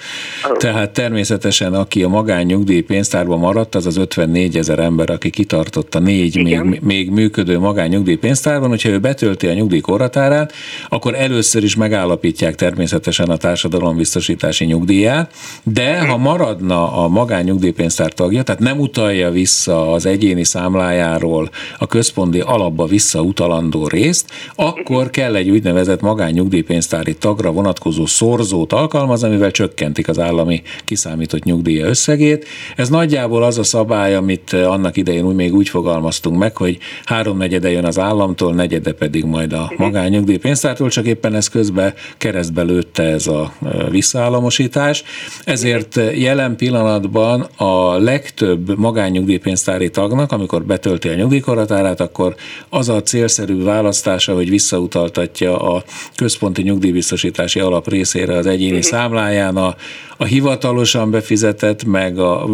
tehát 0.58 0.92
természetesen 0.92 1.74
aki 1.74 2.04
a 2.04 2.08
magányugdíjpénztárban 2.08 3.40
maradt, 3.40 3.76
az 3.76 3.86
az 3.86 3.98
54 3.98 4.58
ezer 4.58 4.80
ember, 4.80 5.10
aki 5.10 5.30
kitartott 5.30 5.96
a 5.96 6.00
négy 6.00 6.44
még, 6.44 6.80
még 6.82 7.10
működő 7.10 7.60
magányugdíjpénztárban, 7.60 8.70
hogyha 8.70 8.90
ő 8.90 9.00
betölti 9.00 9.48
a 9.48 9.54
nyugdíjkorhatárát, 9.54 10.54
akkor 10.90 11.16
először 11.16 11.64
is 11.64 11.76
megállapítják 11.76 12.56
természetesen 12.56 13.30
a 13.30 13.38
társadalombiztosítási 13.38 14.66
nyugdíját, 14.66 15.34
de 15.64 16.00
ha 16.00 16.18
maradna 16.18 17.04
a 17.04 17.08
magányugdíjpénztár 17.08 18.14
tagja, 18.14 18.44
tehát 18.44 18.62
nem 18.62 18.80
utalja 18.80 19.32
vissza 19.32 19.92
az 19.92 20.06
egyéni 20.06 20.44
számlájáról 20.44 21.50
a 21.78 21.88
központi 21.88 22.40
alapba 22.40 22.86
visszautalandó 22.86 23.88
részt, 23.88 24.32
akkor 24.76 25.10
kell 25.10 25.36
egy 25.36 25.50
úgynevezett 25.50 26.02
magánnyugdíjpénztári 26.02 27.16
tagra 27.16 27.52
vonatkozó 27.52 28.06
szorzót 28.06 28.74
alkalmazni, 28.74 29.28
amivel 29.28 29.52
csökkentik 29.52 30.08
az 30.08 30.20
állami 30.20 30.62
kiszámított 30.86 31.44
nyugdíja 31.44 31.88
összegét. 31.88 32.46
Ez 32.76 32.90
nagyjából 32.90 33.44
az 33.44 33.58
a 33.58 33.64
szabály, 33.64 34.16
amit 34.16 34.54
annak 34.54 34.98
idején 34.98 35.26
úgy 35.26 35.36
még 35.36 35.54
úgy 35.54 35.70
fogalmaztunk 35.70 36.38
meg, 36.38 36.58
hogy 36.58 36.78
háromnegyede 37.06 37.72
jön 37.72 37.86
az 37.86 38.00
államtól, 38.00 38.54
negyede 38.54 38.92
pedig 38.92 39.24
majd 39.24 39.54
a 39.54 39.72
magánnyugdíjpénztártól, 39.78 40.90
csak 40.90 41.06
éppen 41.06 41.36
ez 41.36 41.48
közben 41.48 41.94
keresztbe 42.18 42.62
lőtte 42.62 43.04
ez 43.04 43.28
a 43.28 43.54
visszaállamosítás. 43.90 45.04
Ezért 45.44 46.00
jelen 46.16 46.56
pillanatban 46.56 47.42
a 47.56 47.98
legtöbb 47.98 48.78
magánnyugdíjpénztári 48.78 49.90
tagnak, 49.90 50.32
amikor 50.32 50.64
betölti 50.64 51.08
a 51.08 51.14
nyugdíjkorhatárát, 51.14 52.00
akkor 52.00 52.36
az 52.70 52.90
a 52.90 53.02
célszerű 53.02 53.64
választása, 53.64 54.34
hogy 54.34 54.50
visszautaltatja 54.64 55.58
a 55.58 55.84
központi 56.16 56.62
nyugdíjbiztosítási 56.62 57.60
alap 57.60 57.90
részére 57.90 58.38
az 58.38 58.46
egyéni 58.46 58.78
uh-huh. 58.78 58.86
számláján 58.86 59.58
a, 59.58 59.76
a 60.18 60.24
hivatalosan 60.24 61.12
befizetett, 61.12 61.84
meg 61.84 62.20
a 62.20 62.50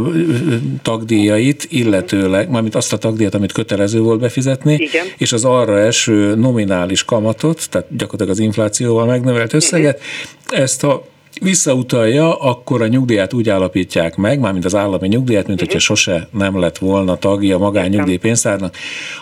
tagdíjait, 0.82 1.68
illetőleg, 1.70 2.50
mármint 2.50 2.76
azt 2.76 2.94
a 2.94 2.98
tagdíjat, 2.98 3.34
amit 3.34 3.52
kötelező 3.52 4.00
volt 4.00 4.20
befizetni, 4.20 4.74
Igen. 4.74 5.06
és 5.18 5.32
az 5.32 5.46
arra 5.46 5.80
eső 5.80 6.36
nominális 6.36 7.04
kamatot, 7.04 7.70
tehát 7.70 7.88
gyakorlatilag 7.98 8.32
az 8.32 8.40
inflációval 8.40 9.06
megnövelt 9.06 9.54
összeget, 9.54 10.00
uh-huh. 10.00 10.60
ezt 10.64 10.84
a 10.84 11.04
visszautalja, 11.42 12.36
akkor 12.36 12.82
a 12.82 12.88
nyugdíját 12.88 13.34
úgy 13.34 13.50
állapítják 13.50 14.16
meg, 14.16 14.40
mármint 14.40 14.66
az 14.66 14.76
állami 14.76 15.08
nyugdíját, 15.08 15.48
mint 15.48 15.60
hogyha 15.60 15.80
sose 15.80 16.28
nem 16.32 16.60
lett 16.60 16.78
volna 16.78 17.18
tagja 17.18 17.58
magány 17.58 17.90
nyugdíjpénztárnak. 17.90 18.76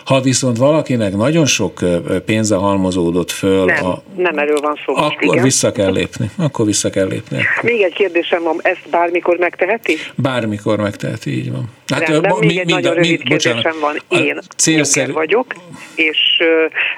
Ha 0.04 0.20
viszont 0.20 0.56
valakinek 0.56 1.16
nagyon 1.16 1.46
sok 1.46 1.80
pénze 2.24 2.56
halmozódott 2.56 3.30
föl, 3.30 3.64
nem, 3.64 3.84
a, 3.84 4.02
nem 4.16 4.38
erről 4.38 4.60
van 4.60 4.78
szó. 4.86 4.96
Akkor 4.96 5.16
igen. 5.20 5.42
vissza 5.42 5.72
kell 5.72 5.92
lépni. 5.92 6.30
Akkor 6.36 6.66
vissza 6.66 6.90
kell 6.90 7.06
lépni. 7.06 7.38
Még 7.62 7.80
egy 7.80 7.92
kérdésem 7.92 8.42
van, 8.42 8.58
ezt 8.62 8.82
bármikor 8.90 9.36
megteheti? 9.38 9.96
Bármikor 10.14 10.78
megteheti, 10.78 11.30
így 11.30 11.50
van. 11.50 11.70
Hát, 11.86 12.08
Rendben, 12.08 12.36
még 12.40 12.58
egy 12.58 12.68
nagyon 12.68 12.94
rövid 12.94 13.10
mind, 13.10 13.22
kérdésem 13.22 13.54
bocsánat, 13.54 13.80
van. 14.08 14.20
Én 14.20 14.38
célszerű... 14.56 15.12
vagyok, 15.12 15.54
és 15.94 16.18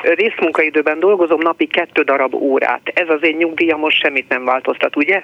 részmunkaidőben 0.03 0.99
dolgozom 0.99 1.41
napi 1.41 1.67
kettő 1.67 2.03
darab 2.03 2.35
órát. 2.35 2.81
Ez 2.95 3.09
az 3.09 3.19
én 3.23 3.37
nyugdíjam 3.37 3.81
most 3.81 4.01
semmit 4.01 4.29
nem 4.29 4.45
változtat, 4.45 4.97
ugye? 4.97 5.23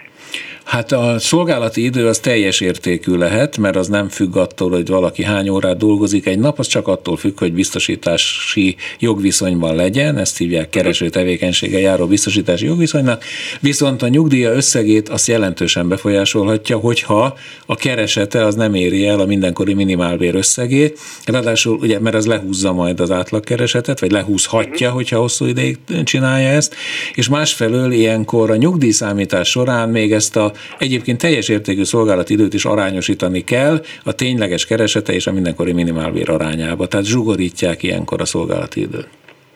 Hát 0.65 0.93
a 0.93 1.19
szolgálati 1.19 1.85
idő 1.85 2.07
az 2.07 2.19
teljes 2.19 2.61
értékű 2.61 3.15
lehet, 3.15 3.57
mert 3.59 3.77
az 3.77 3.89
nem 3.89 4.09
függ 4.09 4.37
attól, 4.37 4.71
hogy 4.71 4.89
valaki 4.89 5.25
hány 5.25 5.49
órát 5.49 5.77
dolgozik 5.77 6.27
egy 6.27 6.39
nap, 6.39 6.59
az 6.59 6.67
csak 6.67 6.89
attól 6.89 7.17
függ, 7.17 7.39
hogy 7.39 7.53
biztosítási 7.53 8.77
jogviszonyban 8.99 9.75
legyen, 9.75 10.19
ezt 10.19 10.39
hívják 10.39 10.69
kereső 10.69 11.09
tevékenysége 11.09 11.79
járó 11.79 12.07
biztosítási 12.07 12.67
jogviszonynak, 12.67 13.25
viszont 13.61 14.03
a 14.03 14.09
nyugdíja 14.09 14.53
összegét 14.53 15.09
azt 15.09 15.27
jelentősen 15.27 15.89
befolyásolhatja, 15.89 16.77
hogyha 16.77 17.37
a 17.67 17.77
keresete 17.77 18.45
az 18.45 18.55
nem 18.55 18.75
éri 18.75 19.07
el 19.07 19.21
a 19.21 19.27
mindenkori 19.27 19.75
minimálbér 19.75 20.35
összegét, 20.35 20.99
ráadásul 21.27 21.79
ugye, 21.81 22.01
mert 22.01 22.15
az 22.15 22.27
lehúzza 22.27 22.73
majd 22.73 23.01
az 23.01 23.11
átlagkeresetet, 23.11 24.01
vagy 24.07 24.15
lehúzhatja, 24.15 24.91
hogyha 24.91 25.19
hosszú 25.19 25.47
ideig 25.47 25.79
csinálja 26.05 26.49
ezt, 26.49 26.75
és 27.15 27.29
másfelől 27.29 27.93
ilyenkor 27.93 28.51
a 28.51 28.57
nyugdíjszámítás 28.57 29.49
során 29.49 29.89
még 29.89 30.13
ezt 30.13 30.37
a 30.37 30.53
egyébként 30.79 31.19
teljes 31.19 31.49
értékű 31.49 31.85
szolgálati 31.85 32.33
időt 32.33 32.55
is 32.55 32.65
arányosítani 32.65 33.45
kell 33.45 33.85
a 34.05 34.13
tényleges 34.13 34.67
keresete 34.67 35.13
és 35.13 35.27
a 35.27 35.33
mindenkori 35.33 35.73
minimálbér 35.73 36.31
arányába. 36.31 36.87
Tehát 36.87 37.07
zsugorítják 37.07 37.83
ilyenkor 37.83 38.21
a 38.21 38.25
szolgálati 38.25 38.81
időt. 38.81 39.09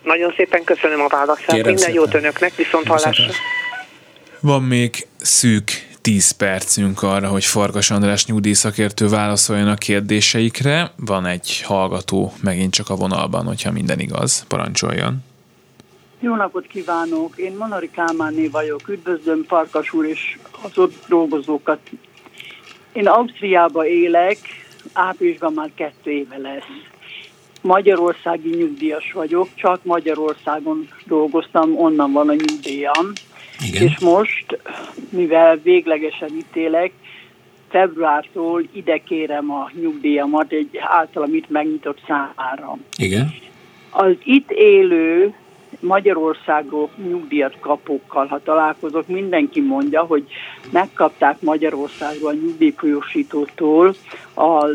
Nagyon 0.05 0.33
szépen 0.37 0.65
köszönöm 0.65 1.01
a 1.01 1.09
válaszát. 1.09 1.47
Kérem 1.47 1.61
Minden 1.61 1.77
szépen. 1.77 1.95
jót 1.95 2.15
önöknek, 2.15 2.57
viszont 2.57 2.87
hallásra. 2.87 3.33
Van 4.41 4.63
még 4.63 5.07
szűk 5.19 5.89
10 6.01 6.31
percünk 6.31 7.03
arra, 7.03 7.29
hogy 7.29 7.45
Farkas 7.45 7.91
András 7.91 8.27
nyugdíjszakértő 8.27 9.09
válaszoljon 9.09 9.69
a 9.69 9.75
kérdéseikre. 9.75 10.93
Van 10.97 11.27
egy 11.27 11.61
hallgató 11.61 12.33
megint 12.43 12.73
csak 12.73 12.89
a 12.89 12.95
vonalban, 12.95 13.47
hogyha 13.47 13.73
minden 13.73 13.99
igaz. 13.99 14.45
Parancsoljon. 14.49 15.17
Jó 16.21 16.35
napot 16.35 16.67
kívánok! 16.67 17.37
Én 17.37 17.57
Monari 17.57 17.91
Kálmánné 17.91 18.47
vagyok. 18.47 18.89
Üdvözlöm 18.89 19.45
Farkas 19.49 19.93
úr 19.93 20.05
és 20.05 20.39
az 20.63 20.79
ott 20.79 20.95
dolgozókat. 21.09 21.79
Én 22.93 23.07
Ausztriába 23.07 23.87
élek, 23.87 24.39
áprilisban 24.93 25.53
már 25.53 25.71
kettő 25.75 26.11
éve 26.11 26.37
lesz. 26.37 26.65
Magyarországi 27.61 28.49
nyugdíjas 28.57 29.13
vagyok, 29.13 29.49
csak 29.55 29.85
Magyarországon 29.85 30.89
dolgoztam, 31.07 31.77
onnan 31.77 32.13
van 32.13 32.29
a 32.29 32.35
nyugdíjam. 32.35 33.13
Igen. 33.67 33.83
És 33.83 33.99
most, 33.99 34.59
mivel 35.11 35.57
véglegesen 35.63 36.31
ítélek, 36.37 36.93
februártól 37.69 38.63
ide 38.73 38.99
kérem 38.99 39.51
a 39.51 39.71
nyugdíjamat 39.81 40.53
egy 40.53 40.79
általam 40.81 41.35
itt 41.35 41.49
megnyitott 41.51 41.99
számára. 42.07 42.77
Igen. 42.97 43.31
Az 43.91 44.17
itt 44.25 44.51
élő 44.51 45.35
Magyarországról 45.81 46.91
nyugdíjat 47.09 47.57
kapókkal, 47.61 48.27
ha 48.27 48.43
találkozok, 48.43 49.07
mindenki 49.07 49.61
mondja, 49.61 50.03
hogy 50.03 50.25
megkapták 50.71 51.41
Magyarországról 51.41 52.31
a 52.31 52.35
nyugdíjfolyósítótól 52.35 53.95
a 54.35 54.67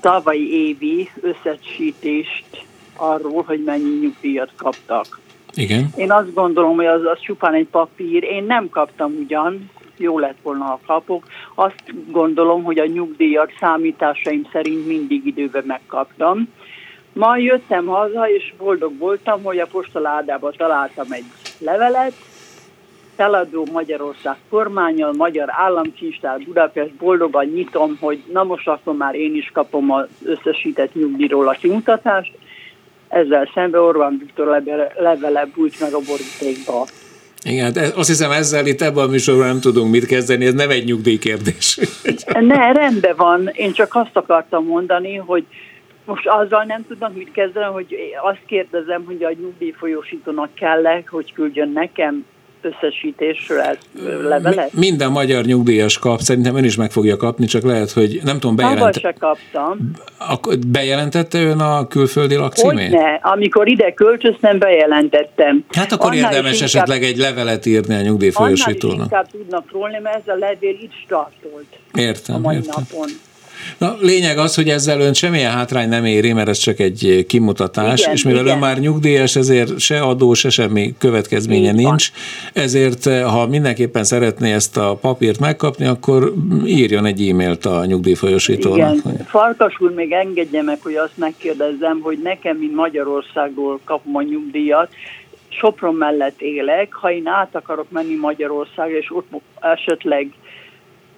tavalyi 0.00 0.52
évi 0.52 1.10
összesítést 1.20 2.66
arról, 2.96 3.42
hogy 3.42 3.64
mennyi 3.64 3.98
nyugdíjat 4.00 4.50
kaptak. 4.56 5.20
Igen. 5.54 5.88
Én 5.96 6.12
azt 6.12 6.34
gondolom, 6.34 6.76
hogy 6.76 6.86
az, 6.86 7.04
az 7.04 7.20
csupán 7.20 7.54
egy 7.54 7.66
papír. 7.66 8.22
Én 8.22 8.44
nem 8.44 8.68
kaptam 8.68 9.14
ugyan, 9.14 9.70
jó 9.96 10.18
lett 10.18 10.38
volna, 10.42 10.64
ha 10.64 10.80
kapok. 10.86 11.24
Azt 11.54 11.82
gondolom, 12.10 12.62
hogy 12.62 12.78
a 12.78 12.86
nyugdíjat 12.86 13.52
számításaim 13.60 14.48
szerint 14.52 14.86
mindig 14.86 15.26
időben 15.26 15.64
megkaptam. 15.66 16.48
Ma 17.12 17.36
jöttem 17.36 17.86
haza, 17.86 18.28
és 18.30 18.54
boldog 18.58 18.98
voltam, 18.98 19.42
hogy 19.42 19.58
a 19.58 19.66
postaládába 19.66 20.50
találtam 20.50 21.12
egy 21.12 21.24
levelet, 21.58 22.12
feladó 23.16 23.66
Magyarország 23.72 24.36
kormányal, 24.48 25.12
Magyar 25.12 25.48
Államkincstár 25.50 26.38
Budapest, 26.38 26.94
boldogan 26.94 27.44
nyitom, 27.44 27.96
hogy 28.00 28.22
na 28.32 28.44
most 28.44 28.68
akkor 28.68 28.96
már 28.96 29.14
én 29.14 29.34
is 29.34 29.50
kapom 29.54 29.90
az 29.90 30.06
összesített 30.24 30.94
nyugdíjról 30.94 31.48
a 31.48 31.52
kimutatást. 31.52 32.32
Ezzel 33.08 33.50
szemben 33.54 33.80
Orbán 33.80 34.18
Viktor 34.18 34.46
levele, 34.46 34.92
levele 34.96 35.46
bújt 35.54 35.80
meg 35.80 35.92
a 35.92 35.98
borítékba. 35.98 36.86
Igen, 37.44 37.64
hát 37.64 37.96
azt 37.96 38.08
hiszem 38.08 38.30
ezzel 38.30 38.66
itt 38.66 38.82
ebben 38.82 39.04
a 39.04 39.10
műsorban 39.10 39.46
nem 39.46 39.60
tudunk 39.60 39.90
mit 39.90 40.06
kezdeni, 40.06 40.46
ez 40.46 40.54
nem 40.54 40.70
egy 40.70 40.84
nyugdíjkérdés. 40.84 41.78
ne, 42.40 42.72
rendben 42.72 43.16
van. 43.16 43.50
Én 43.52 43.72
csak 43.72 43.94
azt 43.94 44.16
akartam 44.16 44.64
mondani, 44.64 45.16
hogy 45.16 45.44
most 46.04 46.26
azzal 46.26 46.64
nem 46.64 46.84
tudnak 46.88 47.14
mit 47.14 47.32
kezdeni, 47.32 47.72
hogy 47.72 47.96
azt 48.22 48.40
kérdezem, 48.46 49.04
hogy 49.04 49.24
a 49.24 49.32
nyugdíjfolyósítónak 49.40 50.54
kell-e, 50.54 51.02
hogy 51.06 51.32
küldjön 51.32 51.72
nekem 51.72 52.24
összesítésről 52.72 53.78
levelet? 54.22 54.72
Minden 54.72 55.10
magyar 55.10 55.44
nyugdíjas 55.44 55.98
kap, 55.98 56.20
szerintem 56.20 56.56
ön 56.56 56.64
is 56.64 56.76
meg 56.76 56.90
fogja 56.90 57.16
kapni, 57.16 57.46
csak 57.46 57.62
lehet, 57.62 57.90
hogy 57.90 58.20
nem 58.24 58.38
tudom, 58.38 58.56
bejelentette. 58.56 59.00
se 59.00 59.14
kaptam. 59.18 59.90
Akkor 60.18 60.58
bejelentette 60.66 61.38
ön 61.38 61.60
a 61.60 61.86
külföldi 61.86 62.34
lakcímét? 62.34 62.90
ne, 62.90 63.14
amikor 63.14 63.68
ide 63.68 63.92
költöztem, 63.92 64.58
bejelentettem. 64.58 65.64
Hát 65.68 65.92
akkor 65.92 66.10
annál 66.10 66.32
érdemes 66.32 66.62
esetleg 66.62 67.02
egy 67.02 67.16
levelet 67.16 67.66
írni 67.66 67.94
a 67.94 68.00
nyugdíjfolyósítónak. 68.00 68.94
Annál 68.94 69.04
inkább 69.04 69.30
tudnak 69.30 69.70
rólni, 69.72 69.98
mert 70.02 70.16
ez 70.16 70.34
a 70.34 70.38
levél 70.38 70.78
itt 70.80 70.92
startolt. 71.04 71.78
Értem, 71.94 72.34
a 72.34 72.38
mai 72.38 72.56
értem. 72.56 72.72
napon. 72.90 73.08
Na, 73.78 73.96
lényeg 74.00 74.38
az, 74.38 74.54
hogy 74.54 74.68
ezzel 74.68 75.00
ön 75.00 75.12
semmilyen 75.12 75.52
hátrány 75.52 75.88
nem 75.88 76.04
éri, 76.04 76.32
mert 76.32 76.48
ez 76.48 76.58
csak 76.58 76.78
egy 76.78 77.24
kimutatás, 77.28 78.00
igen, 78.00 78.12
és 78.12 78.22
mivel 78.22 78.40
igen. 78.40 78.54
ön 78.54 78.60
már 78.60 78.78
nyugdíjas, 78.78 79.36
ezért 79.36 79.78
se 79.78 80.00
adó, 80.00 80.34
se 80.34 80.50
semmi 80.50 80.94
következménye 80.98 81.60
Igen. 81.60 81.74
nincs, 81.74 82.10
ezért 82.52 83.04
ha 83.22 83.46
mindenképpen 83.46 84.04
szeretné 84.04 84.52
ezt 84.52 84.76
a 84.76 84.94
papírt 85.00 85.38
megkapni, 85.38 85.86
akkor 85.86 86.32
írjon 86.64 87.04
egy 87.04 87.28
e-mailt 87.28 87.66
a 87.66 87.84
nyugdíjfolyosítónak. 87.84 88.94
Igen. 88.94 89.26
Farkas 89.26 89.80
úr, 89.80 89.90
még 89.94 90.12
engedje 90.12 90.62
meg, 90.62 90.78
hogy 90.82 90.94
azt 90.94 91.16
megkérdezzem, 91.16 92.00
hogy 92.00 92.18
nekem, 92.22 92.56
mint 92.56 92.74
Magyarországról 92.74 93.80
kapom 93.84 94.16
a 94.16 94.22
nyugdíjat, 94.22 94.88
Sopron 95.48 95.94
mellett 95.94 96.40
élek, 96.40 96.92
ha 96.92 97.12
én 97.12 97.26
át 97.26 97.54
akarok 97.54 97.90
menni 97.90 98.14
Magyarországra, 98.14 98.96
és 98.96 99.10
ott 99.10 99.28
esetleg 99.60 100.32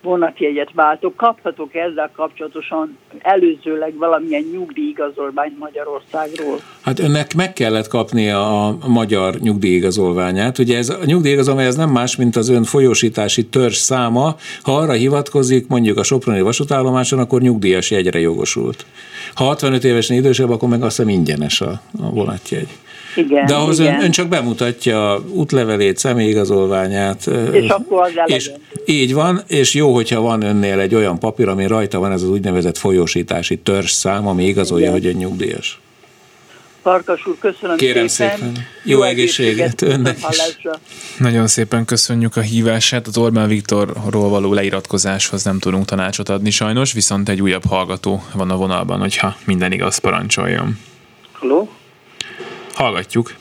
vonatjegyet 0.03 0.70
váltok, 0.74 1.16
kaphatok 1.16 1.74
ezzel 1.74 2.11
kapcsolatosan 2.16 2.98
előzőleg 3.18 3.96
valamilyen 3.96 4.44
nyugdíjigazolványt 4.53 5.59
Magyarországról? 5.59 6.61
Hát 6.80 6.98
önnek 6.98 7.34
meg 7.34 7.53
kellett 7.53 7.88
kapnia 7.88 8.66
a 8.66 8.76
magyar 8.86 9.34
nyugdíjigazolványát. 9.34 10.59
Ugye 10.59 10.76
ez 10.76 10.88
a 10.88 10.98
nyugdíjigazolvány 11.05 11.66
ez 11.66 11.76
nem 11.76 11.90
más, 11.90 12.16
mint 12.16 12.36
az 12.36 12.48
ön 12.48 12.64
folyósítási 12.64 13.46
törzs 13.46 13.76
száma. 13.76 14.36
Ha 14.62 14.76
arra 14.76 14.92
hivatkozik, 14.92 15.66
mondjuk 15.66 15.98
a 15.98 16.03
Soproni 16.03 16.40
vasútállomáson, 16.40 17.18
akkor 17.18 17.40
nyugdíjas 17.40 17.90
jegyre 17.90 18.18
jogosult. 18.20 18.86
Ha 19.34 19.44
65 19.44 19.84
évesen 19.84 20.16
idősebb, 20.16 20.51
akkor 20.51 20.68
meg 20.68 20.82
azt 20.82 20.96
hiszem 20.96 21.12
ingyenes 21.12 21.61
a, 21.61 21.70
a 22.03 22.11
vonatjegy. 22.11 22.68
Igen, 23.17 23.47
De 23.47 23.55
ahhoz 23.55 23.79
igen. 23.79 23.95
ön, 23.95 24.03
ön 24.03 24.11
csak 24.11 24.29
bemutatja 24.29 25.25
útlevelét, 25.29 25.99
személyigazolványát. 25.99 27.27
És 27.53 27.69
akkor 27.69 28.03
az 28.03 28.13
és. 28.27 28.51
Így 28.85 29.15
van, 29.15 29.43
és 29.47 29.75
jó, 29.75 29.95
hogyha 29.95 30.21
van 30.21 30.43
önnél 30.43 30.79
egy 30.79 30.95
olyan 30.95 31.19
papír, 31.19 31.49
ami 31.49 31.67
rajta 31.67 31.99
van, 31.99 32.13
ez 32.13 32.23
az 32.23 32.29
úgynevezett 32.29 32.79
folyósítási 32.79 33.57
törzsszám, 33.57 34.27
ami 34.27 34.45
igazolja, 34.47 34.89
Igen. 34.89 35.01
hogy 35.01 35.07
ön 35.07 35.17
nyugdíjas. 35.17 35.81
Farkas 36.83 37.27
úr, 37.27 37.39
köszönöm 37.39 37.77
Kérem 37.77 38.07
szépen. 38.07 38.37
szépen. 38.37 38.53
Jó 38.85 39.03
egészséget 39.03 39.83
önnek 39.83 40.19
is. 40.31 40.59
Nagyon 41.19 41.47
szépen 41.47 41.85
köszönjük 41.85 42.37
a 42.37 42.41
hívását. 42.41 43.07
Az 43.07 43.19
Orbán 43.19 43.49
Viktorról 43.49 44.29
való 44.29 44.53
leiratkozáshoz 44.53 45.45
nem 45.45 45.59
tudunk 45.59 45.85
tanácsot 45.85 46.29
adni 46.29 46.51
sajnos, 46.51 46.93
viszont 46.93 47.29
egy 47.29 47.43
újabb 47.43 47.65
hallgató 47.65 48.23
van 48.35 48.51
a 48.51 48.57
vonalban, 48.57 49.01
hogyha 49.01 49.37
minden 49.45 49.73
igaz 49.73 49.99
parancsoljon. 49.99 50.79
Halló? 51.33 51.71
Hallgatjuk. 52.81 53.33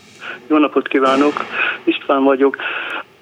Jó 0.47 0.57
napot 0.57 0.87
kívánok, 0.87 1.33
István 1.83 2.23
vagyok. 2.23 2.57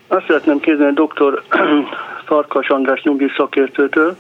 Azt 0.08 0.26
szeretném 0.28 0.60
kérdezni 0.60 0.94
dr. 0.94 1.44
Farkas 2.28 2.68
András 2.68 3.02
nyugdíj 3.02 3.32
szakértőtől, 3.38 4.16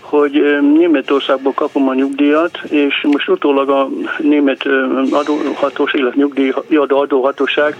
hogy 0.00 0.32
Németországból 0.60 1.52
kapom 1.52 1.88
a 1.88 1.94
nyugdíjat, 1.94 2.58
és 2.68 3.00
most 3.02 3.28
utólag 3.28 3.68
a 3.68 3.88
német 4.18 4.66
ö, 4.66 5.02
adóhatós, 5.10 5.92
illetve 5.92 6.20
nyugdíjadó 6.20 6.98
adóhatóság 6.98 7.76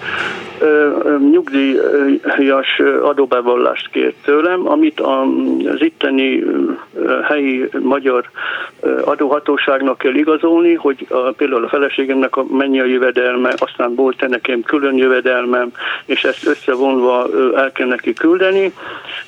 nyugdíjas 1.30 2.80
adóbevallást 3.02 3.88
kért 3.90 4.14
tőlem, 4.24 4.68
amit 4.68 5.00
az 5.00 5.82
itteni 5.82 6.44
helyi 7.24 7.68
magyar 7.82 8.30
adóhatóságnak 9.04 9.98
kell 9.98 10.14
igazolni, 10.14 10.74
hogy 10.74 11.06
a, 11.10 11.16
például 11.16 11.64
a 11.64 11.68
feleségemnek 11.68 12.36
a 12.36 12.44
mennyi 12.50 12.80
a 12.80 12.84
jövedelme, 12.84 13.54
aztán 13.56 13.94
volt 13.94 14.28
nekem 14.28 14.62
külön 14.62 14.96
jövedelmem, 14.96 15.72
és 16.04 16.24
ezt 16.24 16.46
összevonva 16.46 17.28
el 17.56 17.72
kell 17.72 17.86
neki 17.86 18.12
küldeni, 18.12 18.72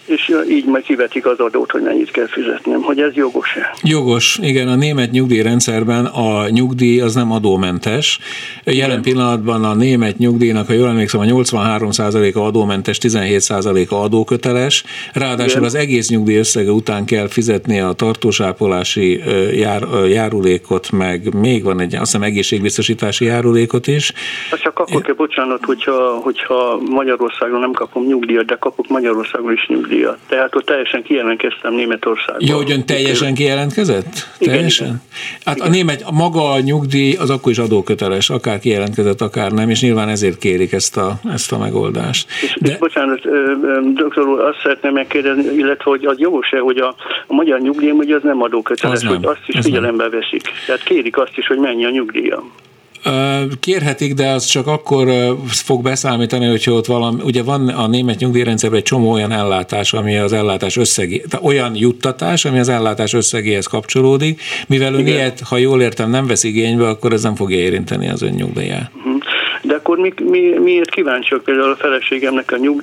és 0.04 0.32
így 0.48 0.64
majd 0.64 0.84
kivetik 0.84 1.26
az 1.26 1.38
adót, 1.38 1.70
hogy 1.70 1.82
mennyit 1.82 2.10
kell 2.10 2.26
fizetnem, 2.26 2.82
hogy 2.82 3.00
ez 3.00 3.14
jogos-e. 3.14 3.74
Jogos, 3.82 4.38
igen, 4.42 4.68
a 4.68 4.74
német 4.74 5.10
nyugdíjrendszerben 5.10 6.04
a 6.04 6.48
nyugdíj 6.48 7.00
az 7.00 7.14
nem 7.14 7.32
adómentes. 7.32 8.18
Jelen 8.64 9.02
pillanatban 9.02 9.64
a 9.64 9.74
német 9.74 10.18
nyugdíjnak, 10.18 10.66
ha 10.66 10.72
jól 10.72 10.88
emlékszem, 10.88 11.20
a 11.30 11.42
83%-a 11.42 12.38
adómentes, 12.38 12.98
17%-a 13.02 13.94
adóköteles, 13.94 14.84
ráadásul 15.12 15.50
Igen. 15.50 15.64
az 15.64 15.74
egész 15.74 16.08
nyugdíj 16.08 16.36
összege 16.36 16.70
után 16.70 17.04
kell 17.04 17.28
fizetni 17.28 17.80
a 17.80 17.92
tartósápolási 17.92 19.22
jár, 19.52 19.82
járulékot, 20.08 20.90
meg 20.90 21.34
még 21.34 21.64
van 21.64 21.80
egy, 21.80 21.94
azt 21.94 22.04
hiszem 22.04 22.22
egészségbiztosítási 22.22 23.24
járulékot 23.24 23.86
is. 23.86 24.12
Az 24.50 24.60
csak 24.60 24.78
akkor 24.78 25.02
kell, 25.02 25.14
bocsánat, 25.14 25.64
hogyha, 25.64 26.20
hogyha 26.22 26.80
Magyarországon 26.90 27.60
nem 27.60 27.72
kapom 27.72 28.06
nyugdíjat, 28.06 28.44
de 28.44 28.56
kapok 28.60 28.88
Magyarországon 28.88 29.52
is 29.52 29.66
nyugdíjat. 29.66 30.18
Tehát 30.28 30.54
ott 30.54 30.64
teljesen 30.64 31.02
kijelentkeztem 31.02 31.74
Németországban. 31.74 32.48
Jó, 32.48 32.56
hogy 32.56 32.70
ön 32.70 32.86
teljesen 32.86 33.34
kijelentkezett? 33.34 34.28
Igen, 34.38 34.54
teljesen? 34.54 34.86
igen. 34.86 35.02
Hát 35.44 35.60
a 35.60 35.68
német, 35.68 36.10
maga 36.10 36.50
a 36.50 36.60
nyugdíj 36.60 37.14
az 37.14 37.30
akkor 37.30 37.52
is 37.52 37.58
adóköteles, 37.58 38.30
akár 38.30 38.58
kijelentkezett, 38.58 39.20
akár 39.20 39.52
nem, 39.52 39.70
és 39.70 39.80
nyilván 39.80 40.08
ezért 40.08 40.38
kérik 40.38 40.72
ezt 40.72 40.96
a, 40.96 41.03
ezt 41.32 41.52
a 41.52 41.58
megoldást. 41.58 42.28
És, 42.42 42.56
és 42.60 42.76
bocsánat, 42.78 43.20
doktor 43.94 44.28
úr, 44.28 44.40
azt 44.40 44.58
szeretném 44.62 44.92
megkérdezni, 44.92 45.42
illetve 45.42 45.90
hogy 45.90 46.04
az 46.04 46.18
jogos-e, 46.18 46.58
hogy 46.58 46.78
a, 46.78 46.94
a 47.26 47.34
magyar 47.34 47.60
nyugdíjam 47.60 47.96
ugye 47.96 48.14
az 48.14 48.22
nem 48.22 48.42
adóköteles, 48.42 48.96
Az 48.96 49.02
nem, 49.02 49.14
hogy 49.14 49.24
azt 49.24 49.42
is 49.46 49.54
ez 49.54 49.64
figyelembe 49.64 50.08
veszik. 50.08 50.42
Tehát 50.66 50.82
kérik 50.82 51.18
azt 51.18 51.36
is, 51.36 51.46
hogy 51.46 51.58
mennyi 51.58 51.84
a 51.84 51.90
nyugdíjam. 51.90 52.52
Kérhetik, 53.60 54.14
de 54.14 54.28
az 54.28 54.44
csak 54.44 54.66
akkor 54.66 55.08
fog 55.46 55.82
beszámítani, 55.82 56.46
hogyha 56.46 56.72
ott 56.72 56.86
valami, 56.86 57.22
ugye 57.22 57.42
van 57.42 57.68
a 57.68 57.86
német 57.86 58.18
nyugdíjrendszerben 58.18 58.78
egy 58.78 58.84
csomó 58.84 59.10
olyan 59.10 59.32
ellátás, 59.32 59.92
ami 59.92 60.16
az 60.16 60.32
ellátás 60.32 60.76
összegé, 60.76 61.24
tehát 61.30 61.46
olyan 61.46 61.76
juttatás, 61.76 62.44
ami 62.44 62.58
az 62.58 62.68
ellátás 62.68 63.12
összegéhez 63.12 63.66
kapcsolódik, 63.66 64.40
mivel 64.68 64.94
ön 64.94 65.00
Igen. 65.00 65.12
ilyet, 65.12 65.40
ha 65.40 65.56
jól 65.56 65.82
értem, 65.82 66.10
nem 66.10 66.26
vesz 66.26 66.44
igénybe, 66.44 66.88
akkor 66.88 67.12
ez 67.12 67.22
nem 67.22 67.34
fogja 67.34 67.58
érinteni 67.58 68.08
az 68.08 68.22
ön 68.22 68.32
nyugdíját. 68.32 68.90
Mhm. 68.94 69.13
De 69.66 69.74
akkor 69.74 69.98
mi, 69.98 70.12
mi, 70.24 70.40
miért 70.62 70.90
kíváncsiak 70.90 71.42
például 71.44 71.70
a 71.70 71.76
feleségemnek 71.76 72.52
a 72.52 72.56
nyug, 72.56 72.82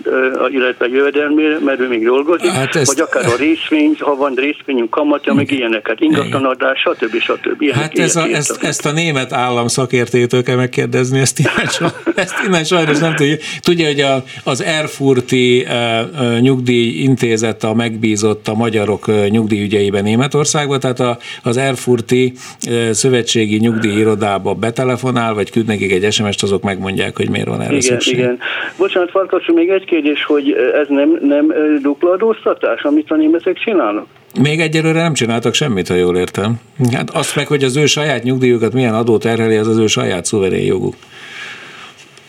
illetve 0.52 0.86
a 0.86 0.90
jövedelmére, 0.94 1.58
mert 1.66 1.80
ő 1.80 1.88
még 1.88 2.04
dolgozik, 2.04 2.50
Hát 2.50 2.76
ezt- 2.76 2.94
vagy 2.94 3.02
akár 3.02 3.26
a 3.26 3.36
részvény, 3.38 3.96
ha 4.00 4.16
van 4.16 4.34
részvényünk 4.36 4.90
kamatja, 4.90 5.34
meg 5.34 5.52
ilyeneket, 5.52 6.00
ingatlanadás, 6.00 6.80
stb. 6.80 7.20
stb. 7.20 7.62
Ilyenek, 7.62 7.82
Hát 7.82 7.98
ez 8.00 8.16
a, 8.16 8.26
ilyet 8.26 8.38
ezt, 8.38 8.64
ezt 8.64 8.86
a 8.86 8.92
német 8.92 9.34
állam 9.34 9.68
szakértőtől 9.68 10.44
kell 10.44 10.56
megkérdezni, 10.56 11.20
ezt 11.20 11.40
innen, 11.40 11.68
saj- 11.70 11.94
ezt 12.16 12.36
innen 12.48 12.64
sajnos 12.64 12.98
nem 13.00 13.16
tudja. 13.16 13.36
Tudja, 13.60 13.86
hogy 13.88 14.00
a, 14.00 14.24
az 14.44 14.64
Erfurti 14.64 15.66
uh, 15.68 16.40
nyugdíjintézet 16.40 17.64
a 17.64 17.74
megbízott 17.74 18.48
a 18.48 18.54
magyarok 18.54 19.08
uh, 19.08 19.28
nyugdíjügyeiben 19.28 20.04
Németországban, 20.04 20.80
tehát 20.80 21.00
a, 21.00 21.18
az 21.44 21.58
Erfurti 21.58 22.34
uh, 22.68 22.90
szövetségi 22.92 23.58
nyugdíjirodába 23.58 24.54
betelefonál, 24.54 25.34
vagy 25.34 25.52
küld 25.52 25.66
nekik 25.66 25.92
egy 25.92 26.12
SMS-t, 26.14 26.44
azok 26.44 26.62
megmondják, 26.72 27.17
hogy 27.17 27.30
miért 27.30 27.47
van 27.47 27.61
erre 27.61 27.69
Igen, 27.69 27.82
szükség. 27.82 28.13
igen. 28.13 28.39
Bocsánat, 28.78 29.09
Farkas, 29.09 29.45
még 29.53 29.69
egy 29.69 29.86
kérdés, 29.86 30.24
hogy 30.24 30.51
ez 30.82 30.88
nem, 30.88 31.19
nem 31.22 31.53
dupla 31.82 32.11
adóztatás, 32.11 32.82
amit 32.82 33.11
a 33.11 33.15
németek 33.15 33.57
csinálnak? 33.57 34.05
Még 34.39 34.59
egyelőre 34.59 35.01
nem 35.01 35.13
csináltak 35.13 35.53
semmit, 35.53 35.88
ha 35.88 35.93
jól 35.93 36.17
értem. 36.17 36.55
Hát 36.93 37.09
azt 37.09 37.36
meg, 37.36 37.47
hogy 37.47 37.63
az 37.63 37.76
ő 37.76 37.86
saját 37.86 38.24
nyugdíjukat 38.24 38.74
milyen 38.74 38.93
adó 38.93 39.17
terheli, 39.17 39.55
az 39.55 39.67
az 39.67 39.78
ő 39.78 39.88
saját 39.88 40.26
szuverén 40.26 40.65
joguk. 40.65 40.95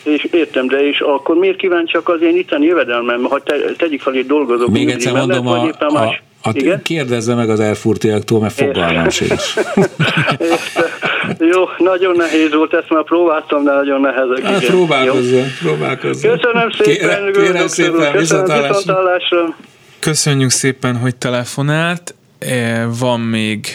És 0.02 0.28
értem, 0.30 0.66
de 0.66 0.88
és 0.88 1.00
akkor 1.00 1.36
miért 1.36 1.56
kíváncsiak 1.56 2.08
az 2.08 2.22
én 2.22 2.36
itteni 2.36 2.66
jövedelmem, 2.66 3.22
ha 3.22 3.38
te, 3.40 3.54
tegyik 3.76 4.00
fel, 4.00 4.12
hogy 4.12 4.26
dolgozok 4.26 4.68
Még 4.68 4.88
egyszer 4.88 5.12
mellett, 5.12 5.28
mondom, 5.28 5.52
vagy 5.52 5.60
a, 5.60 5.66
éppen 5.66 5.88
a, 5.88 5.92
más. 5.92 6.22
a, 6.42 6.50
Igen? 6.52 6.82
kérdezze 6.82 7.34
meg 7.34 7.50
az 7.50 7.60
elfurtiaktól, 7.60 8.40
mert 8.40 8.54
fogalmam 8.54 9.08
sincs. 9.08 9.42
Jó, 11.50 11.64
nagyon 11.78 12.16
nehéz 12.16 12.52
volt, 12.54 12.74
ezt 12.74 12.88
már 12.90 13.04
próbáltam, 13.04 13.64
de 13.64 13.72
nagyon 13.72 14.00
nehezek. 14.00 14.42
Hát 14.42 14.66
próbálkozzon, 14.66 15.44
próbálkozzon. 15.62 16.36
Köszönöm 16.38 16.70
szépen, 16.70 16.94
Kérem, 16.94 17.24
doktor 17.24 17.42
kérem 17.42 17.66
szépen, 17.66 18.12
Köszönöm, 18.12 18.44
viszontlátásra. 18.44 19.56
Köszönjük 19.98 20.50
szépen, 20.50 20.96
hogy 20.96 21.16
telefonált. 21.16 22.14
Eh, 22.38 22.84
Van 23.00 23.20
még 23.20 23.66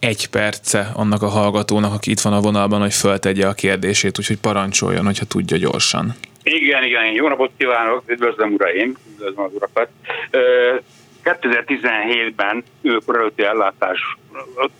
egy 0.00 0.26
perce 0.28 0.90
annak 0.94 1.22
a 1.22 1.28
hallgatónak, 1.28 1.92
aki 1.94 2.10
itt 2.10 2.20
van 2.20 2.32
a 2.32 2.40
vonalban, 2.40 2.80
hogy 2.80 2.94
föltegye 2.94 3.46
a 3.46 3.52
kérdését, 3.52 4.18
úgyhogy 4.18 4.38
parancsoljon, 4.38 5.04
hogyha 5.04 5.24
tudja 5.24 5.56
gyorsan. 5.56 6.14
Igen, 6.42 6.84
igen, 6.84 7.12
jó 7.14 7.28
napot 7.28 7.50
kívánok, 7.58 8.02
üdvözlöm 8.06 8.52
uraim, 8.52 8.96
üdvözlöm 9.12 9.44
az 9.44 9.50
urakat. 9.54 9.88
Ö, 11.22 11.30
2017-ben 11.30 12.64
ő 12.80 12.98
korelőtti 13.06 13.42
ellátás, 13.42 14.16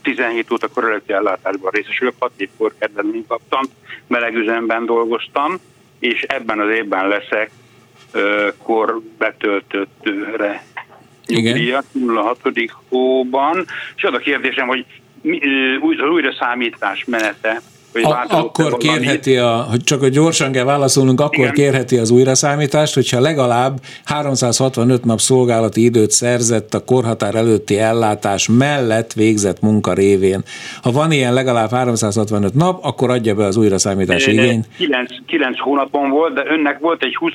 17 0.03 0.51
óta 0.51 0.69
korelőtti 0.69 1.13
ellátásban 1.13 1.71
részesülök, 1.71 2.15
6 2.19 2.33
évkor 2.37 2.75
kedvezményt 2.79 3.27
kaptam, 3.27 3.63
melegüzemben 4.07 4.87
dolgoztam, 4.87 5.61
és 5.99 6.23
ebben 6.23 6.61
az 6.61 6.71
évben 6.71 7.09
leszek 7.09 7.51
kor 8.63 9.01
betöltöttre 9.19 10.65
nyugdíjat, 11.27 11.85
06. 12.15 12.39
hóban, 12.89 13.67
és 13.97 14.03
az 14.03 14.15
a 14.15 14.19
kérdésem, 14.19 14.67
hogy 14.67 14.87
mi, 15.21 15.41
az 15.81 16.09
újra 16.09 16.33
számítás 16.33 17.05
menete, 17.05 17.61
hogy 17.93 18.03
A, 18.03 18.25
akkor 18.29 18.77
kérheti, 18.77 19.37
a, 19.37 19.67
hogy 19.71 19.85
csak 19.85 20.01
hogy 20.01 20.13
gyorsan 20.13 20.53
kell 20.53 20.65
válaszolnunk, 20.65 21.21
akkor 21.21 21.39
Igen. 21.39 21.53
kérheti 21.53 21.97
az 21.97 22.11
újraszámítást, 22.11 22.95
hogyha 22.95 23.21
legalább 23.21 23.79
365 24.05 25.05
nap 25.05 25.19
szolgálati 25.19 25.85
időt 25.85 26.11
szerzett 26.11 26.75
a 26.75 26.85
korhatár 26.85 27.35
előtti 27.35 27.79
ellátás 27.79 28.49
mellett 28.59 29.13
végzett 29.13 29.61
munka 29.61 29.93
révén. 29.93 30.43
Ha 30.83 30.91
van 30.91 31.13
ilyen 31.13 31.35
legalább 31.35 31.71
365 31.71 32.55
nap, 32.55 32.85
akkor 32.85 33.11
adja 33.11 33.35
be 33.35 33.45
az 33.45 33.57
újraszámítási 33.57 34.33
igényt. 34.33 34.67
9, 34.77 35.11
9 35.27 35.59
hónapon 35.59 36.11
volt, 36.11 36.35
de 36.35 36.43
önnek 36.47 36.79
volt 36.79 37.03
egy 37.03 37.17
20. 37.17 37.33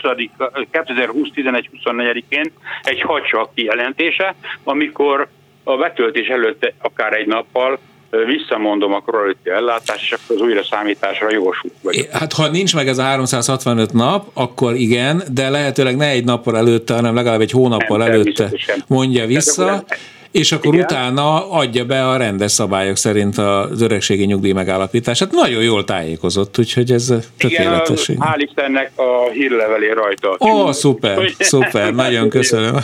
2020 0.71 1.29
11 1.33 1.69
24-én 1.85 2.51
egy 2.83 3.01
hadsak 3.01 3.49
kijelentése, 3.55 4.35
amikor 4.63 5.27
a 5.63 5.77
betöltés 5.77 6.27
előtt 6.27 6.73
akár 6.81 7.13
egy 7.13 7.27
nappal 7.27 7.79
visszamondom 8.09 8.93
a 8.93 8.99
korrelatív 8.99 9.53
ellátást, 9.53 10.01
és 10.01 10.11
akkor 10.11 10.35
az 10.35 10.41
újra 10.41 10.63
számításra 10.63 11.31
jogosult 11.31 11.73
vagyok. 11.81 12.09
Hát 12.11 12.33
ha 12.33 12.47
nincs 12.47 12.75
meg 12.75 12.87
ez 12.87 12.97
a 12.97 13.03
365 13.03 13.93
nap, 13.93 14.29
akkor 14.33 14.75
igen, 14.75 15.23
de 15.33 15.49
lehetőleg 15.49 15.95
ne 15.95 16.07
egy 16.07 16.23
nappal 16.23 16.57
előtte, 16.57 16.93
hanem 16.93 17.15
legalább 17.15 17.41
egy 17.41 17.51
hónappal 17.51 17.97
nem, 17.97 18.07
előtte 18.07 18.49
mondja 18.87 19.25
vissza 19.25 19.83
és 20.31 20.51
akkor 20.51 20.73
Igen. 20.73 20.85
utána 20.85 21.51
adja 21.51 21.85
be 21.85 22.07
a 22.09 22.17
rendes 22.17 22.51
szabályok 22.51 22.97
szerint 22.97 23.37
az 23.37 23.81
öregségi 23.81 24.25
nyugdíj 24.25 24.51
megállapítását. 24.51 25.31
Nagyon 25.31 25.63
jól 25.63 25.83
tájékozott, 25.83 26.57
úgyhogy 26.57 26.91
ez 26.91 27.13
tökéletes. 27.37 28.07
Igen, 28.07 28.21
hál' 28.27 28.39
Istennek 28.39 28.91
a 28.95 29.29
hírlevelé 29.31 29.89
rajta. 29.89 30.37
Ó, 30.39 30.49
oh, 30.49 30.71
szuper, 30.71 31.31
szuper, 31.39 31.93
nagyon 31.93 32.29
köszönöm. 32.29 32.75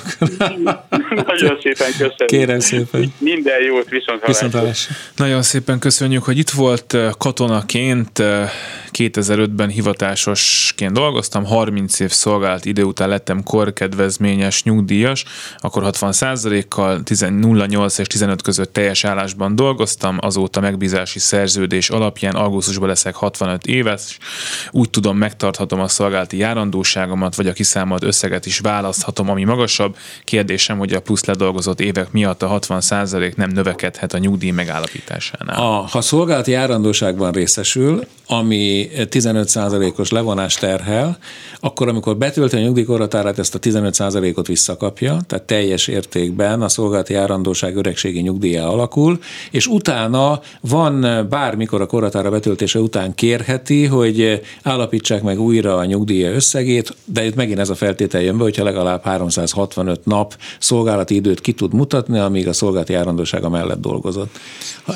nagyon 1.27 1.57
szépen 1.61 1.91
köszönöm. 1.91 2.27
Kérem 2.27 2.59
szépen. 2.59 3.13
Minden 3.17 3.63
jót, 3.63 3.89
viszont, 3.89 4.25
viszont 4.25 4.57
Nagyon 5.15 5.41
szépen 5.41 5.79
köszönjük, 5.79 6.23
hogy 6.23 6.37
itt 6.37 6.49
volt 6.49 6.97
katonaként 7.17 8.23
2005-ben 8.97 9.69
hivatásosként 9.69 10.93
dolgoztam, 10.93 11.45
30 11.45 11.99
év 11.99 12.11
szolgált 12.11 12.65
idő 12.65 12.83
után 12.83 13.09
lettem 13.09 13.43
korkedvezményes 13.43 14.63
nyugdíjas, 14.63 15.25
akkor 15.57 15.83
60 15.83 16.13
kal 16.67 17.01
08 17.41 17.97
és 17.97 18.07
15 18.07 18.41
között 18.41 18.73
teljes 18.73 19.03
állásban 19.03 19.55
dolgoztam, 19.55 20.17
azóta 20.21 20.59
megbízási 20.59 21.19
szerződés 21.19 21.89
alapján 21.89 22.35
augusztusban 22.35 22.87
leszek 22.87 23.15
65 23.15 23.65
éves, 23.65 24.17
úgy 24.71 24.89
tudom 24.89 25.17
megtarthatom 25.17 25.79
a 25.79 25.87
szolgálati 25.87 26.37
járandóságomat, 26.37 27.35
vagy 27.35 27.47
a 27.47 27.53
kiszámolt 27.53 28.03
összeget 28.03 28.45
is 28.45 28.59
választhatom, 28.59 29.29
ami 29.29 29.43
magasabb. 29.43 29.95
Kérdésem, 30.23 30.77
hogy 30.77 30.93
a 30.93 31.01
plusz 31.01 31.25
ledolgozott 31.25 31.79
évek 31.79 32.11
miatt 32.11 32.41
a 32.43 32.47
60 32.47 32.81
nem 33.35 33.49
növekedhet 33.49 34.13
a 34.13 34.17
nyugdíj 34.17 34.51
megállapításánál. 34.51 35.61
A, 35.61 35.87
ha 35.91 36.01
szolgálati 36.01 36.51
járandóságban 36.51 37.31
részesül, 37.31 38.05
ami 38.27 38.82
15%-os 38.91 40.11
levonást 40.11 40.59
terhel, 40.59 41.17
akkor 41.59 41.87
amikor 41.87 42.17
betölti 42.17 42.55
a 42.55 42.59
nyugdíjkorhatárát, 42.59 43.39
ezt 43.39 43.55
a 43.55 43.59
15%-ot 43.59 44.47
visszakapja, 44.47 45.19
tehát 45.27 45.45
teljes 45.45 45.87
értékben 45.87 46.61
a 46.61 46.69
szolgálati 46.69 47.13
járandóság 47.13 47.75
öregségi 47.75 48.19
nyugdíja 48.19 48.69
alakul, 48.69 49.19
és 49.51 49.67
utána 49.67 50.41
van 50.61 51.27
bármikor 51.29 51.81
a 51.81 51.85
korhatára 51.85 52.29
betöltése 52.29 52.79
után 52.79 53.15
kérheti, 53.15 53.85
hogy 53.85 54.41
állapítsák 54.63 55.21
meg 55.21 55.39
újra 55.39 55.75
a 55.75 55.85
nyugdíja 55.85 56.31
összegét, 56.31 56.95
de 57.05 57.25
itt 57.25 57.35
megint 57.35 57.59
ez 57.59 57.69
a 57.69 57.75
feltétel 57.75 58.21
jön 58.21 58.37
be, 58.37 58.43
hogyha 58.43 58.63
legalább 58.63 59.03
365 59.03 60.05
nap 60.05 60.37
szolgálati 60.59 61.15
időt 61.15 61.41
ki 61.41 61.51
tud 61.51 61.73
mutatni, 61.73 62.19
amíg 62.19 62.47
a 62.47 62.53
szolgálati 62.53 62.93
járandósága 62.93 63.49
mellett 63.49 63.81
dolgozott. 63.81 64.39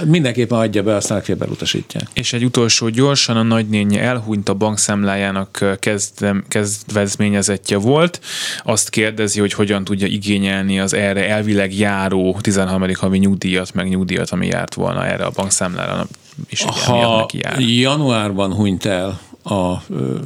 Mindenképpen 0.05 0.59
adja 0.59 0.83
be, 0.83 0.95
aztán 0.95 1.17
legfeljebb 1.17 1.51
utasítják. 1.51 2.07
És 2.13 2.33
egy 2.33 2.45
utolsó 2.45 2.89
gyorsan, 2.89 3.37
a 3.37 3.43
nagynénye 3.77 4.01
elhunyt 4.01 4.49
a 4.49 4.53
bankszámlájának 4.53 5.77
kezdem, 5.79 6.43
kezdvezményezettje 6.47 7.77
volt. 7.77 8.21
Azt 8.63 8.89
kérdezi, 8.89 9.39
hogy 9.39 9.53
hogyan 9.53 9.83
tudja 9.83 10.07
igényelni 10.07 10.79
az 10.79 10.93
erre 10.93 11.29
elvileg 11.29 11.77
járó 11.77 12.37
13. 12.41 12.83
havi 12.99 13.17
nyugdíjat, 13.17 13.73
meg 13.73 13.89
nyugdíjat, 13.89 14.29
ami 14.29 14.47
járt 14.47 14.73
volna 14.73 15.05
erre 15.05 15.25
a 15.25 15.31
bankszámlára. 15.35 16.07
És 16.47 16.65
ha 16.85 17.17
neki 17.17 17.37
jár. 17.41 17.59
januárban 17.59 18.53
hunyt 18.53 18.85
el 18.85 19.19
a 19.49 19.83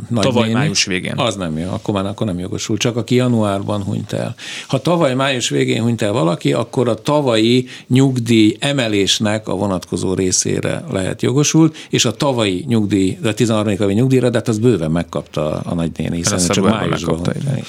nagy 0.10 0.24
Tavaly 0.24 0.48
néni, 0.48 0.54
május 0.54 0.86
végén. 0.86 1.14
Az 1.16 1.36
nem 1.36 1.58
jó, 1.58 1.70
akkor 1.72 1.94
már 1.94 2.06
akkor 2.06 2.28
nem 2.28 2.40
jogosult, 2.40 2.80
csak 2.80 2.98
aki 2.98 3.16
januárban 3.16 3.84
hunyt 3.84 4.12
el. 4.12 4.36
Ha 4.68 4.82
tavaly 4.82 5.14
május 5.16 5.50
végén 5.50 5.82
hunyt 5.82 6.02
el 6.02 6.12
valaki, 6.12 6.54
akkor 6.54 6.88
a 6.88 6.94
tavalyi 6.94 7.68
nyugdíj 7.88 8.56
emelésnek 8.60 9.48
a 9.48 9.56
vonatkozó 9.56 10.14
részére 10.14 10.84
lehet 10.92 11.22
jogosult, 11.22 11.76
és 11.90 12.06
a 12.06 12.12
tavalyi 12.12 12.64
nyugdíj, 12.68 13.18
a 13.24 13.34
13. 13.34 13.78
havi 13.78 13.94
nyugdíjra, 13.94 14.30
de 14.30 14.38
hát 14.38 14.48
az 14.48 14.60
bőven 14.60 14.92
megkapta 14.92 15.60
a 15.60 15.74
nagynéni, 15.74 16.16
hiszen 16.16 16.48
csak 16.48 16.64
májusban 16.64 17.22
el. 17.26 17.64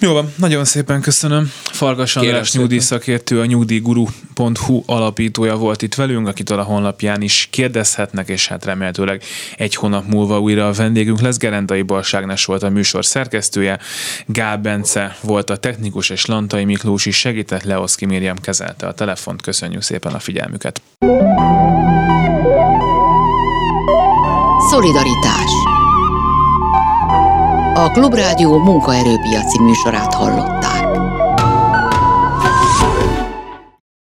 Jó 0.00 0.12
van, 0.12 0.32
nagyon 0.36 0.64
szépen 0.64 1.00
köszönöm. 1.00 1.52
Fargas 1.64 2.16
András 2.16 2.52
nyugdíjszakértő, 2.52 3.40
a 3.40 3.44
nyugdíjguru.hu 3.44 4.82
alapítója 4.86 5.56
volt 5.56 5.82
itt 5.82 5.94
velünk, 5.94 6.28
akitől 6.28 6.58
a 6.58 6.62
honlapján 6.62 7.22
is 7.22 7.48
kérdezhetnek, 7.50 8.28
és 8.28 8.48
hát 8.48 8.64
remélhetőleg 8.64 9.22
egy 9.56 9.74
hónap 9.74 10.06
múlva 10.06 10.40
újra 10.40 10.68
a 10.68 10.72
vendégünk 10.72 11.20
lesz. 11.20 11.36
Gerendai 11.36 11.82
Balságnes 11.82 12.44
volt 12.44 12.62
a 12.62 12.68
műsor 12.68 13.04
szerkesztője, 13.04 13.78
Gál 14.26 14.56
Bence 14.56 15.16
volt 15.20 15.50
a 15.50 15.56
technikus, 15.56 16.10
és 16.10 16.26
Lantai 16.26 16.64
Miklós 16.64 17.06
is 17.06 17.16
segített, 17.16 17.62
Leoszki 17.62 18.06
Miriam 18.06 18.36
kezelte 18.36 18.86
a 18.86 18.92
telefont. 18.92 19.42
Köszönjük 19.42 19.82
szépen 19.82 20.12
a 20.14 20.18
figyelmüket. 20.18 20.82
Szolidaritás 24.70 25.77
a 27.84 27.90
Klubrádió 27.90 28.58
munkaerőpiaci 28.58 29.62
műsorát 29.62 30.14
hallott. 30.14 30.57